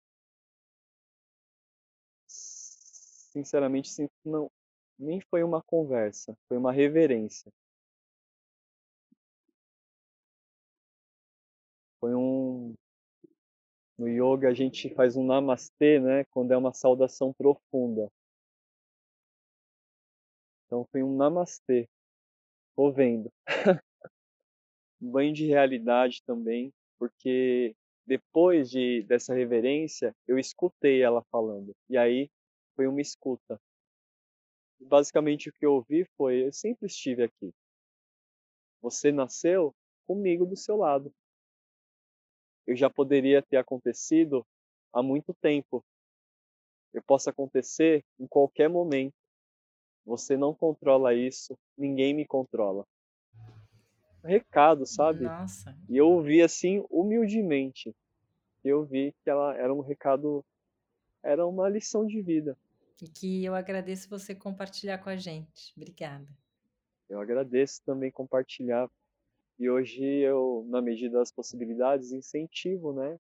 sinceramente, 2.28 3.90
não, 4.24 4.50
nem 4.98 5.20
foi 5.22 5.44
uma 5.44 5.62
conversa, 5.62 6.38
foi 6.48 6.58
uma 6.58 6.72
reverência. 6.72 7.52
Foi 12.00 12.14
um. 12.14 12.76
No 13.98 14.08
yoga 14.08 14.50
a 14.50 14.54
gente 14.54 14.94
faz 14.94 15.16
um 15.16 15.26
namastê, 15.26 16.00
né? 16.00 16.26
Quando 16.26 16.52
é 16.52 16.58
uma 16.58 16.74
saudação 16.74 17.34
profunda. 17.34 18.10
Então 20.66 20.86
foi 20.92 21.02
um 21.02 21.16
namastê. 21.16 21.88
Tô 22.76 22.92
vendo. 22.92 23.32
um 25.02 25.12
banho 25.12 25.34
de 25.34 25.46
realidade 25.46 26.22
também, 26.26 26.74
porque 27.00 27.74
depois 28.06 28.70
de 28.70 29.04
dessa 29.04 29.34
reverência, 29.34 30.14
eu 30.28 30.38
escutei 30.38 31.02
ela 31.02 31.24
falando. 31.32 31.74
E 31.90 31.98
aí 31.98 32.30
foi 32.76 32.88
uma 32.88 33.02
escuta. 33.02 33.60
Basicamente 34.80 35.50
o 35.50 35.54
que 35.54 35.66
eu 35.66 35.74
ouvi 35.76 36.06
foi: 36.18 36.46
eu 36.46 36.52
sempre 36.52 36.88
estive 36.88 37.24
aqui. 37.24 37.54
Você 38.82 39.12
nasceu 39.12 39.74
comigo 40.06 40.46
do 40.46 40.56
seu 40.56 40.78
lado. 40.78 41.12
Eu 42.66 42.76
já 42.76 42.90
poderia 42.90 43.42
ter 43.42 43.58
acontecido 43.58 44.46
há 44.92 45.04
muito 45.04 45.34
tempo. 45.34 45.84
Eu 46.94 47.04
posso 47.04 47.30
acontecer 47.30 48.04
em 48.20 48.26
qualquer 48.28 48.70
momento. 48.70 49.14
Você 50.06 50.38
não 50.38 50.54
controla 50.54 51.14
isso, 51.14 51.58
ninguém 51.78 52.14
me 52.14 52.26
controla. 52.26 52.86
Recado, 54.24 54.86
sabe? 54.86 55.26
Nossa. 55.26 55.78
E 55.90 55.98
eu 55.98 56.08
ouvi 56.10 56.42
assim 56.42 56.84
humildemente. 56.90 57.96
Eu 58.64 58.84
vi 58.84 59.14
que 59.24 59.30
ela 59.30 59.56
era 59.56 59.74
um 59.74 59.82
recado, 59.82 60.44
era 61.22 61.46
uma 61.46 61.70
lição 61.70 62.06
de 62.06 62.22
vida. 62.22 62.58
E 63.02 63.08
que 63.08 63.44
eu 63.44 63.54
agradeço 63.54 64.10
você 64.10 64.34
compartilhar 64.34 64.98
com 65.00 65.10
a 65.10 65.16
gente. 65.16 65.74
Obrigada. 65.76 66.28
Eu 67.10 67.20
agradeço 67.20 67.84
também 67.84 68.10
compartilhar. 68.12 68.90
E 69.58 69.70
hoje 69.70 70.04
eu, 70.04 70.66
na 70.68 70.82
medida 70.82 71.20
das 71.20 71.32
possibilidades, 71.32 72.12
incentivo, 72.12 72.94
né? 72.94 73.18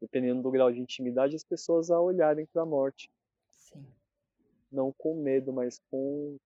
Dependendo 0.00 0.42
do 0.42 0.50
grau 0.50 0.72
de 0.72 0.80
intimidade, 0.80 1.36
as 1.36 1.44
pessoas 1.44 1.90
a 1.90 2.00
olharem 2.00 2.46
para 2.46 2.62
a 2.62 2.66
morte. 2.66 3.10
Sim. 3.50 3.86
Não 4.70 4.92
com 4.92 5.22
medo, 5.22 5.52
mas 5.52 5.78
com, 5.90 6.36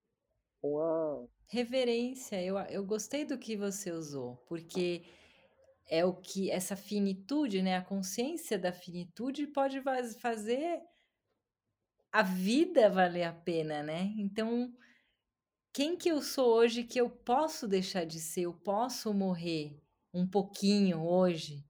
com 0.61 0.79
a. 0.79 1.25
Reverência. 1.47 2.41
Eu, 2.43 2.57
eu 2.57 2.85
gostei 2.85 3.25
do 3.25 3.37
que 3.37 3.55
você 3.55 3.91
usou, 3.91 4.35
porque 4.47 5.03
é 5.87 6.03
o 6.05 6.13
que 6.13 6.51
essa 6.51 6.75
finitude, 6.75 7.61
né? 7.61 7.77
A 7.77 7.83
consciência 7.83 8.59
da 8.59 8.71
finitude 8.71 9.47
pode 9.47 9.81
fazer 10.19 10.81
a 12.11 12.21
vida 12.21 12.89
valer 12.89 13.23
a 13.23 13.33
pena, 13.33 13.83
né? 13.83 14.13
Então, 14.17 14.73
quem 15.75 15.97
que 15.97 16.07
eu 16.07 16.21
sou 16.21 16.55
hoje 16.55 16.85
que 16.85 16.97
eu 16.97 17.09
posso 17.09 17.67
deixar 17.67 18.05
de 18.05 18.17
ser, 18.17 18.43
eu 18.43 18.53
posso 18.53 19.13
morrer 19.13 19.77
um 20.13 20.25
pouquinho 20.25 21.05
hoje 21.05 21.65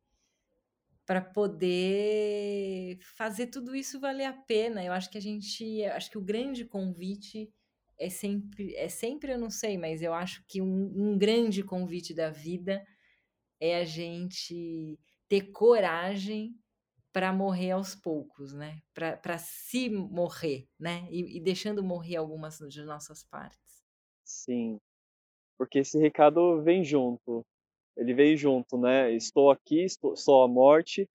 para 1.08 1.20
poder 1.20 3.00
fazer 3.18 3.48
tudo 3.48 3.76
isso 3.76 4.00
valer 4.00 4.26
a 4.26 4.34
pena. 4.34 4.84
Eu 4.84 4.94
acho 4.94 5.10
que 5.10 5.18
a 5.18 5.22
gente, 5.22 5.84
acho 5.86 6.12
que 6.12 6.20
o 6.20 6.24
grande 6.24 6.64
convite 6.64 7.52
é 7.98 8.08
sempre, 8.08 8.76
é 8.76 8.88
sempre, 8.88 9.32
eu 9.32 9.40
não 9.40 9.50
sei, 9.50 9.76
mas 9.76 10.04
eu 10.04 10.14
acho 10.14 10.46
que 10.48 10.62
um, 10.62 10.94
um 10.96 11.18
grande 11.18 11.64
convite 11.64 12.14
da 12.14 12.30
vida 12.30 12.86
é 13.60 13.80
a 13.80 13.86
gente 13.86 15.00
ter 15.28 15.52
coragem 15.52 16.56
para 17.12 17.34
morrer 17.34 17.72
aos 17.72 17.96
poucos, 17.96 18.54
né? 18.54 18.84
Para 18.94 19.40
se 19.40 19.90
morrer, 19.90 20.68
né? 20.80 21.08
E, 21.10 21.38
e, 21.38 21.40
deixando 21.42 21.82
morrer 21.82 22.18
algumas 22.18 22.60
de 22.70 22.84
nossas 22.84 23.24
partes. 23.24 23.65
Sim, 24.26 24.80
porque 25.58 25.80
esse 25.80 25.98
recado 26.00 26.62
vem 26.64 26.84
junto. 26.84 27.46
Ele 27.96 28.14
veio 28.14 28.36
junto, 28.36 28.78
né? 28.78 29.14
Estou 29.14 29.52
aqui, 29.52 29.84
estou, 29.84 30.16
sou 30.18 30.44
a 30.44 30.48
morte, 30.48 31.08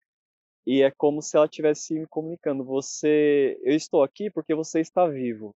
e 0.67 0.83
é 0.83 0.91
como 0.91 1.21
se 1.21 1.37
ela 1.37 1.47
estivesse 1.47 1.95
me 1.95 2.07
comunicando. 2.07 2.65
Você, 2.65 3.59
eu 3.63 3.75
estou 3.75 4.03
aqui 4.03 4.31
porque 4.31 4.55
você 4.55 4.81
está 4.81 5.07
vivo. 5.07 5.55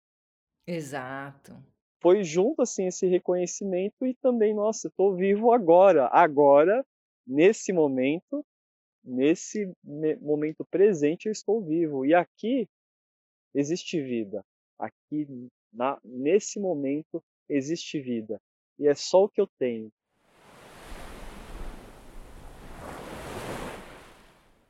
Exato. 0.67 1.57
Foi 2.03 2.23
junto 2.23 2.61
assim 2.61 2.87
esse 2.87 3.07
reconhecimento 3.07 4.05
e 4.05 4.15
também, 4.17 4.55
nossa, 4.55 4.89
estou 4.89 5.15
vivo 5.15 5.53
agora, 5.53 6.07
agora, 6.09 6.85
nesse 7.27 7.73
momento, 7.73 8.45
nesse 9.03 9.73
momento 10.21 10.65
presente 10.71 11.27
eu 11.27 11.33
estou 11.33 11.63
vivo 11.63 12.05
e 12.05 12.15
aqui 12.15 12.69
existe 13.55 14.03
vida. 14.03 14.45
Aqui 14.79 15.49
na, 15.73 15.99
nesse 16.05 16.61
momento 16.61 17.23
existe 17.49 18.01
vida 18.01 18.41
e 18.79 18.89
é 18.89 18.95
só 18.95 19.25
o 19.25 19.29
que 19.29 19.41
eu 19.41 19.47
tenho. 19.59 19.93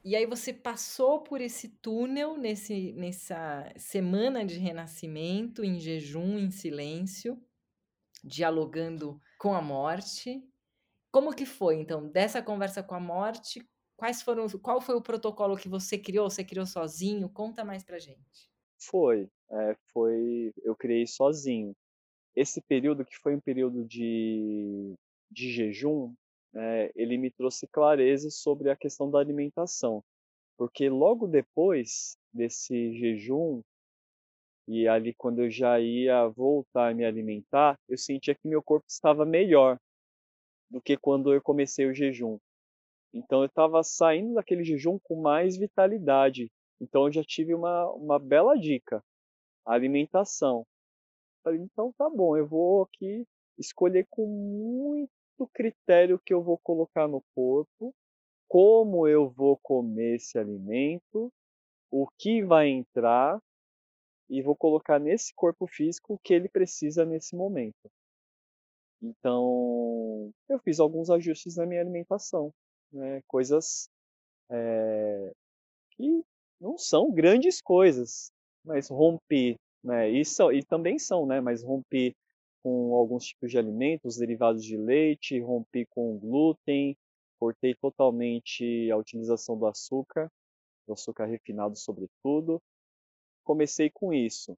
E 0.05 0.15
aí 0.15 0.27
você 0.27 0.53
passou 0.53 1.23
por 1.23 1.41
esse 1.41 1.69
túnel 1.79 2.37
nesse, 2.37 2.93
nessa 2.93 3.73
semana 3.75 4.45
de 4.45 4.59
renascimento, 4.59 5.65
em 5.65 5.81
jejum, 5.81 6.39
em 6.39 6.51
silêncio, 6.51 7.43
dialogando 8.23 9.19
com 9.39 9.55
a 9.55 9.63
morte. 9.63 10.47
Como 11.11 11.35
que 11.35 11.47
foi, 11.47 11.77
então, 11.77 12.07
dessa 12.07 12.43
conversa 12.43 12.83
com 12.83 12.95
a 12.95 13.01
morte? 13.01 13.67
Quais 13.97 14.21
foram, 14.21 14.47
qual 14.61 14.79
foi 14.79 14.95
o 14.95 15.01
protocolo 15.01 15.57
que 15.57 15.71
você 15.71 15.97
criou? 15.97 16.29
Você 16.29 16.45
criou 16.45 16.67
sozinho? 16.67 17.31
Conta 17.31 17.65
mais 17.65 17.83
pra 17.83 17.99
gente. 17.99 18.51
Foi, 18.79 19.31
é, 19.51 19.75
foi, 19.91 20.53
eu 20.63 20.77
criei 20.77 21.07
sozinho. 21.07 21.75
Esse 22.37 22.61
período 22.61 23.05
que 23.05 23.17
foi 23.19 23.35
um 23.35 23.41
período 23.41 23.85
de, 23.85 24.95
de 25.31 25.53
jejum, 25.53 26.13
é, 26.55 26.93
ele 26.95 27.17
me 27.17 27.31
trouxe 27.31 27.67
clareza 27.67 28.31
sobre 28.31 28.71
a 28.71 28.77
questão 28.77 29.11
da 29.11 29.19
alimentação, 29.19 30.03
porque 30.57 30.89
logo 30.89 31.27
depois 31.27 32.17
desse 32.33 32.93
jejum 32.99 33.63
e 34.67 34.89
ali 34.89 35.13
quando 35.15 35.43
eu 35.43 35.51
já 35.51 35.79
ia 35.79 36.27
voltar 36.29 36.91
a 36.91 36.95
me 36.95 37.05
alimentar, 37.05 37.79
eu 37.89 37.99
sentia 37.99 38.35
que 38.35 38.49
meu 38.49 38.63
corpo 38.63 38.87
estava 38.89 39.25
melhor 39.27 39.79
do 40.71 40.81
que 40.81 40.97
quando 40.97 41.33
eu 41.33 41.43
comecei 41.43 41.87
o 41.87 41.95
jejum. 41.95 42.39
Então 43.13 43.41
eu 43.41 43.47
estava 43.47 43.83
saindo 43.83 44.35
daquele 44.35 44.65
jejum 44.65 44.99
com 44.99 45.21
mais 45.21 45.57
vitalidade. 45.57 46.51
Então 46.81 47.07
eu 47.07 47.13
já 47.13 47.23
tive 47.23 47.55
uma, 47.55 47.91
uma 47.93 48.19
bela 48.19 48.57
dica, 48.57 49.03
alimentação. 49.65 50.67
Falei, 51.45 51.61
então 51.61 51.93
tá 51.93 52.09
bom, 52.09 52.37
eu 52.37 52.47
vou 52.47 52.85
aqui 52.85 53.27
escolher 53.59 54.07
com 54.11 54.27
muito 54.27 55.47
critério 55.53 56.19
que 56.19 56.33
eu 56.33 56.43
vou 56.43 56.59
colocar 56.59 57.07
no 57.07 57.23
corpo 57.35 57.95
como 58.49 59.07
eu 59.09 59.29
vou 59.29 59.59
comer 59.59 60.17
esse 60.17 60.39
alimento, 60.39 61.33
o 61.91 62.07
que 62.19 62.43
vai 62.45 62.69
entrar 62.69 63.41
e 64.31 64.41
vou 64.41 64.57
colocar 64.57 64.99
nesse 64.99 65.35
corpo 65.35 65.67
físico 65.67 66.15
o 66.15 66.19
que 66.19 66.33
ele 66.33 66.49
precisa 66.49 67.05
nesse 67.05 67.37
momento. 67.37 67.91
Então, 69.03 70.33
eu 70.49 70.59
fiz 70.61 70.81
alguns 70.81 71.11
ajustes 71.11 71.57
na 71.57 71.67
minha 71.67 71.81
alimentação, 71.81 72.53
né? 72.93 73.21
coisas 73.27 73.89
é, 74.51 75.33
que 75.91 76.25
não 76.61 76.79
são 76.79 77.13
grandes 77.13 77.61
coisas, 77.61 78.33
mas 78.65 78.89
rompi, 78.89 79.59
né? 79.85 80.11
E, 80.11 80.25
são, 80.25 80.51
e 80.51 80.63
também 80.65 80.99
são, 80.99 81.27
né? 81.27 81.41
Mas 81.41 81.63
rompi 81.63 82.17
com 82.63 82.95
alguns 82.95 83.27
tipos 83.27 83.51
de 83.51 83.59
alimentos, 83.59 84.17
derivados 84.17 84.65
de 84.65 84.77
leite, 84.77 85.39
rompi 85.41 85.87
com 85.87 86.19
glúten, 86.19 86.97
cortei 87.39 87.75
totalmente 87.75 88.91
a 88.91 88.97
utilização 88.97 89.59
do 89.59 89.67
açúcar, 89.67 90.31
do 90.87 90.95
açúcar 90.95 91.27
refinado 91.27 91.77
sobretudo. 91.77 92.61
Comecei 93.45 93.91
com 93.91 94.13
isso. 94.13 94.57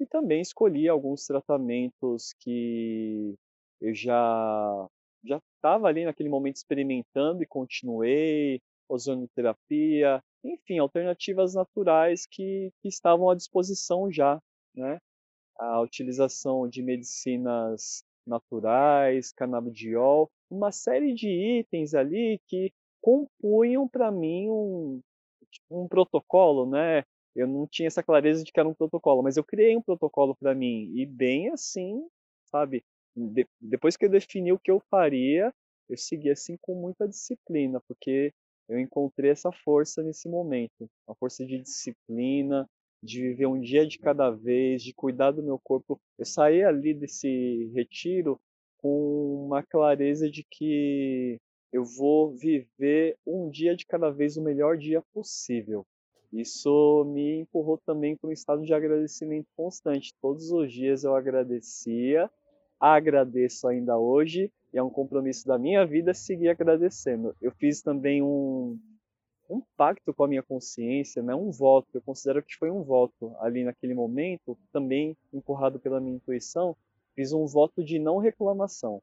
E 0.00 0.06
também 0.06 0.40
escolhi 0.40 0.88
alguns 0.88 1.26
tratamentos 1.26 2.34
que 2.40 3.34
eu 3.80 3.94
já 3.94 4.88
já 5.24 5.40
estava 5.56 5.88
ali 5.88 6.04
naquele 6.04 6.28
momento 6.28 6.56
experimentando 6.56 7.42
e 7.42 7.46
continuei, 7.46 8.62
ozonoterapia, 8.88 10.22
enfim, 10.44 10.78
alternativas 10.78 11.54
naturais 11.54 12.26
que, 12.26 12.72
que 12.80 12.88
estavam 12.88 13.28
à 13.30 13.34
disposição 13.34 14.10
já, 14.10 14.40
né? 14.74 14.98
A 15.58 15.80
utilização 15.80 16.68
de 16.68 16.82
medicinas 16.82 18.04
naturais, 18.26 19.32
canabidiol, 19.32 20.30
uma 20.50 20.72
série 20.72 21.14
de 21.14 21.28
itens 21.28 21.94
ali 21.94 22.40
que 22.46 22.72
compunham 23.00 23.88
para 23.88 24.10
mim 24.10 24.48
um, 24.50 25.00
um 25.70 25.88
protocolo, 25.88 26.68
né? 26.68 27.04
Eu 27.34 27.46
não 27.46 27.66
tinha 27.66 27.86
essa 27.86 28.02
clareza 28.02 28.42
de 28.42 28.50
que 28.50 28.58
era 28.58 28.68
um 28.68 28.74
protocolo, 28.74 29.22
mas 29.22 29.36
eu 29.36 29.44
criei 29.44 29.76
um 29.76 29.82
protocolo 29.82 30.34
para 30.34 30.54
mim 30.54 30.90
e 30.94 31.06
bem 31.06 31.50
assim, 31.50 32.02
sabe? 32.46 32.82
De, 33.14 33.46
depois 33.60 33.96
que 33.96 34.06
eu 34.06 34.10
defini 34.10 34.52
o 34.52 34.58
que 34.58 34.70
eu 34.70 34.80
faria, 34.90 35.52
eu 35.88 35.96
segui 35.96 36.30
assim 36.30 36.56
com 36.60 36.74
muita 36.74 37.06
disciplina, 37.06 37.80
porque 37.86 38.32
eu 38.68 38.78
encontrei 38.78 39.30
essa 39.30 39.52
força 39.52 40.02
nesse 40.02 40.28
momento, 40.28 40.88
a 41.06 41.14
força 41.14 41.44
de 41.44 41.58
disciplina, 41.58 42.68
de 43.02 43.22
viver 43.22 43.46
um 43.46 43.60
dia 43.60 43.86
de 43.86 43.98
cada 43.98 44.30
vez, 44.30 44.82
de 44.82 44.92
cuidar 44.92 45.30
do 45.30 45.42
meu 45.42 45.58
corpo. 45.58 46.00
Eu 46.18 46.24
saí 46.24 46.62
ali 46.62 46.92
desse 46.92 47.70
retiro 47.74 48.40
com 48.78 49.46
uma 49.46 49.62
clareza 49.62 50.30
de 50.30 50.44
que 50.50 51.38
eu 51.72 51.84
vou 51.84 52.32
viver 52.32 53.16
um 53.26 53.48
dia 53.50 53.76
de 53.76 53.86
cada 53.86 54.10
vez 54.10 54.36
o 54.36 54.42
melhor 54.42 54.76
dia 54.76 55.02
possível. 55.12 55.86
Isso 56.32 57.04
me 57.06 57.40
empurrou 57.40 57.78
também 57.78 58.16
para 58.16 58.28
um 58.28 58.32
estado 58.32 58.62
de 58.62 58.74
agradecimento 58.74 59.46
constante. 59.56 60.14
Todos 60.20 60.50
os 60.50 60.72
dias 60.72 61.04
eu 61.04 61.14
agradecia, 61.14 62.30
agradeço 62.80 63.68
ainda 63.68 63.96
hoje 63.98 64.50
e 64.76 64.78
é 64.78 64.82
um 64.82 64.90
compromisso 64.90 65.46
da 65.46 65.58
minha 65.58 65.86
vida 65.86 66.12
seguir 66.12 66.50
agradecendo. 66.50 67.34
Eu 67.40 67.50
fiz 67.50 67.80
também 67.80 68.20
um, 68.20 68.78
um 69.48 69.62
pacto 69.74 70.12
com 70.12 70.24
a 70.24 70.28
minha 70.28 70.42
consciência, 70.42 71.22
né? 71.22 71.34
um 71.34 71.50
voto, 71.50 71.88
eu 71.94 72.02
considero 72.02 72.42
que 72.42 72.54
foi 72.54 72.70
um 72.70 72.82
voto 72.82 73.34
ali 73.40 73.64
naquele 73.64 73.94
momento, 73.94 74.54
também 74.70 75.16
empurrado 75.32 75.80
pela 75.80 75.98
minha 75.98 76.16
intuição, 76.16 76.76
fiz 77.14 77.32
um 77.32 77.46
voto 77.46 77.82
de 77.82 77.98
não 77.98 78.18
reclamação. 78.18 79.00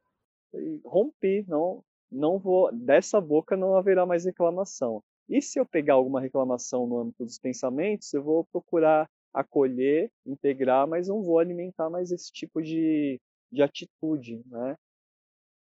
E 0.54 0.80
rompi, 0.86 1.44
não, 1.48 1.84
não 2.12 2.38
vou, 2.38 2.72
dessa 2.72 3.20
boca 3.20 3.58
não 3.58 3.76
haverá 3.76 4.06
mais 4.06 4.26
reclamação. 4.26 5.02
E 5.28 5.42
se 5.42 5.60
eu 5.60 5.66
pegar 5.66 5.96
alguma 5.96 6.22
reclamação 6.22 6.86
no 6.86 7.00
âmbito 7.00 7.26
dos 7.26 7.40
pensamentos, 7.40 8.14
eu 8.14 8.22
vou 8.22 8.46
procurar 8.46 9.10
acolher, 9.34 10.12
integrar, 10.24 10.88
mas 10.88 11.08
não 11.08 11.24
vou 11.24 11.40
alimentar 11.40 11.90
mais 11.90 12.12
esse 12.12 12.32
tipo 12.32 12.62
de, 12.62 13.20
de 13.52 13.64
atitude, 13.64 14.40
né? 14.46 14.78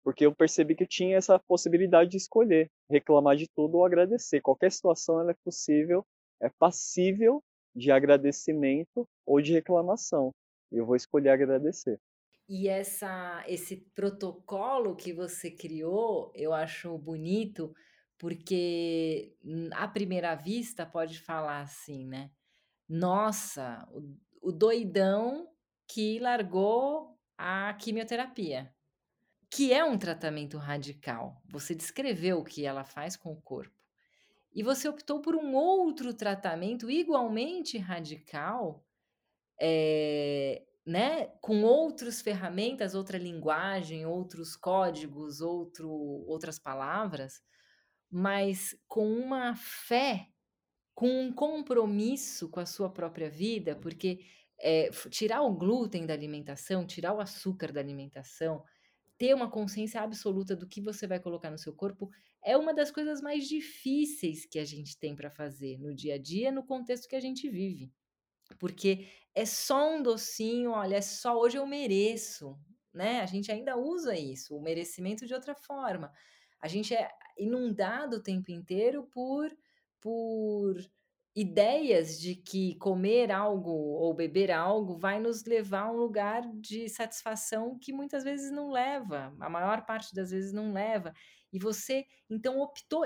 Porque 0.03 0.25
eu 0.25 0.35
percebi 0.35 0.75
que 0.75 0.83
eu 0.83 0.87
tinha 0.87 1.17
essa 1.17 1.39
possibilidade 1.39 2.11
de 2.11 2.17
escolher, 2.17 2.69
reclamar 2.89 3.37
de 3.37 3.47
tudo 3.47 3.77
ou 3.77 3.85
agradecer. 3.85 4.41
Qualquer 4.41 4.71
situação 4.71 5.19
ela 5.19 5.31
é 5.31 5.35
possível, 5.43 6.05
é 6.41 6.49
passível 6.59 7.41
de 7.73 7.89
agradecimento 7.89 9.07
ou 9.25 9.41
de 9.41 9.53
reclamação. 9.53 10.31
Eu 10.71 10.85
vou 10.85 10.95
escolher 10.95 11.29
agradecer. 11.29 11.99
E 12.49 12.67
essa, 12.67 13.43
esse 13.47 13.77
protocolo 13.95 14.95
que 14.95 15.13
você 15.13 15.49
criou, 15.49 16.31
eu 16.35 16.53
acho 16.53 16.97
bonito, 16.97 17.73
porque 18.17 19.37
à 19.71 19.87
primeira 19.87 20.35
vista 20.35 20.85
pode 20.85 21.19
falar 21.19 21.61
assim, 21.61 22.05
né? 22.05 22.29
Nossa, 22.89 23.87
o, 23.91 24.49
o 24.49 24.51
doidão 24.51 25.47
que 25.87 26.19
largou 26.19 27.17
a 27.37 27.73
quimioterapia 27.75 28.72
que 29.55 29.71
é 29.71 29.85
um 29.85 29.99
tratamento 29.99 30.57
radical. 30.57 31.39
Você 31.47 31.75
descreveu 31.75 32.39
o 32.39 32.43
que 32.43 32.65
ela 32.65 32.83
faz 32.83 33.15
com 33.15 33.31
o 33.31 33.41
corpo. 33.41 33.75
E 34.51 34.63
você 34.63 34.89
optou 34.89 35.21
por 35.21 35.35
um 35.35 35.53
outro 35.53 36.11
tratamento 36.11 36.89
igualmente 36.89 37.77
radical, 37.77 38.83
é, 39.61 40.63
né, 40.83 41.27
com 41.39 41.61
outras 41.61 42.19
ferramentas, 42.19 42.95
outra 42.95 43.19
linguagem, 43.19 44.07
outros 44.07 44.55
códigos, 44.55 45.39
outro, 45.39 45.87
outras 45.91 46.57
palavras, 46.57 47.39
mas 48.09 48.75
com 48.87 49.07
uma 49.07 49.55
fé, 49.55 50.29
com 50.95 51.25
um 51.25 51.31
compromisso 51.31 52.49
com 52.49 52.59
a 52.59 52.65
sua 52.65 52.89
própria 52.89 53.29
vida, 53.29 53.75
porque 53.75 54.25
é, 54.59 54.89
tirar 55.11 55.43
o 55.43 55.53
glúten 55.53 56.07
da 56.07 56.13
alimentação, 56.13 56.87
tirar 56.87 57.13
o 57.13 57.21
açúcar 57.21 57.71
da 57.71 57.79
alimentação, 57.79 58.63
ter 59.17 59.33
uma 59.33 59.49
consciência 59.49 60.01
absoluta 60.01 60.55
do 60.55 60.67
que 60.67 60.81
você 60.81 61.07
vai 61.07 61.19
colocar 61.19 61.51
no 61.51 61.57
seu 61.57 61.73
corpo 61.73 62.09
é 62.43 62.57
uma 62.57 62.73
das 62.73 62.91
coisas 62.91 63.21
mais 63.21 63.47
difíceis 63.47 64.45
que 64.45 64.59
a 64.59 64.65
gente 64.65 64.97
tem 64.97 65.15
para 65.15 65.29
fazer 65.29 65.77
no 65.79 65.93
dia 65.93 66.15
a 66.15 66.17
dia, 66.17 66.51
no 66.51 66.65
contexto 66.65 67.07
que 67.07 67.15
a 67.15 67.21
gente 67.21 67.49
vive. 67.49 67.91
Porque 68.59 69.07
é 69.33 69.45
só 69.45 69.95
um 69.95 70.03
docinho, 70.03 70.71
olha, 70.71 70.97
é 70.97 71.01
só 71.01 71.37
hoje 71.39 71.57
eu 71.57 71.65
mereço, 71.65 72.57
né? 72.93 73.21
A 73.21 73.25
gente 73.25 73.51
ainda 73.51 73.77
usa 73.77 74.17
isso, 74.17 74.55
o 74.55 74.61
merecimento 74.61 75.25
de 75.25 75.33
outra 75.33 75.55
forma. 75.55 76.11
A 76.59 76.67
gente 76.67 76.93
é 76.93 77.09
inundado 77.37 78.17
o 78.17 78.23
tempo 78.23 78.51
inteiro 78.51 79.03
por 79.11 79.49
por 79.99 80.75
ideias 81.35 82.19
de 82.19 82.35
que 82.35 82.75
comer 82.75 83.31
algo 83.31 83.71
ou 83.71 84.13
beber 84.13 84.51
algo 84.51 84.97
vai 84.97 85.19
nos 85.19 85.43
levar 85.45 85.83
a 85.83 85.91
um 85.91 85.97
lugar 85.97 86.43
de 86.55 86.87
satisfação 86.87 87.77
que 87.79 87.91
muitas 87.91 88.23
vezes 88.23 88.51
não 88.51 88.71
leva, 88.71 89.35
a 89.39 89.49
maior 89.49 89.85
parte 89.85 90.13
das 90.13 90.31
vezes 90.31 90.53
não 90.53 90.73
leva. 90.73 91.13
E 91.51 91.59
você 91.59 92.05
então 92.29 92.59
optou 92.59 93.05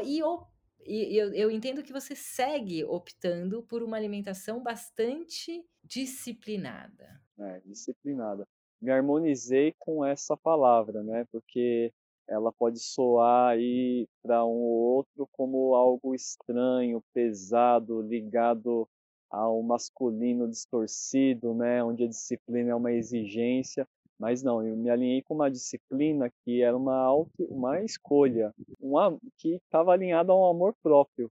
e, 0.88 1.14
e 1.14 1.18
eu, 1.18 1.34
eu 1.34 1.52
entendo 1.52 1.84
que 1.84 1.92
você 1.92 2.16
segue 2.16 2.84
optando 2.86 3.64
por 3.64 3.84
uma 3.84 3.98
alimentação 3.98 4.64
bastante 4.64 5.64
disciplinada. 5.84 7.22
É, 7.40 7.60
disciplinada. 7.66 8.48
Me 8.82 8.92
harmonizei 8.92 9.74
com 9.80 10.06
essa 10.06 10.38
palavra, 10.38 11.04
né? 11.04 11.26
Porque 11.32 11.94
ela 12.28 12.52
pode 12.52 12.80
soar 12.80 13.52
aí 13.52 14.08
para 14.22 14.44
um 14.46 14.50
ou 14.50 14.96
outro 14.96 15.28
como 15.32 15.76
algo 15.76 16.14
estranho, 16.14 17.02
pesado, 17.14 18.02
ligado 18.02 18.88
ao 19.30 19.62
masculino 19.62 20.48
distorcido, 20.48 21.54
né, 21.54 21.84
onde 21.84 22.04
a 22.04 22.08
disciplina 22.08 22.72
é 22.72 22.76
uma 22.76 22.92
exigência, 22.92 23.88
mas 24.20 24.42
não, 24.42 24.66
eu 24.66 24.76
me 24.76 24.90
alinhei 24.90 25.22
com 25.22 25.36
uma 25.36 25.50
disciplina 25.52 26.32
que 26.44 26.62
era 26.62 26.76
uma 26.76 26.96
auto, 26.96 27.44
uma 27.50 27.82
escolha, 27.84 28.52
uma 28.80 29.18
que 29.38 29.56
estava 29.56 29.94
alinhada 29.94 30.32
ao 30.32 30.50
amor 30.50 30.74
próprio. 30.82 31.30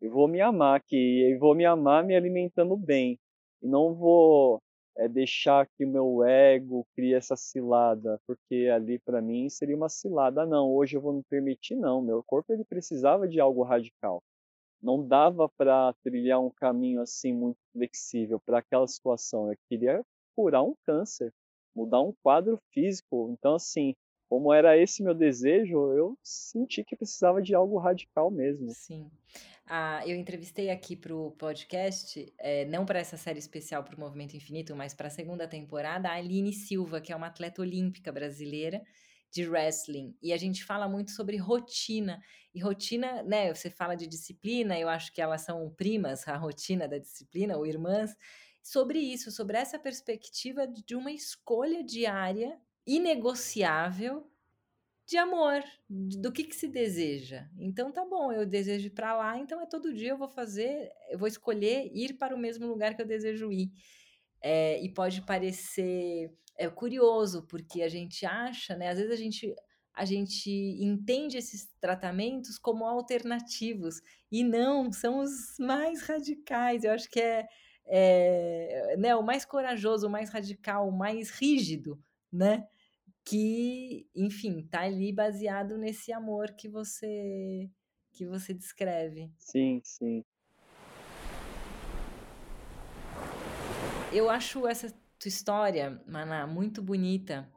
Eu 0.00 0.10
vou 0.10 0.26
me 0.26 0.40
amar 0.40 0.82
que 0.82 1.30
eu 1.32 1.38
vou 1.38 1.54
me 1.54 1.64
amar 1.64 2.04
me 2.04 2.16
alimentando 2.16 2.76
bem 2.76 3.18
e 3.62 3.68
não 3.68 3.94
vou 3.94 4.60
é 4.96 5.08
deixar 5.08 5.66
que 5.66 5.84
o 5.84 5.88
meu 5.88 6.22
ego 6.22 6.86
crie 6.94 7.14
essa 7.14 7.36
cilada, 7.36 8.20
porque 8.26 8.70
ali 8.72 8.98
para 8.98 9.20
mim 9.20 9.48
seria 9.48 9.76
uma 9.76 9.88
cilada. 9.88 10.46
Não, 10.46 10.72
hoje 10.72 10.96
eu 10.96 11.00
vou 11.00 11.12
me 11.12 11.22
permitir 11.24 11.76
não. 11.76 12.00
Meu 12.00 12.22
corpo 12.22 12.52
ele 12.52 12.64
precisava 12.64 13.26
de 13.26 13.40
algo 13.40 13.62
radical. 13.62 14.22
Não 14.82 15.06
dava 15.06 15.48
para 15.48 15.92
trilhar 16.02 16.40
um 16.40 16.50
caminho 16.50 17.00
assim 17.00 17.32
muito 17.32 17.58
flexível 17.72 18.38
para 18.38 18.58
aquela 18.58 18.86
situação. 18.86 19.50
Eu 19.50 19.56
queria 19.68 20.04
curar 20.36 20.62
um 20.62 20.74
câncer, 20.84 21.32
mudar 21.74 22.00
um 22.00 22.12
quadro 22.22 22.58
físico. 22.72 23.30
Então 23.32 23.54
assim, 23.54 23.94
como 24.28 24.52
era 24.52 24.76
esse 24.76 25.02
meu 25.02 25.14
desejo, 25.14 25.92
eu 25.92 26.16
senti 26.22 26.84
que 26.84 26.96
precisava 26.96 27.42
de 27.42 27.54
algo 27.54 27.78
radical 27.78 28.30
mesmo. 28.30 28.70
Sim. 28.70 29.10
Ah, 29.66 30.02
eu 30.06 30.14
entrevistei 30.14 30.68
aqui 30.70 30.94
para 30.94 31.14
o 31.14 31.30
podcast, 31.32 32.32
é, 32.38 32.66
não 32.66 32.84
para 32.84 32.98
essa 32.98 33.16
série 33.16 33.38
especial 33.38 33.82
para 33.82 33.96
o 33.96 34.00
Movimento 34.00 34.36
Infinito, 34.36 34.76
mas 34.76 34.92
para 34.92 35.06
a 35.08 35.10
segunda 35.10 35.48
temporada, 35.48 36.10
a 36.10 36.14
Aline 36.14 36.52
Silva, 36.52 37.00
que 37.00 37.12
é 37.12 37.16
uma 37.16 37.28
atleta 37.28 37.62
olímpica 37.62 38.12
brasileira 38.12 38.82
de 39.30 39.48
wrestling 39.48 40.16
e 40.22 40.32
a 40.32 40.36
gente 40.36 40.64
fala 40.64 40.88
muito 40.88 41.10
sobre 41.10 41.36
rotina. 41.36 42.22
E 42.54 42.60
rotina, 42.60 43.22
né? 43.24 43.52
Você 43.52 43.68
fala 43.70 43.96
de 43.96 44.06
disciplina, 44.06 44.78
eu 44.78 44.88
acho 44.88 45.12
que 45.12 45.20
elas 45.20 45.40
são 45.40 45.68
primas, 45.70 46.28
a 46.28 46.36
rotina 46.36 46.86
da 46.86 46.98
disciplina, 46.98 47.56
ou 47.56 47.66
irmãs, 47.66 48.14
sobre 48.62 48.98
isso, 48.98 49.32
sobre 49.32 49.56
essa 49.56 49.78
perspectiva 49.78 50.66
de 50.68 50.94
uma 50.94 51.10
escolha 51.10 51.82
diária 51.82 52.56
inegociável 52.86 54.30
de 55.06 55.18
amor, 55.18 55.62
do 55.88 56.32
que, 56.32 56.44
que 56.44 56.56
se 56.56 56.66
deseja. 56.66 57.46
Então 57.58 57.92
tá 57.92 58.04
bom, 58.04 58.32
eu 58.32 58.46
desejo 58.46 58.86
ir 58.86 58.90
para 58.90 59.14
lá, 59.14 59.38
então 59.38 59.60
é 59.60 59.66
todo 59.66 59.92
dia 59.92 60.10
eu 60.10 60.18
vou 60.18 60.28
fazer, 60.28 60.90
eu 61.10 61.18
vou 61.18 61.28
escolher 61.28 61.90
ir 61.92 62.14
para 62.14 62.34
o 62.34 62.38
mesmo 62.38 62.66
lugar 62.66 62.94
que 62.94 63.02
eu 63.02 63.06
desejo 63.06 63.52
ir. 63.52 63.70
É, 64.40 64.82
e 64.82 64.92
pode 64.92 65.22
parecer 65.22 66.30
é, 66.56 66.68
curioso, 66.68 67.46
porque 67.46 67.82
a 67.82 67.88
gente 67.88 68.24
acha, 68.26 68.76
né? 68.76 68.88
Às 68.90 68.98
vezes 68.98 69.12
a 69.12 69.16
gente, 69.16 69.54
a 69.94 70.04
gente 70.04 70.50
entende 70.50 71.38
esses 71.38 71.66
tratamentos 71.80 72.58
como 72.58 72.86
alternativos, 72.86 74.00
e 74.30 74.42
não, 74.42 74.92
são 74.92 75.20
os 75.20 75.56
mais 75.58 76.02
radicais. 76.02 76.84
Eu 76.84 76.92
acho 76.92 77.10
que 77.10 77.20
é, 77.20 77.46
é 77.86 78.96
né, 78.98 79.14
o 79.16 79.22
mais 79.22 79.44
corajoso, 79.44 80.06
o 80.06 80.10
mais 80.10 80.30
radical, 80.30 80.88
o 80.88 80.92
mais 80.92 81.30
rígido, 81.30 81.98
né? 82.32 82.66
Que, 83.24 84.06
enfim, 84.14 84.62
tá 84.62 84.82
ali 84.82 85.12
baseado 85.12 85.78
nesse 85.78 86.12
amor 86.12 86.52
que 86.52 86.68
você 86.68 87.70
que 88.12 88.24
você 88.24 88.54
descreve. 88.54 89.32
Sim, 89.38 89.80
sim. 89.82 90.24
Eu 94.12 94.30
acho 94.30 94.68
essa 94.68 94.94
tua 95.18 95.28
história, 95.28 96.00
Maná, 96.06 96.46
muito 96.46 96.80
bonita. 96.80 97.50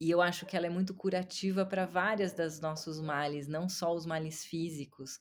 E 0.00 0.10
eu 0.10 0.20
acho 0.20 0.44
que 0.44 0.56
ela 0.56 0.66
é 0.66 0.70
muito 0.70 0.92
curativa 0.92 1.64
para 1.64 1.86
várias 1.86 2.32
das 2.32 2.60
nossos 2.60 3.00
males, 3.00 3.46
não 3.46 3.68
só 3.68 3.94
os 3.94 4.04
males 4.04 4.44
físicos. 4.44 5.20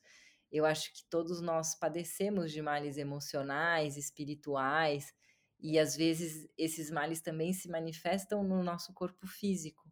Eu 0.52 0.66
acho 0.66 0.92
que 0.92 1.04
todos 1.10 1.40
nós 1.40 1.76
padecemos 1.76 2.52
de 2.52 2.62
males 2.62 2.98
emocionais, 2.98 3.96
espirituais, 3.98 5.14
e 5.64 5.80
às 5.80 5.95
vezes 5.95 6.45
esses 6.57 6.91
males 6.91 7.22
também 7.22 7.53
se 7.53 7.70
manifestam 7.70 8.43
no 8.43 8.61
nosso 8.61 8.93
corpo 8.93 9.26
físico. 9.26 9.89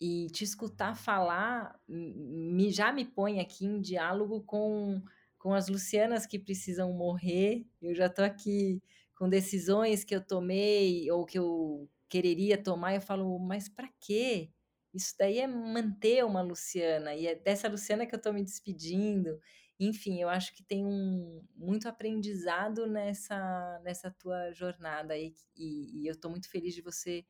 E 0.00 0.28
te 0.28 0.44
escutar 0.44 0.94
falar 0.96 1.78
me, 1.88 2.70
já 2.70 2.92
me 2.92 3.04
põe 3.04 3.40
aqui 3.40 3.66
em 3.66 3.80
diálogo 3.80 4.42
com, 4.44 5.02
com 5.36 5.52
as 5.52 5.68
Lucianas 5.68 6.26
que 6.26 6.38
precisam 6.38 6.92
morrer. 6.92 7.66
Eu 7.82 7.92
já 7.92 8.06
estou 8.06 8.24
aqui 8.24 8.80
com 9.16 9.28
decisões 9.28 10.04
que 10.04 10.14
eu 10.14 10.24
tomei 10.24 11.10
ou 11.10 11.26
que 11.26 11.38
eu 11.38 11.90
quereria 12.08 12.56
tomar. 12.56 12.94
Eu 12.94 13.00
falo, 13.00 13.36
mas 13.40 13.68
para 13.68 13.90
quê? 14.00 14.50
Isso 14.94 15.14
daí 15.18 15.38
é 15.38 15.46
manter 15.46 16.24
uma 16.24 16.42
Luciana, 16.42 17.14
e 17.14 17.26
é 17.26 17.34
dessa 17.34 17.68
Luciana 17.68 18.06
que 18.06 18.14
eu 18.14 18.16
estou 18.16 18.32
me 18.32 18.42
despedindo. 18.42 19.38
Enfim, 19.82 20.20
eu 20.20 20.28
acho 20.28 20.54
que 20.54 20.62
tem 20.62 20.84
um 20.84 21.42
muito 21.56 21.88
aprendizado 21.88 22.86
nessa, 22.86 23.80
nessa 23.82 24.10
tua 24.10 24.52
jornada 24.52 25.14
aí, 25.14 25.34
e, 25.56 26.02
e 26.02 26.06
eu 26.06 26.12
estou 26.12 26.30
muito 26.30 26.50
feliz 26.50 26.74
de 26.74 26.82
você 26.82 27.24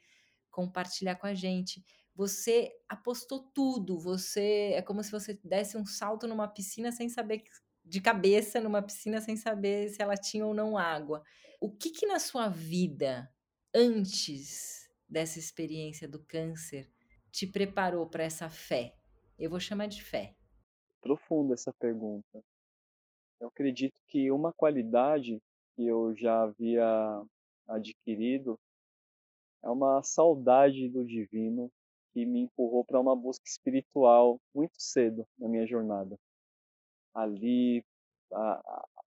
compartilhar 0.51 1.15
com 1.15 1.29
a 1.29 1.33
gente. 1.33 1.85
Você 2.13 2.73
apostou 2.89 3.53
tudo, 3.55 4.01
você 4.01 4.73
é 4.75 4.83
como 4.83 5.01
se 5.05 5.13
você 5.13 5.39
desse 5.45 5.77
um 5.77 5.87
salto 5.87 6.27
numa 6.27 6.49
piscina 6.49 6.91
sem 6.91 7.09
saber 7.09 7.45
de 7.85 8.01
cabeça 8.01 8.61
numa 8.61 8.83
piscina 8.83 9.21
sem 9.21 9.37
saber 9.37 9.89
se 9.89 10.03
ela 10.03 10.17
tinha 10.17 10.45
ou 10.45 10.53
não 10.53 10.77
água. 10.77 11.23
O 11.61 11.71
que 11.71 11.91
que 11.91 12.05
na 12.05 12.19
sua 12.19 12.49
vida 12.49 13.33
antes 13.73 14.91
dessa 15.09 15.39
experiência 15.39 16.09
do 16.09 16.19
câncer 16.25 16.91
te 17.31 17.47
preparou 17.47 18.09
para 18.09 18.25
essa 18.25 18.51
fé? 18.51 18.97
Eu 19.39 19.51
vou 19.51 19.61
chamar 19.61 19.87
de 19.87 20.03
fé 20.03 20.35
profunda 21.01 21.55
essa 21.55 21.73
pergunta. 21.73 22.43
Eu 23.41 23.49
acredito 23.49 23.95
que 24.09 24.31
uma 24.31 24.53
qualidade 24.53 25.41
que 25.75 25.87
eu 25.87 26.15
já 26.15 26.43
havia 26.43 27.23
adquirido 27.69 28.59
é 29.63 29.71
uma 29.71 30.03
saudade 30.03 30.89
do 30.89 31.05
divino 31.05 31.71
que 32.13 32.27
me 32.27 32.41
empurrou 32.41 32.85
para 32.85 33.01
uma 33.01 33.15
busca 33.15 33.45
espiritual 33.47 34.41
muito 34.55 34.75
cedo 34.79 35.27
na 35.39 35.49
minha 35.49 35.67
jornada. 35.67 36.17
Ali, 37.15 37.85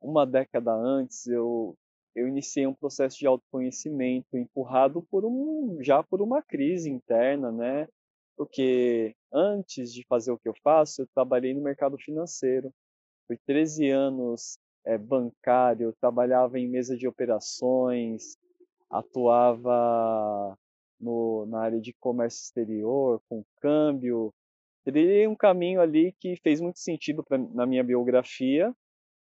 uma 0.01 0.25
década 0.25 0.73
antes, 0.73 1.27
eu 1.27 1.75
eu 2.15 2.27
iniciei 2.27 2.67
um 2.67 2.75
processo 2.75 3.17
de 3.17 3.25
autoconhecimento 3.25 4.37
empurrado 4.37 5.01
por 5.09 5.25
um 5.25 5.81
já 5.81 6.03
por 6.03 6.21
uma 6.21 6.43
crise 6.43 6.89
interna, 6.89 7.51
né? 7.51 7.87
Porque 8.35 9.15
antes 9.31 9.93
de 9.93 10.05
fazer 10.07 10.31
o 10.31 10.37
que 10.37 10.49
eu 10.49 10.55
faço, 10.63 11.01
eu 11.01 11.07
trabalhei 11.13 11.53
no 11.53 11.61
mercado 11.61 11.97
financeiro. 11.97 12.73
Fui 13.27 13.37
13 13.45 13.89
anos 13.89 14.57
é, 14.85 14.97
bancário, 14.97 15.95
trabalhava 15.99 16.59
em 16.59 16.67
mesa 16.67 16.97
de 16.97 17.07
operações, 17.07 18.37
atuava 18.89 20.57
no, 20.99 21.45
na 21.47 21.61
área 21.61 21.79
de 21.79 21.93
comércio 21.93 22.43
exterior, 22.43 23.21
com 23.29 23.43
câmbio. 23.61 24.33
Trilhei 24.85 25.27
um 25.27 25.35
caminho 25.35 25.81
ali 25.81 26.13
que 26.19 26.35
fez 26.43 26.59
muito 26.59 26.79
sentido 26.79 27.23
pra, 27.23 27.37
na 27.37 27.65
minha 27.65 27.83
biografia. 27.83 28.73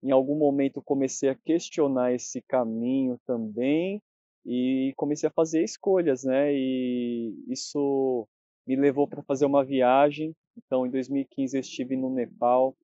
Em 0.02 0.10
algum 0.10 0.36
momento 0.36 0.82
comecei 0.82 1.28
a 1.28 1.34
questionar 1.34 2.12
esse 2.12 2.42
caminho 2.42 3.18
também 3.26 4.02
e 4.44 4.92
comecei 4.96 5.28
a 5.28 5.32
fazer 5.32 5.62
escolhas, 5.62 6.24
né? 6.24 6.52
E 6.52 7.34
isso 7.48 8.26
me 8.66 8.76
levou 8.76 9.06
para 9.08 9.22
fazer 9.22 9.46
uma 9.46 9.64
viagem. 9.64 10.34
Então, 10.56 10.86
em 10.86 10.90
2015 10.90 11.56
eu 11.56 11.60
estive 11.60 11.96
no 11.96 12.10
Nepal. 12.10 12.74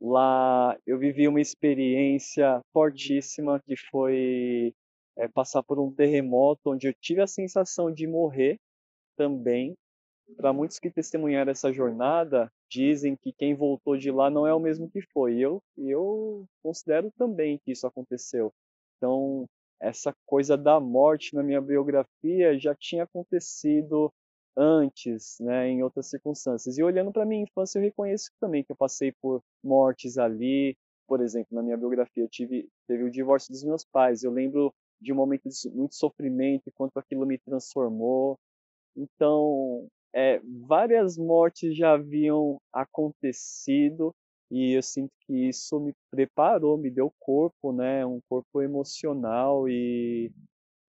Lá 0.00 0.78
eu 0.86 0.98
vivi 0.98 1.26
uma 1.26 1.40
experiência 1.40 2.60
fortíssima 2.72 3.60
que 3.66 3.76
foi 3.90 4.72
é, 5.16 5.26
passar 5.28 5.62
por 5.62 5.78
um 5.80 5.92
terremoto 5.92 6.70
onde 6.70 6.86
eu 6.88 6.94
tive 6.94 7.20
a 7.20 7.26
sensação 7.26 7.92
de 7.92 8.06
morrer 8.06 8.58
também. 9.16 9.74
Para 10.36 10.52
muitos 10.52 10.78
que 10.78 10.90
testemunharam 10.90 11.50
essa 11.50 11.72
jornada, 11.72 12.50
dizem 12.70 13.16
que 13.16 13.32
quem 13.32 13.54
voltou 13.54 13.96
de 13.96 14.10
lá 14.10 14.30
não 14.30 14.46
é 14.46 14.54
o 14.54 14.60
mesmo 14.60 14.90
que 14.90 15.00
foi. 15.12 15.38
Eu 15.38 15.60
eu 15.76 16.44
considero 16.62 17.10
também 17.16 17.58
que 17.64 17.72
isso 17.72 17.86
aconteceu. 17.86 18.52
Então, 18.96 19.46
essa 19.80 20.12
coisa 20.26 20.56
da 20.56 20.78
morte 20.78 21.34
na 21.34 21.42
minha 21.42 21.60
biografia 21.60 22.58
já 22.58 22.74
tinha 22.74 23.04
acontecido 23.04 24.12
antes, 24.58 25.38
né, 25.40 25.68
em 25.68 25.82
outras 25.82 26.08
circunstâncias. 26.10 26.76
E 26.76 26.82
olhando 26.82 27.12
para 27.12 27.24
minha 27.24 27.44
infância, 27.44 27.78
eu 27.78 27.82
reconheço 27.82 28.30
também 28.40 28.64
que 28.64 28.72
eu 28.72 28.76
passei 28.76 29.12
por 29.22 29.40
mortes 29.62 30.18
ali. 30.18 30.76
Por 31.06 31.20
exemplo, 31.20 31.54
na 31.54 31.62
minha 31.62 31.76
biografia, 31.76 32.24
eu 32.24 32.28
tive 32.28 32.68
teve 32.86 33.04
o 33.04 33.10
divórcio 33.10 33.52
dos 33.52 33.64
meus 33.64 33.84
pais. 33.84 34.24
Eu 34.24 34.32
lembro 34.32 34.74
de 35.00 35.12
um 35.12 35.16
momento 35.16 35.48
de 35.48 35.70
muito 35.70 35.94
sofrimento 35.94 36.64
e 36.68 36.72
quanto 36.72 36.98
aquilo 36.98 37.24
me 37.24 37.38
transformou. 37.38 38.36
Então, 38.96 39.86
é, 40.12 40.40
várias 40.66 41.16
mortes 41.16 41.76
já 41.76 41.92
haviam 41.92 42.60
acontecido 42.72 44.12
e 44.50 44.76
eu 44.76 44.82
sinto 44.82 45.12
que 45.26 45.48
isso 45.48 45.78
me 45.78 45.92
preparou, 46.10 46.78
me 46.78 46.90
deu 46.90 47.12
corpo, 47.20 47.72
né, 47.72 48.04
um 48.06 48.20
corpo 48.28 48.62
emocional 48.62 49.68
e 49.68 50.32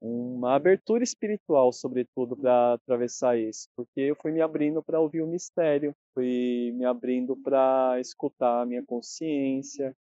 uma 0.02 0.56
abertura 0.56 1.04
espiritual, 1.04 1.74
sobretudo, 1.74 2.36
para 2.36 2.74
atravessar 2.74 3.38
isso, 3.38 3.68
porque 3.76 4.00
eu 4.02 4.16
fui 4.16 4.32
me 4.32 4.42
abrindo 4.42 4.82
para 4.82 5.00
ouvir 5.00 5.22
o 5.22 5.28
mistério, 5.28 5.94
fui 6.14 6.72
me 6.76 6.86
abrindo 6.86 7.36
para 7.36 8.00
escutar 8.00 8.62
a 8.62 8.66
minha 8.66 8.84
consciência, 8.86 9.94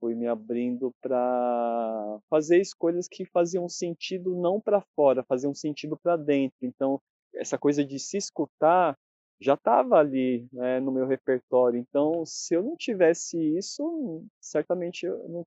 fui 0.00 0.14
me 0.14 0.26
abrindo 0.26 0.92
para 1.00 2.18
fazer 2.30 2.60
escolhas 2.60 3.06
que 3.08 3.24
faziam 3.26 3.68
sentido 3.68 4.34
não 4.34 4.60
para 4.60 4.82
fora, 4.96 5.24
faziam 5.24 5.54
sentido 5.54 5.96
para 6.02 6.16
dentro. 6.16 6.58
Então, 6.62 7.00
essa 7.34 7.58
coisa 7.58 7.84
de 7.84 7.98
se 7.98 8.16
escutar 8.16 8.96
já 9.40 9.54
estava 9.54 9.96
ali 9.98 10.46
né, 10.52 10.80
no 10.80 10.92
meu 10.92 11.06
repertório. 11.06 11.78
Então, 11.78 12.24
se 12.24 12.54
eu 12.54 12.62
não 12.62 12.76
tivesse 12.76 13.38
isso, 13.56 14.24
certamente 14.40 15.04
eu 15.04 15.28
não 15.28 15.44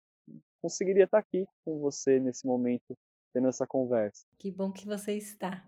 conseguiria 0.62 1.06
estar 1.06 1.20
aqui 1.20 1.46
com 1.66 1.80
você 1.80 2.20
nesse 2.20 2.46
momento 2.46 2.96
tendo 3.38 3.50
essa 3.50 3.68
conversa. 3.68 4.26
Que 4.40 4.50
bom 4.50 4.72
que 4.72 4.88
você 4.88 5.14
está. 5.14 5.64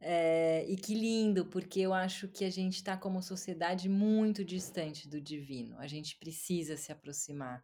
É, 0.00 0.64
e 0.68 0.76
que 0.76 0.94
lindo, 0.94 1.46
porque 1.46 1.80
eu 1.80 1.92
acho 1.92 2.28
que 2.28 2.44
a 2.44 2.50
gente 2.50 2.76
está 2.76 2.96
como 2.96 3.20
sociedade 3.20 3.88
muito 3.88 4.44
distante 4.44 5.08
do 5.08 5.20
divino. 5.20 5.76
A 5.78 5.88
gente 5.88 6.16
precisa 6.16 6.76
se 6.76 6.92
aproximar 6.92 7.62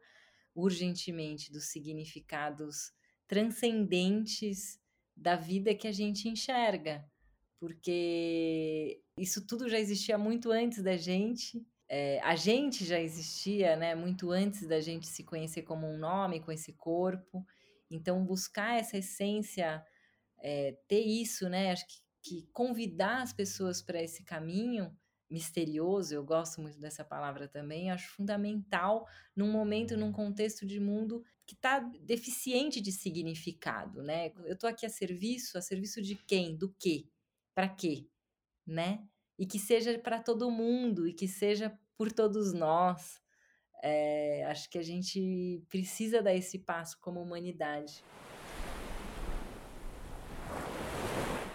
urgentemente 0.55 1.53
dos 1.53 1.67
significados 1.67 2.93
transcendentes 3.29 4.81
da 5.17 5.37
vida 5.37 5.75
que 5.75 5.87
a 5.87 5.93
gente 5.93 6.29
enxerga, 6.29 7.05
porque 7.61 9.01
isso 9.17 9.47
tudo 9.47 9.69
já 9.69 9.79
existia 9.79 10.19
muito 10.19 10.51
antes 10.51 10.83
da 10.83 10.97
gente. 10.97 11.65
É, 11.89 12.21
a 12.23 12.35
gente 12.35 12.85
já 12.85 13.01
existia, 13.01 13.77
né, 13.77 13.95
muito 13.95 14.33
antes 14.33 14.67
da 14.67 14.81
gente 14.81 15.07
se 15.07 15.23
conhecer 15.23 15.63
como 15.63 15.87
um 15.87 15.97
nome, 15.97 16.41
com 16.41 16.51
esse 16.51 16.73
corpo. 16.73 17.47
Então, 17.91 18.25
buscar 18.25 18.79
essa 18.79 18.99
essência, 18.99 19.85
é, 20.41 20.73
ter 20.87 21.01
isso, 21.01 21.49
né? 21.49 21.73
Acho 21.73 21.87
que, 21.87 22.01
que 22.23 22.49
convidar 22.53 23.23
as 23.23 23.33
pessoas 23.33 23.83
para 23.83 24.03
esse 24.03 24.23
caminho 24.25 24.97
misterioso, 25.31 26.15
eu 26.15 26.25
gosto 26.25 26.61
muito 26.61 26.79
dessa 26.79 27.05
palavra 27.05 27.47
também, 27.47 27.91
acho 27.91 28.09
fundamental 28.11 29.07
num 29.37 29.51
momento, 29.51 29.97
num 29.97 30.11
contexto 30.11 30.67
de 30.67 30.81
mundo 30.81 31.23
que 31.47 31.55
está 31.55 31.81
deficiente 32.03 32.81
de 32.81 32.93
significado, 32.93 34.03
né? 34.03 34.33
Eu 34.45 34.55
estou 34.55 34.69
aqui 34.69 34.87
a 34.87 34.91
serviço, 34.91 35.59
a 35.59 35.63
serviço 35.63 36.03
de 36.03 36.15
quem? 36.15 36.57
Do 36.57 36.75
quê? 36.79 37.09
Para 37.55 37.69
quê? 37.69 38.07
Né? 38.67 39.07
E 39.39 39.47
que 39.47 39.59
seja 39.59 39.99
para 39.99 40.21
todo 40.21 40.51
mundo 40.51 41.07
e 41.07 41.13
que 41.13 41.27
seja 41.27 41.79
por 41.97 42.13
todos 42.13 42.53
nós. 42.53 43.21
É, 43.83 44.45
acho 44.47 44.69
que 44.71 44.79
a 44.79 44.83
gente 44.83 45.63
precisa 45.69 46.23
dar 46.23 46.35
esse 46.35 46.59
passo 46.59 46.99
como 47.01 47.21
humanidade. 47.21 48.03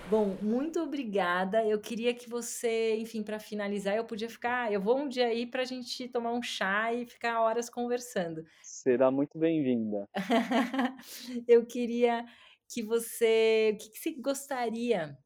Bom, 0.09 0.38
muito 0.41 0.80
obrigada. 0.80 1.65
Eu 1.65 1.80
queria 1.82 2.13
que 2.13 2.30
você, 2.30 2.95
enfim, 2.97 3.24
para 3.24 3.39
finalizar, 3.39 3.95
eu 3.95 4.05
podia 4.05 4.30
ficar. 4.30 4.71
Eu 4.71 4.80
vou 4.80 4.95
um 4.95 5.09
dia 5.09 5.26
aí 5.26 5.47
para 5.47 5.63
a 5.63 5.65
gente 5.65 6.07
tomar 6.07 6.34
um 6.34 6.41
chá 6.43 6.93
e 6.93 7.07
ficar 7.07 7.41
horas 7.41 7.67
conversando. 7.67 8.45
Será 8.61 9.09
muito 9.09 9.39
bem-vinda. 9.39 10.07
eu 11.47 11.65
queria 11.65 12.24
que 12.71 12.84
você. 12.84 13.71
O 13.74 13.78
que, 13.80 13.89
que 13.89 13.97
você 13.97 14.11
gostaria 14.11 15.17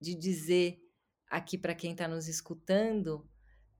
de 0.00 0.16
dizer 0.16 0.80
aqui 1.28 1.56
para 1.56 1.74
quem 1.74 1.92
está 1.92 2.08
nos 2.08 2.26
escutando? 2.26 3.29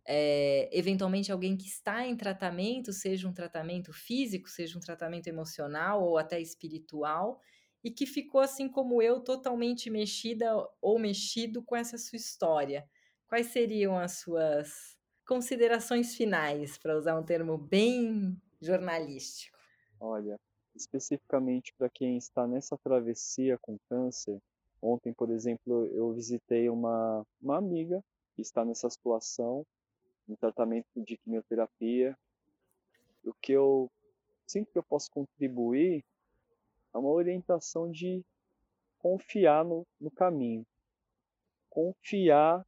É, 0.06 0.68
eventualmente 0.72 1.30
alguém 1.30 1.56
que 1.56 1.66
está 1.66 2.06
em 2.06 2.16
tratamento, 2.16 2.92
seja 2.92 3.28
um 3.28 3.32
tratamento 3.32 3.92
físico, 3.92 4.48
seja 4.48 4.76
um 4.76 4.80
tratamento 4.80 5.26
emocional 5.28 6.02
ou 6.02 6.18
até 6.18 6.40
espiritual, 6.40 7.40
e 7.82 7.90
que 7.90 8.06
ficou 8.06 8.40
assim 8.40 8.68
como 8.68 9.00
eu, 9.00 9.20
totalmente 9.20 9.90
mexida 9.90 10.52
ou 10.80 10.98
mexido 10.98 11.62
com 11.62 11.76
essa 11.76 11.96
sua 11.96 12.16
história. 12.16 12.88
Quais 13.26 13.46
seriam 13.46 13.98
as 13.98 14.18
suas 14.18 14.98
considerações 15.26 16.14
finais, 16.16 16.76
para 16.76 16.96
usar 16.96 17.18
um 17.18 17.24
termo 17.24 17.56
bem 17.56 18.36
jornalístico? 18.60 19.58
Olha, 20.00 20.36
especificamente 20.74 21.72
para 21.78 21.88
quem 21.88 22.16
está 22.16 22.46
nessa 22.46 22.76
travessia 22.82 23.56
com 23.62 23.78
câncer, 23.88 24.38
ontem, 24.82 25.12
por 25.12 25.30
exemplo, 25.30 25.86
eu 25.92 26.12
visitei 26.12 26.68
uma, 26.68 27.24
uma 27.40 27.58
amiga 27.58 28.02
que 28.34 28.42
está 28.42 28.64
nessa 28.64 28.90
situação, 28.90 29.64
em 30.30 30.36
tratamento 30.36 30.88
de 30.96 31.16
quimioterapia. 31.16 32.16
O 33.24 33.34
que 33.34 33.52
eu 33.52 33.90
sinto 34.46 34.70
que 34.72 34.78
eu 34.78 34.82
posso 34.82 35.10
contribuir 35.10 36.04
é 36.94 36.98
uma 36.98 37.10
orientação 37.10 37.90
de 37.90 38.24
confiar 38.98 39.64
no, 39.64 39.86
no 40.00 40.10
caminho, 40.10 40.66
confiar 41.68 42.64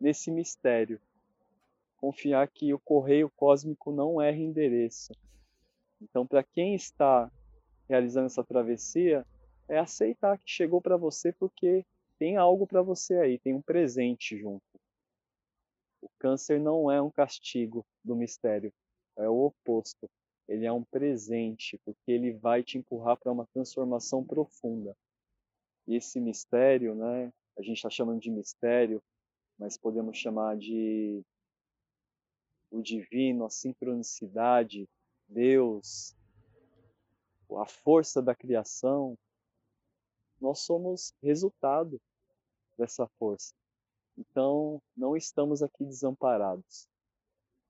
nesse 0.00 0.30
mistério, 0.30 1.00
confiar 1.96 2.48
que 2.48 2.72
o 2.72 2.78
correio 2.78 3.30
cósmico 3.30 3.92
não 3.92 4.20
erra 4.20 4.38
endereço. 4.38 5.12
Então, 6.00 6.26
para 6.26 6.42
quem 6.42 6.74
está 6.74 7.30
realizando 7.88 8.26
essa 8.26 8.44
travessia, 8.44 9.26
é 9.68 9.78
aceitar 9.78 10.38
que 10.38 10.50
chegou 10.50 10.80
para 10.80 10.96
você 10.96 11.32
porque 11.32 11.84
tem 12.18 12.36
algo 12.36 12.66
para 12.66 12.82
você 12.82 13.16
aí, 13.18 13.38
tem 13.38 13.54
um 13.54 13.62
presente 13.62 14.36
junto. 14.36 14.77
O 16.00 16.08
câncer 16.18 16.60
não 16.60 16.90
é 16.90 17.00
um 17.02 17.10
castigo 17.10 17.84
do 18.04 18.14
mistério, 18.14 18.72
é 19.16 19.28
o 19.28 19.46
oposto 19.46 20.08
ele 20.48 20.64
é 20.64 20.72
um 20.72 20.82
presente, 20.82 21.78
porque 21.84 22.10
ele 22.10 22.32
vai 22.32 22.64
te 22.64 22.78
empurrar 22.78 23.18
para 23.18 23.30
uma 23.30 23.46
transformação 23.48 24.24
profunda. 24.24 24.96
E 25.86 25.94
esse 25.94 26.18
mistério, 26.18 26.94
né, 26.94 27.30
a 27.56 27.62
gente 27.62 27.76
está 27.76 27.90
chamando 27.90 28.20
de 28.20 28.30
mistério, 28.30 29.02
mas 29.58 29.76
podemos 29.76 30.16
chamar 30.16 30.56
de 30.56 31.22
o 32.70 32.80
divino, 32.80 33.44
a 33.44 33.50
sincronicidade, 33.50 34.88
Deus, 35.28 36.16
a 37.58 37.66
força 37.66 38.22
da 38.22 38.34
criação. 38.34 39.18
Nós 40.40 40.60
somos 40.60 41.12
resultado 41.22 42.00
dessa 42.78 43.06
força. 43.18 43.52
Então, 44.18 44.82
não 44.96 45.16
estamos 45.16 45.62
aqui 45.62 45.84
desamparados. 45.84 46.88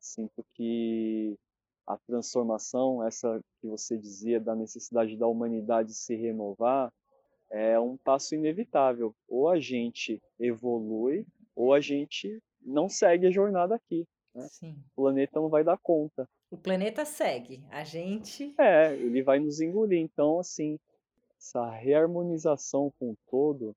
Sinto 0.00 0.42
que 0.54 1.38
a 1.86 1.98
transformação, 1.98 3.06
essa 3.06 3.40
que 3.60 3.66
você 3.66 3.98
dizia 3.98 4.40
da 4.40 4.54
necessidade 4.54 5.16
da 5.16 5.26
humanidade 5.26 5.92
se 5.92 6.14
renovar, 6.14 6.90
é 7.50 7.78
um 7.78 7.98
passo 7.98 8.34
inevitável. 8.34 9.14
Ou 9.28 9.48
a 9.48 9.60
gente 9.60 10.22
evolui, 10.40 11.26
ou 11.54 11.74
a 11.74 11.80
gente 11.80 12.40
não 12.62 12.88
segue 12.88 13.26
a 13.26 13.30
jornada 13.30 13.74
aqui. 13.74 14.06
Né? 14.34 14.48
O 14.62 15.02
planeta 15.02 15.40
não 15.40 15.48
vai 15.48 15.62
dar 15.62 15.78
conta. 15.78 16.26
O 16.50 16.56
planeta 16.56 17.04
segue, 17.04 17.62
a 17.70 17.84
gente. 17.84 18.54
É, 18.58 18.94
ele 18.94 19.22
vai 19.22 19.38
nos 19.38 19.60
engolir. 19.60 20.00
Então, 20.00 20.38
assim, 20.38 20.78
essa 21.38 21.70
reharmonização 21.70 22.90
com 22.98 23.10
o 23.10 23.18
todo, 23.30 23.76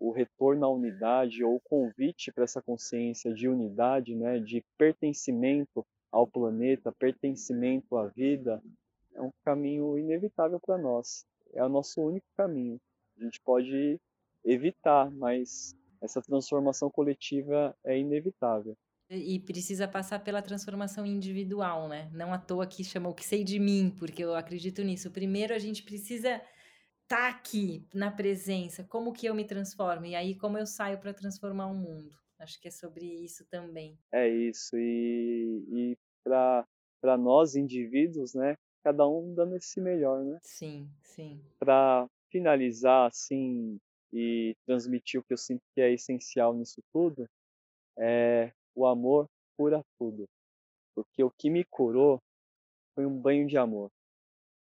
o 0.00 0.10
retorno 0.10 0.64
à 0.64 0.68
unidade 0.70 1.44
ou 1.44 1.56
o 1.56 1.60
convite 1.60 2.32
para 2.32 2.44
essa 2.44 2.62
consciência 2.62 3.34
de 3.34 3.46
unidade, 3.46 4.16
né, 4.16 4.38
de 4.40 4.64
pertencimento 4.78 5.86
ao 6.10 6.26
planeta, 6.26 6.90
pertencimento 6.90 7.96
à 7.98 8.08
vida, 8.08 8.62
é 9.14 9.20
um 9.20 9.30
caminho 9.44 9.98
inevitável 9.98 10.58
para 10.58 10.78
nós. 10.78 11.26
É 11.52 11.62
o 11.62 11.68
nosso 11.68 12.00
único 12.00 12.26
caminho. 12.34 12.80
A 13.18 13.24
gente 13.24 13.38
pode 13.42 14.00
evitar, 14.42 15.10
mas 15.10 15.76
essa 16.00 16.22
transformação 16.22 16.90
coletiva 16.90 17.76
é 17.84 17.98
inevitável. 17.98 18.74
E 19.10 19.40
precisa 19.40 19.88
passar 19.88 20.20
pela 20.20 20.40
transformação 20.40 21.04
individual, 21.04 21.88
né? 21.88 22.08
Não 22.14 22.32
à 22.32 22.38
toa 22.38 22.66
que 22.66 22.84
chamou 22.84 23.12
que 23.12 23.26
sei 23.26 23.42
de 23.42 23.58
mim, 23.58 23.94
porque 23.98 24.24
eu 24.24 24.34
acredito 24.34 24.82
nisso. 24.82 25.10
Primeiro 25.10 25.52
a 25.52 25.58
gente 25.58 25.82
precisa 25.82 26.40
tá 27.10 27.28
aqui 27.28 27.84
na 27.92 28.08
presença, 28.08 28.84
como 28.84 29.12
que 29.12 29.26
eu 29.26 29.34
me 29.34 29.44
transformo 29.44 30.06
e 30.06 30.14
aí 30.14 30.36
como 30.36 30.56
eu 30.56 30.64
saio 30.64 30.96
para 31.00 31.12
transformar 31.12 31.66
o 31.66 31.74
mundo. 31.74 32.16
Acho 32.38 32.60
que 32.60 32.68
é 32.68 32.70
sobre 32.70 33.04
isso 33.04 33.44
também. 33.50 33.98
É 34.12 34.28
isso. 34.28 34.76
E, 34.76 35.64
e 35.68 35.98
para 36.24 37.18
nós, 37.18 37.56
indivíduos, 37.56 38.32
né? 38.32 38.54
Cada 38.84 39.08
um 39.08 39.34
dando 39.34 39.56
esse 39.56 39.80
melhor, 39.80 40.22
né? 40.22 40.38
Sim, 40.44 40.88
sim. 41.02 41.42
Para 41.58 42.06
finalizar, 42.30 43.08
assim, 43.08 43.76
e 44.12 44.54
transmitir 44.64 45.18
o 45.18 45.24
que 45.24 45.32
eu 45.32 45.36
sinto 45.36 45.62
que 45.74 45.80
é 45.80 45.92
essencial 45.92 46.54
nisso 46.54 46.80
tudo, 46.92 47.26
é 47.98 48.52
o 48.72 48.86
amor 48.86 49.26
cura 49.58 49.82
tudo. 49.98 50.28
Porque 50.94 51.24
o 51.24 51.30
que 51.30 51.50
me 51.50 51.64
curou 51.64 52.20
foi 52.94 53.04
um 53.04 53.20
banho 53.20 53.48
de 53.48 53.58
amor 53.58 53.90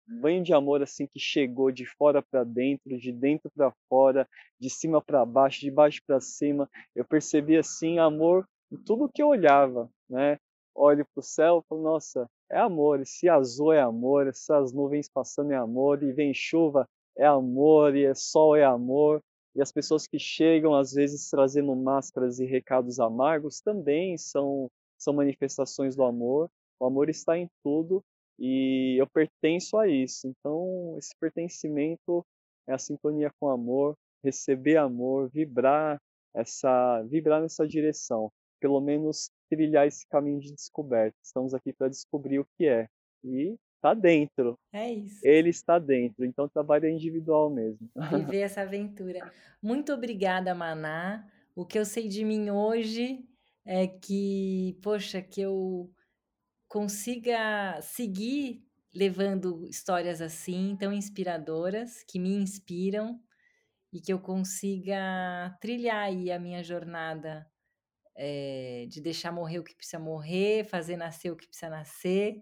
banho 0.10 0.44
de 0.44 0.54
amor 0.54 0.82
assim 0.82 1.06
que 1.06 1.20
chegou 1.20 1.72
de 1.72 1.86
fora 1.86 2.22
para 2.22 2.44
dentro, 2.44 2.98
de 2.98 3.12
dentro 3.12 3.50
para 3.52 3.72
fora, 3.88 4.28
de 4.60 4.70
cima 4.70 5.02
para 5.02 5.26
baixo, 5.26 5.62
de 5.62 5.70
baixo 5.72 6.02
para 6.06 6.20
cima. 6.20 6.70
Eu 6.96 7.06
percebi 7.06 7.58
assim 7.58 8.00
amor 8.00 8.48
em 8.72 8.78
tudo 8.78 9.10
que 9.10 9.22
eu 9.22 9.28
olhava, 9.28 9.90
né? 10.10 10.38
Olho 10.76 11.06
para 11.06 11.20
o 11.20 11.24
céu, 11.24 11.64
falo, 11.68 11.82
nossa, 11.82 12.30
é 12.50 12.58
amor. 12.58 13.02
Esse 13.02 13.30
azul 13.30 13.74
é 13.74 13.82
amor, 13.82 14.28
essas 14.28 14.72
nuvens 14.72 15.10
passando 15.10 15.52
é 15.52 15.56
amor, 15.56 16.02
e 16.04 16.12
vem 16.12 16.34
chuva 16.34 16.88
é 17.18 17.26
amor, 17.26 17.96
e 17.96 18.06
é 18.06 18.14
sol 18.16 18.56
é 18.56 18.64
amor. 18.64 19.22
E 19.56 19.62
as 19.62 19.72
pessoas 19.72 20.08
que 20.08 20.18
chegam 20.18 20.76
às 20.76 20.94
vezes 20.94 21.30
trazendo 21.30 21.76
máscaras 21.76 22.40
e 22.40 22.46
recados 22.46 23.00
amargos 23.00 23.62
também 23.62 24.18
são 24.18 24.70
são 24.98 25.14
manifestações 25.14 25.96
do 25.96 26.04
amor. 26.04 26.50
O 26.80 26.86
amor 26.86 27.10
está 27.10 27.38
em 27.38 27.50
tudo 27.64 28.04
e 28.40 28.96
eu 29.00 29.08
pertenço 29.08 29.78
a 29.78 29.88
isso. 29.88 30.28
Então, 30.28 30.96
esse 30.98 31.14
pertencimento 31.20 32.26
é 32.68 32.74
a 32.74 32.78
sintonia 32.78 33.32
com 33.40 33.50
amor, 33.50 33.96
receber 34.24 34.78
amor, 34.78 35.30
vibrar 35.30 36.00
essa, 36.34 37.04
vibrar 37.04 37.42
nessa 37.42 37.68
direção, 37.68 38.32
pelo 38.60 38.80
menos 38.80 39.30
trilhar 39.50 39.88
esse 39.88 40.08
caminho 40.08 40.40
de 40.40 40.54
descoberta. 40.54 41.18
Estamos 41.24 41.54
aqui 41.54 41.74
para 41.74 41.90
descobrir 41.90 42.40
o 42.40 42.48
que 42.58 42.66
é 42.66 42.88
e 43.24 43.56
está 43.76 43.94
dentro. 43.94 44.58
É 44.72 44.92
isso. 44.92 45.20
Ele 45.26 45.50
está 45.50 45.80
dentro, 45.80 46.24
então 46.26 46.46
o 46.46 46.50
trabalho 46.50 46.86
é 46.86 46.92
individual 46.92 47.50
mesmo. 47.50 47.90
Viver 48.30 48.42
essa 48.42 48.62
aventura. 48.62 49.32
Muito 49.62 49.92
obrigada, 49.94 50.54
Maná. 50.56 51.28
O 51.56 51.66
que 51.66 51.78
eu 51.78 51.86
sei 51.86 52.08
de 52.08 52.24
mim 52.24 52.50
hoje 52.50 53.26
é 53.66 53.88
que, 53.88 54.78
poxa, 54.82 55.22
que 55.22 55.42
eu 55.42 55.90
consiga 56.70 57.82
seguir 57.82 58.64
levando 58.94 59.66
histórias 59.68 60.22
assim, 60.22 60.78
tão 60.80 60.94
inspiradoras, 60.94 62.04
que 62.04 62.20
me 62.20 62.36
inspiram 62.36 63.20
e 63.92 64.00
que 64.00 64.14
eu 64.14 64.20
consiga 64.20 65.58
trilhar 65.60 66.06
aí 66.06 66.32
a 66.32 66.40
minha 66.40 66.64
jornada 66.64 67.46
é, 68.16 68.86
de 68.88 69.02
deixar 69.02 69.32
morrer 69.32 69.60
o 69.60 69.64
que 69.64 69.76
precisa 69.76 70.00
morrer, 70.00 70.64
fazer 70.66 70.96
nascer 70.96 71.32
o 71.32 71.36
que 71.36 71.48
precisa 71.48 71.70
nascer, 71.70 72.36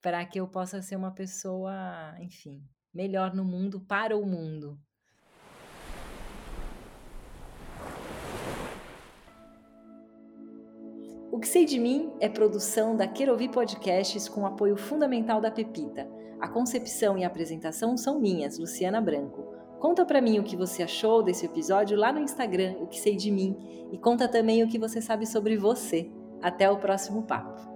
para 0.00 0.24
que 0.24 0.40
eu 0.40 0.48
possa 0.48 0.80
ser 0.80 0.96
uma 0.96 1.14
pessoa, 1.14 1.72
enfim, 2.20 2.66
melhor 2.92 3.34
no 3.34 3.44
mundo, 3.44 3.80
para 3.80 4.16
o 4.16 4.24
mundo. 4.24 4.80
O 11.34 11.40
que 11.40 11.48
sei 11.48 11.64
de 11.64 11.80
mim 11.80 12.12
é 12.20 12.28
produção 12.28 12.94
da 12.94 13.08
Querovi 13.08 13.48
Podcasts 13.48 14.28
com 14.28 14.46
apoio 14.46 14.76
fundamental 14.76 15.40
da 15.40 15.50
Pepita. 15.50 16.08
A 16.38 16.46
concepção 16.46 17.18
e 17.18 17.24
a 17.24 17.26
apresentação 17.26 17.96
são 17.96 18.20
minhas, 18.20 18.56
Luciana 18.56 19.00
Branco. 19.00 19.42
Conta 19.80 20.04
para 20.06 20.22
mim 20.22 20.38
o 20.38 20.44
que 20.44 20.56
você 20.56 20.84
achou 20.84 21.24
desse 21.24 21.44
episódio 21.44 21.98
lá 21.98 22.12
no 22.12 22.20
Instagram, 22.20 22.76
o 22.80 22.86
que 22.86 23.00
sei 23.00 23.16
de 23.16 23.32
mim, 23.32 23.56
e 23.90 23.98
conta 23.98 24.28
também 24.28 24.62
o 24.62 24.68
que 24.68 24.78
você 24.78 25.02
sabe 25.02 25.26
sobre 25.26 25.56
você. 25.56 26.08
Até 26.40 26.70
o 26.70 26.76
próximo 26.76 27.24
papo. 27.24 27.73